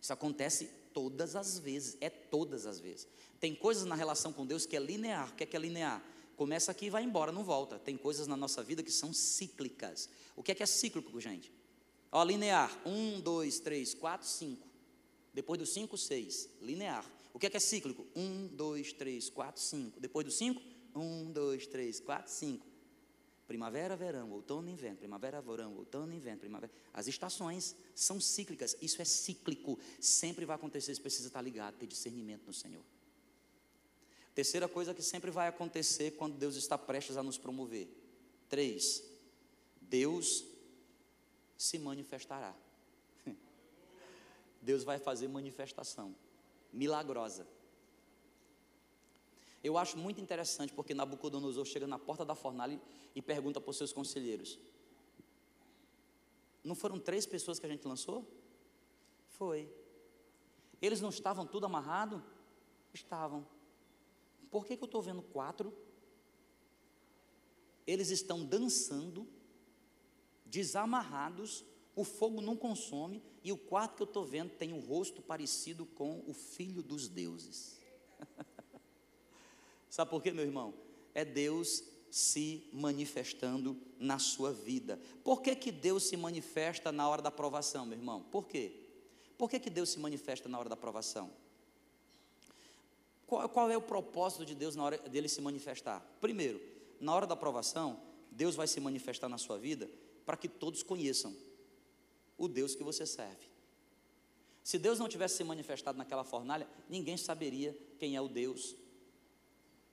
Isso 0.00 0.12
acontece 0.12 0.66
todas 0.92 1.34
as 1.34 1.58
vezes, 1.58 1.96
é 2.00 2.08
todas 2.08 2.66
as 2.66 2.78
vezes. 2.78 3.08
Tem 3.44 3.54
coisas 3.54 3.84
na 3.84 3.94
relação 3.94 4.32
com 4.32 4.46
Deus 4.46 4.64
que 4.64 4.74
é 4.74 4.80
linear. 4.80 5.30
O 5.30 5.34
que 5.34 5.42
é, 5.42 5.46
que 5.46 5.54
é 5.54 5.60
linear? 5.60 6.02
Começa 6.34 6.70
aqui 6.72 6.86
e 6.86 6.88
vai 6.88 7.04
embora, 7.04 7.30
não 7.30 7.44
volta. 7.44 7.78
Tem 7.78 7.94
coisas 7.94 8.26
na 8.26 8.38
nossa 8.38 8.62
vida 8.62 8.82
que 8.82 8.90
são 8.90 9.12
cíclicas. 9.12 10.08
O 10.34 10.42
que 10.42 10.50
é 10.50 10.54
que 10.54 10.62
é 10.62 10.66
cíclico, 10.66 11.20
gente? 11.20 11.52
Ó, 12.10 12.24
linear. 12.24 12.72
Um, 12.86 13.20
dois, 13.20 13.60
três, 13.60 13.92
quatro, 13.92 14.26
cinco. 14.26 14.66
Depois 15.34 15.58
do 15.58 15.66
cinco, 15.66 15.98
seis. 15.98 16.48
Linear. 16.62 17.04
O 17.34 17.38
que 17.38 17.44
é 17.44 17.50
que 17.50 17.58
é 17.58 17.60
cíclico? 17.60 18.06
Um, 18.16 18.46
dois, 18.46 18.94
três, 18.94 19.28
quatro, 19.28 19.60
cinco. 19.60 20.00
Depois 20.00 20.24
do 20.24 20.32
cinco, 20.32 20.62
um, 20.94 21.30
dois, 21.30 21.66
três, 21.66 22.00
quatro, 22.00 22.32
cinco. 22.32 22.66
Primavera, 23.46 23.94
verão, 23.94 24.30
outono, 24.30 24.70
inverno, 24.70 24.96
primavera, 24.96 25.42
verão, 25.42 25.76
outono, 25.76 26.14
inverno, 26.14 26.40
primavera. 26.40 26.72
As 26.94 27.08
estações 27.08 27.76
são 27.94 28.18
cíclicas, 28.18 28.74
isso 28.80 29.02
é 29.02 29.04
cíclico. 29.04 29.78
Sempre 30.00 30.46
vai 30.46 30.56
acontecer, 30.56 30.94
você 30.94 31.02
precisa 31.02 31.28
estar 31.28 31.42
ligado, 31.42 31.76
ter 31.76 31.86
discernimento 31.86 32.46
no 32.46 32.52
Senhor. 32.54 32.82
Terceira 34.34 34.68
coisa 34.68 34.92
que 34.92 35.02
sempre 35.02 35.30
vai 35.30 35.46
acontecer 35.46 36.12
quando 36.12 36.36
Deus 36.36 36.56
está 36.56 36.76
prestes 36.76 37.16
a 37.16 37.22
nos 37.22 37.38
promover. 37.38 37.88
Três, 38.48 39.02
Deus 39.80 40.44
se 41.56 41.78
manifestará. 41.78 42.54
Deus 44.60 44.82
vai 44.82 44.98
fazer 44.98 45.28
manifestação 45.28 46.14
milagrosa. 46.72 47.46
Eu 49.62 49.78
acho 49.78 49.96
muito 49.96 50.20
interessante 50.20 50.72
porque 50.74 50.92
Nabucodonosor 50.92 51.64
chega 51.64 51.86
na 51.86 51.98
porta 51.98 52.24
da 52.24 52.34
fornalha 52.34 52.78
e 53.14 53.22
pergunta 53.22 53.60
para 53.60 53.70
os 53.70 53.78
seus 53.78 53.92
conselheiros: 53.92 54.58
Não 56.62 56.74
foram 56.74 56.98
três 56.98 57.24
pessoas 57.24 57.58
que 57.58 57.66
a 57.66 57.68
gente 57.68 57.86
lançou? 57.86 58.28
Foi. 59.28 59.72
Eles 60.82 61.00
não 61.00 61.08
estavam 61.08 61.46
tudo 61.46 61.64
amarrado? 61.64 62.22
Estavam. 62.92 63.46
Por 64.54 64.64
que, 64.64 64.76
que 64.76 64.84
eu 64.84 64.86
estou 64.86 65.02
vendo 65.02 65.20
quatro? 65.20 65.76
Eles 67.84 68.10
estão 68.10 68.44
dançando, 68.44 69.26
desamarrados, 70.46 71.64
o 71.96 72.04
fogo 72.04 72.40
não 72.40 72.56
consome, 72.56 73.20
e 73.42 73.50
o 73.50 73.56
quarto 73.56 73.96
que 73.96 74.02
eu 74.02 74.06
estou 74.06 74.24
vendo 74.24 74.50
tem 74.50 74.72
um 74.72 74.78
rosto 74.78 75.20
parecido 75.20 75.84
com 75.84 76.22
o 76.28 76.32
filho 76.32 76.84
dos 76.84 77.08
deuses. 77.08 77.80
Sabe 79.90 80.08
por 80.12 80.22
quê, 80.22 80.30
meu 80.30 80.44
irmão? 80.44 80.72
É 81.12 81.24
Deus 81.24 81.82
se 82.08 82.68
manifestando 82.72 83.76
na 83.98 84.20
sua 84.20 84.52
vida. 84.52 85.00
Por 85.24 85.42
que, 85.42 85.56
que 85.56 85.72
Deus 85.72 86.04
se 86.04 86.16
manifesta 86.16 86.92
na 86.92 87.08
hora 87.08 87.20
da 87.20 87.32
provação, 87.32 87.84
meu 87.84 87.98
irmão? 87.98 88.22
Por 88.30 88.46
quê? 88.46 88.86
Por 89.36 89.50
que, 89.50 89.58
que 89.58 89.68
Deus 89.68 89.88
se 89.88 89.98
manifesta 89.98 90.48
na 90.48 90.60
hora 90.60 90.68
da 90.68 90.76
provação? 90.76 91.42
Qual, 93.26 93.48
qual 93.48 93.70
é 93.70 93.76
o 93.76 93.82
propósito 93.82 94.44
de 94.44 94.54
Deus 94.54 94.76
na 94.76 94.84
hora 94.84 94.98
dele 94.98 95.28
se 95.28 95.40
manifestar? 95.40 96.00
Primeiro, 96.20 96.60
na 97.00 97.14
hora 97.14 97.26
da 97.26 97.36
provação, 97.36 98.00
Deus 98.30 98.54
vai 98.54 98.66
se 98.66 98.80
manifestar 98.80 99.28
na 99.28 99.38
sua 99.38 99.58
vida 99.58 99.88
para 100.24 100.36
que 100.36 100.48
todos 100.48 100.82
conheçam 100.82 101.34
o 102.36 102.48
Deus 102.48 102.74
que 102.74 102.82
você 102.82 103.06
serve. 103.06 103.48
Se 104.62 104.78
Deus 104.78 104.98
não 104.98 105.08
tivesse 105.08 105.36
se 105.36 105.44
manifestado 105.44 105.98
naquela 105.98 106.24
fornalha, 106.24 106.66
ninguém 106.88 107.16
saberia 107.16 107.76
quem 107.98 108.16
é 108.16 108.20
o 108.20 108.28
Deus 108.28 108.74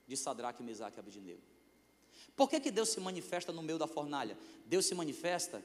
de 0.07 0.15
Sadraque, 0.15 0.63
Mesaque 0.63 0.97
e 0.97 0.99
Abednego. 0.99 1.41
Por 2.35 2.49
que, 2.49 2.59
que 2.59 2.71
Deus 2.71 2.89
se 2.89 2.99
manifesta 2.99 3.51
no 3.51 3.61
meio 3.61 3.77
da 3.77 3.87
fornalha? 3.87 4.37
Deus 4.65 4.85
se 4.85 4.95
manifesta 4.95 5.63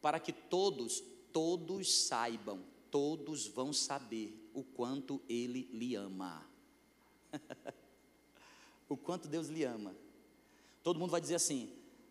para 0.00 0.20
que 0.20 0.32
todos, 0.32 1.02
todos 1.32 1.92
saibam, 1.92 2.62
todos 2.90 3.46
vão 3.46 3.72
saber 3.72 4.43
o 4.54 4.62
quanto 4.62 5.20
Ele 5.28 5.68
lhe 5.72 5.94
ama. 5.94 6.48
o 8.88 8.96
quanto 8.96 9.28
Deus 9.28 9.48
lhe 9.48 9.64
ama. 9.64 9.94
Todo 10.82 10.98
mundo 10.98 11.10
vai 11.10 11.20
dizer 11.20 11.34
assim: 11.34 11.70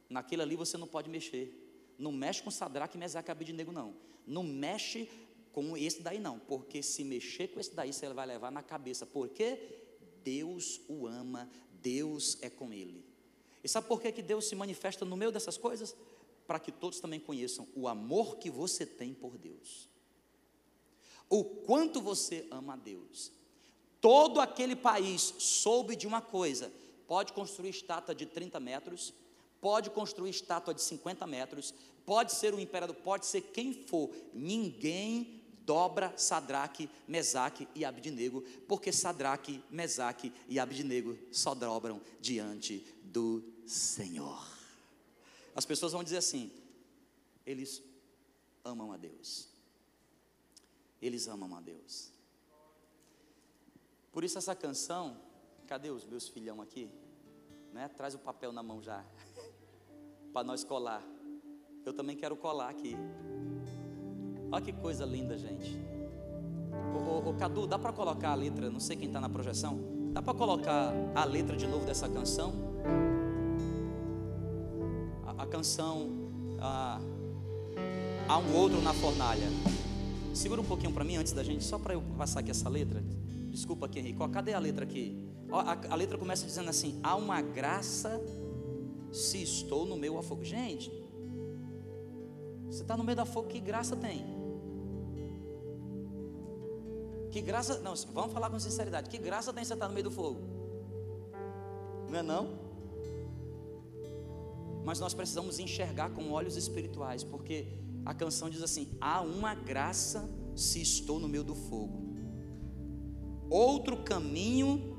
naquele 0.10 0.42
ali 0.42 0.56
você 0.56 0.78
não 0.78 0.88
pode 0.88 1.10
mexer. 1.10 1.60
Não 1.98 2.12
mexe 2.12 2.44
com 2.44 2.52
Sadraque, 2.52 2.98
Mesaque 2.98 3.30
e 3.30 3.32
Abednego, 3.32 3.72
não. 3.72 3.96
Não 4.28 4.44
mexe 4.44 5.10
com 5.52 5.78
esse 5.78 6.02
daí, 6.02 6.20
não. 6.20 6.40
Porque 6.40 6.84
se 6.84 7.04
mexer 7.04 7.50
com 7.50 7.60
esse 7.60 7.74
daí, 7.74 7.94
você 7.94 8.10
vai 8.10 8.26
levar 8.26 8.52
na 8.52 8.64
cabeça. 8.64 9.06
Porque 9.06 9.60
Deus 10.24 10.82
o 10.88 11.08
ama, 11.08 11.50
Deus 11.82 12.38
é 12.42 12.50
com 12.50 12.74
ele. 12.74 13.06
E 13.64 13.70
sabe 13.70 13.88
por 13.88 14.02
que, 14.02 14.12
que 14.12 14.22
Deus 14.22 14.46
se 14.46 14.56
manifesta 14.56 15.06
no 15.06 15.16
meio 15.16 15.32
dessas 15.32 15.58
coisas? 15.58 15.96
Para 16.46 16.60
que 16.60 16.72
todos 16.72 17.00
também 17.00 17.20
conheçam 17.20 17.68
o 17.76 17.88
amor 17.88 18.38
que 18.38 18.50
você 18.50 18.86
tem 18.86 19.14
por 19.14 19.38
Deus. 19.38 19.88
O 21.34 21.44
quanto 21.44 22.00
você 22.00 22.46
ama 22.52 22.74
a 22.74 22.76
Deus. 22.76 23.32
Todo 24.00 24.40
aquele 24.40 24.76
país 24.76 25.34
soube 25.40 25.96
de 25.96 26.06
uma 26.06 26.22
coisa: 26.22 26.72
pode 27.08 27.34
construir 27.34 27.72
estátua 27.72 28.14
de 28.14 28.28
30 28.28 28.60
metros, 28.60 29.12
pode 29.60 29.90
construir 29.90 30.30
estátua 30.30 30.76
de 30.76 30.84
50 30.84 31.26
metros, 31.26 31.74
pode 32.06 32.34
ser 32.34 32.54
o 32.54 32.60
imperador, 32.60 32.96
pode 32.98 33.26
ser 33.26 33.42
quem 33.42 33.74
for, 33.74 34.12
ninguém 34.32 35.42
dobra 35.66 36.14
Sadraque, 36.16 36.88
Mesaque 37.08 37.68
e 37.74 37.84
Abidnego, 37.84 38.44
porque 38.68 38.92
Sadraque, 38.92 39.64
Mesaque 39.72 40.32
e 40.48 40.60
Abidnego 40.60 41.18
só 41.32 41.56
dobram 41.56 42.00
diante 42.22 42.86
do 43.02 43.44
Senhor. 43.66 44.48
As 45.56 45.66
pessoas 45.66 45.94
vão 45.94 46.04
dizer 46.04 46.18
assim: 46.18 46.52
eles 47.44 47.82
amam 48.64 48.92
a 48.92 48.98
Deus. 48.98 49.52
Eles 51.06 51.28
amam 51.28 51.54
a 51.56 51.60
Deus. 51.60 52.14
Por 54.12 54.24
isso 54.24 54.38
essa 54.38 54.56
canção, 54.56 55.18
cadê 55.68 55.90
os 55.90 56.06
meus 56.06 56.30
filhão 56.30 56.62
aqui? 56.62 56.90
Né? 57.74 57.90
Traz 57.90 58.16
o 58.16 58.20
papel 58.20 58.54
na 58.54 58.64
mão 58.64 58.82
já 58.82 59.04
para 60.32 60.46
nós 60.46 60.64
colar. 60.64 61.04
Eu 61.86 61.94
também 61.94 62.16
quero 62.16 62.38
colar 62.38 62.70
aqui. 62.70 62.96
Olha 64.50 64.64
que 64.64 64.72
coisa 64.72 65.04
linda, 65.04 65.38
gente. 65.38 65.78
O, 66.96 66.98
o, 66.98 67.30
o 67.32 67.38
Cadu, 67.38 67.68
dá 67.68 67.78
para 67.78 67.92
colocar 67.92 68.32
a 68.32 68.36
letra? 68.36 68.70
Não 68.70 68.80
sei 68.80 68.96
quem 68.96 69.08
está 69.08 69.20
na 69.20 69.28
projeção. 69.28 69.78
Dá 70.14 70.22
para 70.22 70.34
colocar 70.34 70.94
a 71.14 71.26
letra 71.26 71.58
de 71.58 71.68
novo 71.68 71.86
dessa 71.86 72.08
canção? 72.08 72.54
A, 75.26 75.44
a 75.44 75.48
canção 75.48 76.08
a, 76.62 77.02
Há 78.28 78.38
um 78.38 78.56
outro 78.56 78.82
na 78.82 78.94
fornalha. 78.94 79.48
Segura 80.34 80.62
um 80.62 80.66
pouquinho 80.66 80.92
para 80.92 81.04
mim 81.04 81.16
antes 81.16 81.32
da 81.32 81.44
gente, 81.44 81.64
só 81.64 81.78
para 81.78 81.94
eu 81.94 82.02
passar 82.18 82.40
aqui 82.40 82.52
essa 82.52 82.68
letra. 82.68 83.04
Desculpa 83.52 83.86
aqui, 83.86 84.00
Henrique. 84.00 84.20
Cadê 84.30 84.54
a 84.54 84.60
letra 84.60 84.84
aqui? 84.84 85.30
A, 85.52 85.94
a 85.94 85.96
letra 85.96 86.18
começa 86.18 86.46
dizendo 86.46 86.70
assim: 86.70 87.00
Há 87.04 87.16
uma 87.16 87.42
graça 87.42 88.20
se 89.12 89.44
estou 89.44 89.86
no 89.86 89.96
meu 89.96 90.18
afogo. 90.18 90.44
Gente, 90.44 90.92
você 92.66 92.82
está 92.82 92.98
no 92.98 93.04
meio 93.04 93.16
da 93.16 93.26
fogo, 93.26 93.48
que 93.48 93.60
graça 93.60 93.96
tem? 93.96 94.26
Que 97.30 97.42
graça, 97.42 97.80
não, 97.80 97.94
vamos 98.14 98.34
falar 98.34 98.50
com 98.50 98.60
sinceridade, 98.60 99.10
que 99.10 99.18
graça 99.18 99.54
tem 99.54 99.64
você 99.64 99.74
estar 99.74 99.88
no 99.88 99.94
meio 99.94 100.04
do 100.04 100.12
fogo? 100.12 100.40
Não 102.10 102.20
é 102.20 102.24
não? 102.24 102.60
Mas 104.84 105.00
nós 105.00 105.14
precisamos 105.14 105.60
enxergar 105.60 106.10
com 106.12 106.32
olhos 106.32 106.58
espirituais, 106.58 107.24
porque 107.24 107.68
a 108.06 108.14
canção 108.14 108.50
diz 108.50 108.62
assim: 108.62 108.90
há 109.00 109.22
uma 109.22 109.56
graça 109.56 110.30
se 110.56 110.82
estou 110.82 111.20
no 111.20 111.28
meio 111.28 111.44
do 111.44 111.56
fogo, 111.56 112.02
outro 113.50 114.04
caminho 114.04 114.94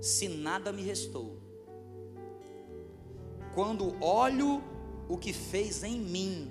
se 0.00 0.28
nada 0.28 0.72
me 0.72 0.82
restou 0.82 1.44
quando 3.54 3.94
olho 4.04 4.60
o 5.08 5.16
que 5.16 5.32
fez 5.32 5.84
em 5.84 6.00
mim, 6.00 6.50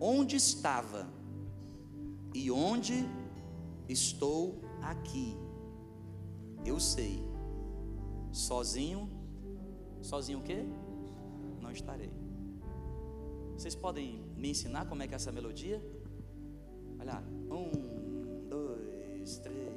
onde 0.00 0.36
estava 0.36 1.06
e 2.34 2.50
onde 2.50 3.06
estou 3.88 4.62
aqui, 4.82 5.36
eu 6.64 6.80
sei, 6.80 7.22
sozinho, 8.32 9.10
sozinho 10.00 10.38
o 10.38 10.42
quê? 10.42 10.64
Não 11.60 11.70
estarei. 11.70 12.25
Vocês 13.56 13.74
podem 13.74 14.20
me 14.36 14.50
ensinar 14.50 14.86
como 14.86 15.02
é 15.02 15.08
que 15.08 15.14
é 15.14 15.16
essa 15.16 15.32
melodia? 15.32 15.82
Olha, 17.00 17.22
um, 17.50 18.48
dois, 18.48 19.38
três. 19.38 19.76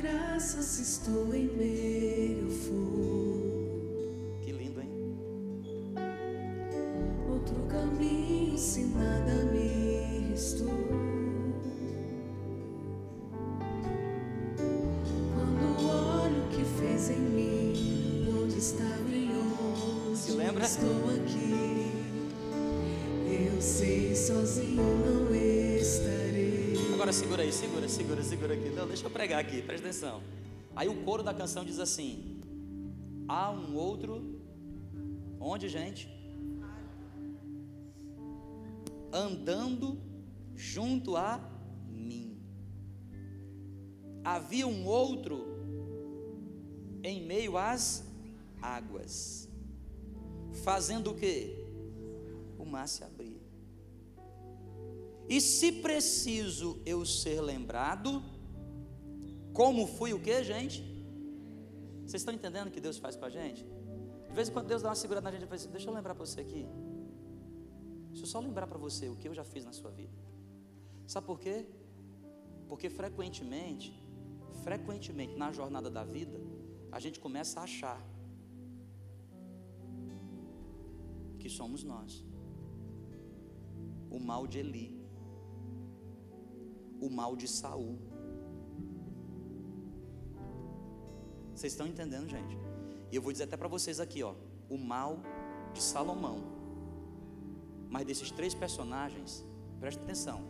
Graça 0.00 0.62
se 0.62 0.80
estou 0.80 1.34
em 1.34 1.48
meio 1.48 2.48
fogo. 2.48 3.29
Segura 27.20 27.42
aí, 27.42 27.52
segura, 27.52 27.86
segura, 27.86 28.22
segura 28.22 28.54
aqui. 28.54 28.70
Não, 28.70 28.88
deixa 28.88 29.04
eu 29.04 29.10
pregar 29.10 29.38
aqui, 29.38 29.60
presta 29.60 29.88
atenção. 29.88 30.22
Aí 30.74 30.88
o 30.88 31.04
coro 31.04 31.22
da 31.22 31.34
canção 31.34 31.62
diz 31.66 31.78
assim: 31.78 32.40
Há 33.28 33.50
um 33.50 33.76
outro, 33.76 34.40
onde, 35.38 35.68
gente? 35.68 36.08
Andando 39.12 40.00
junto 40.56 41.14
a 41.14 41.38
mim. 41.90 42.40
Havia 44.24 44.66
um 44.66 44.86
outro 44.86 45.44
em 47.02 47.22
meio 47.26 47.58
às 47.58 48.02
águas, 48.62 49.46
fazendo 50.64 51.10
o 51.10 51.14
que? 51.14 51.54
O 52.58 52.64
mar 52.64 52.88
se 52.88 53.04
abrir. 53.04 53.39
E 55.34 55.40
se 55.40 55.70
preciso 55.70 56.68
eu 56.84 57.06
ser 57.06 57.40
lembrado, 57.40 58.20
como 59.52 59.86
fui 59.86 60.12
o 60.12 60.20
que, 60.20 60.42
gente? 60.42 60.78
Vocês 62.04 62.22
estão 62.22 62.34
entendendo 62.34 62.66
o 62.66 62.70
que 62.72 62.80
Deus 62.80 62.98
faz 62.98 63.14
com 63.14 63.26
a 63.26 63.30
gente? 63.30 63.64
De 64.28 64.34
vez 64.34 64.48
em 64.48 64.52
quando 64.52 64.66
Deus 64.66 64.82
dá 64.82 64.88
uma 64.88 64.96
segurada 64.96 65.26
na 65.26 65.30
gente 65.30 65.44
e 65.44 65.46
fala 65.46 65.54
assim, 65.54 65.70
deixa 65.70 65.88
eu 65.88 65.94
lembrar 65.94 66.16
para 66.16 66.24
você 66.26 66.40
aqui. 66.40 66.66
Deixa 68.08 68.24
eu 68.24 68.26
só 68.26 68.40
lembrar 68.40 68.66
para 68.66 68.76
você 68.76 69.08
o 69.08 69.14
que 69.14 69.28
eu 69.28 69.32
já 69.32 69.44
fiz 69.44 69.64
na 69.64 69.72
sua 69.72 69.92
vida. 69.92 70.18
Sabe 71.06 71.28
por 71.28 71.38
quê? 71.38 71.64
Porque 72.68 72.90
frequentemente, 72.90 73.94
frequentemente 74.64 75.36
na 75.36 75.52
jornada 75.52 75.88
da 75.88 76.02
vida, 76.02 76.40
a 76.90 76.98
gente 76.98 77.20
começa 77.20 77.60
a 77.60 77.62
achar 77.62 78.04
que 81.38 81.48
somos 81.48 81.84
nós. 81.84 82.24
O 84.10 84.18
mal 84.18 84.44
de 84.48 84.58
Eli, 84.58 84.99
o 87.00 87.08
mal 87.08 87.34
de 87.34 87.48
Saul. 87.48 87.98
Vocês 91.54 91.72
estão 91.72 91.86
entendendo, 91.86 92.28
gente? 92.28 92.56
E 93.10 93.16
eu 93.16 93.22
vou 93.22 93.32
dizer 93.32 93.44
até 93.44 93.56
para 93.56 93.68
vocês 93.68 94.00
aqui, 94.00 94.22
ó, 94.22 94.34
o 94.68 94.78
mal 94.78 95.18
de 95.72 95.82
Salomão. 95.82 96.38
Mas 97.88 98.06
desses 98.06 98.30
três 98.30 98.54
personagens, 98.54 99.44
presta 99.80 100.02
atenção. 100.02 100.42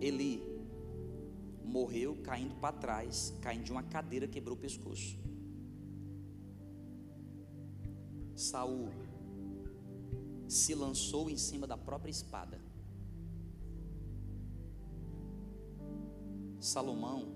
Eli 0.00 0.42
morreu 1.64 2.16
caindo 2.22 2.54
para 2.56 2.76
trás, 2.76 3.34
caindo 3.40 3.64
de 3.64 3.72
uma 3.72 3.82
cadeira, 3.82 4.26
quebrou 4.26 4.56
o 4.56 4.60
pescoço. 4.60 5.16
Saul 8.34 8.88
se 10.48 10.74
lançou 10.74 11.30
em 11.30 11.36
cima 11.36 11.66
da 11.66 11.78
própria 11.78 12.10
espada. 12.10 12.60
Salomão 16.62 17.26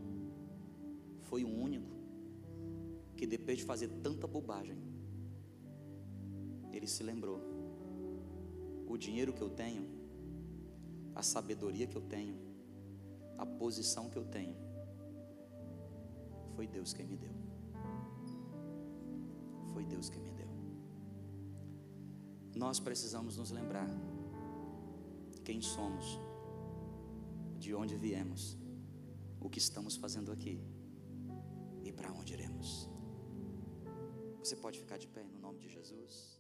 foi 1.23 1.43
o 1.43 1.49
único 1.49 1.97
que 3.17 3.27
depois 3.27 3.59
de 3.59 3.65
fazer 3.65 3.89
tanta 3.89 4.25
bobagem, 4.25 4.79
ele 6.73 6.87
se 6.87 7.03
lembrou: 7.03 7.41
o 8.87 8.97
dinheiro 8.97 9.33
que 9.33 9.43
eu 9.43 9.51
tenho, 9.51 9.85
a 11.13 11.25
sabedoria 11.25 11.89
que 11.89 11.97
eu 11.97 12.03
tenho, 12.03 12.37
a 13.37 13.45
posição 13.45 14.09
que 14.09 14.17
eu 14.17 14.25
tenho, 14.25 14.55
foi 16.55 16.69
Deus 16.69 16.93
quem 16.93 17.07
me 17.07 17.17
deu. 17.17 17.35
Foi 19.73 19.85
Deus 19.85 20.09
quem 20.09 20.23
me 20.23 20.31
deu. 20.31 20.49
Nós 22.55 22.79
precisamos 22.79 23.37
nos 23.37 23.51
lembrar 23.51 23.89
quem 25.45 25.61
somos, 25.61 26.21
de 27.59 27.75
onde 27.75 27.97
viemos, 27.97 28.57
o 29.47 29.51
que 29.51 29.61
estamos 29.61 29.97
fazendo 29.97 30.33
aqui 30.33 30.61
e 31.85 31.93
para 31.93 32.13
onde 32.13 32.33
iremos. 32.33 32.91
Você 34.41 34.57
pode 34.57 34.79
ficar 34.79 34.99
de 34.99 35.07
pé 35.07 35.23
no 35.25 35.39
nome 35.39 35.61
de 35.61 35.69
Jesus? 35.69 36.36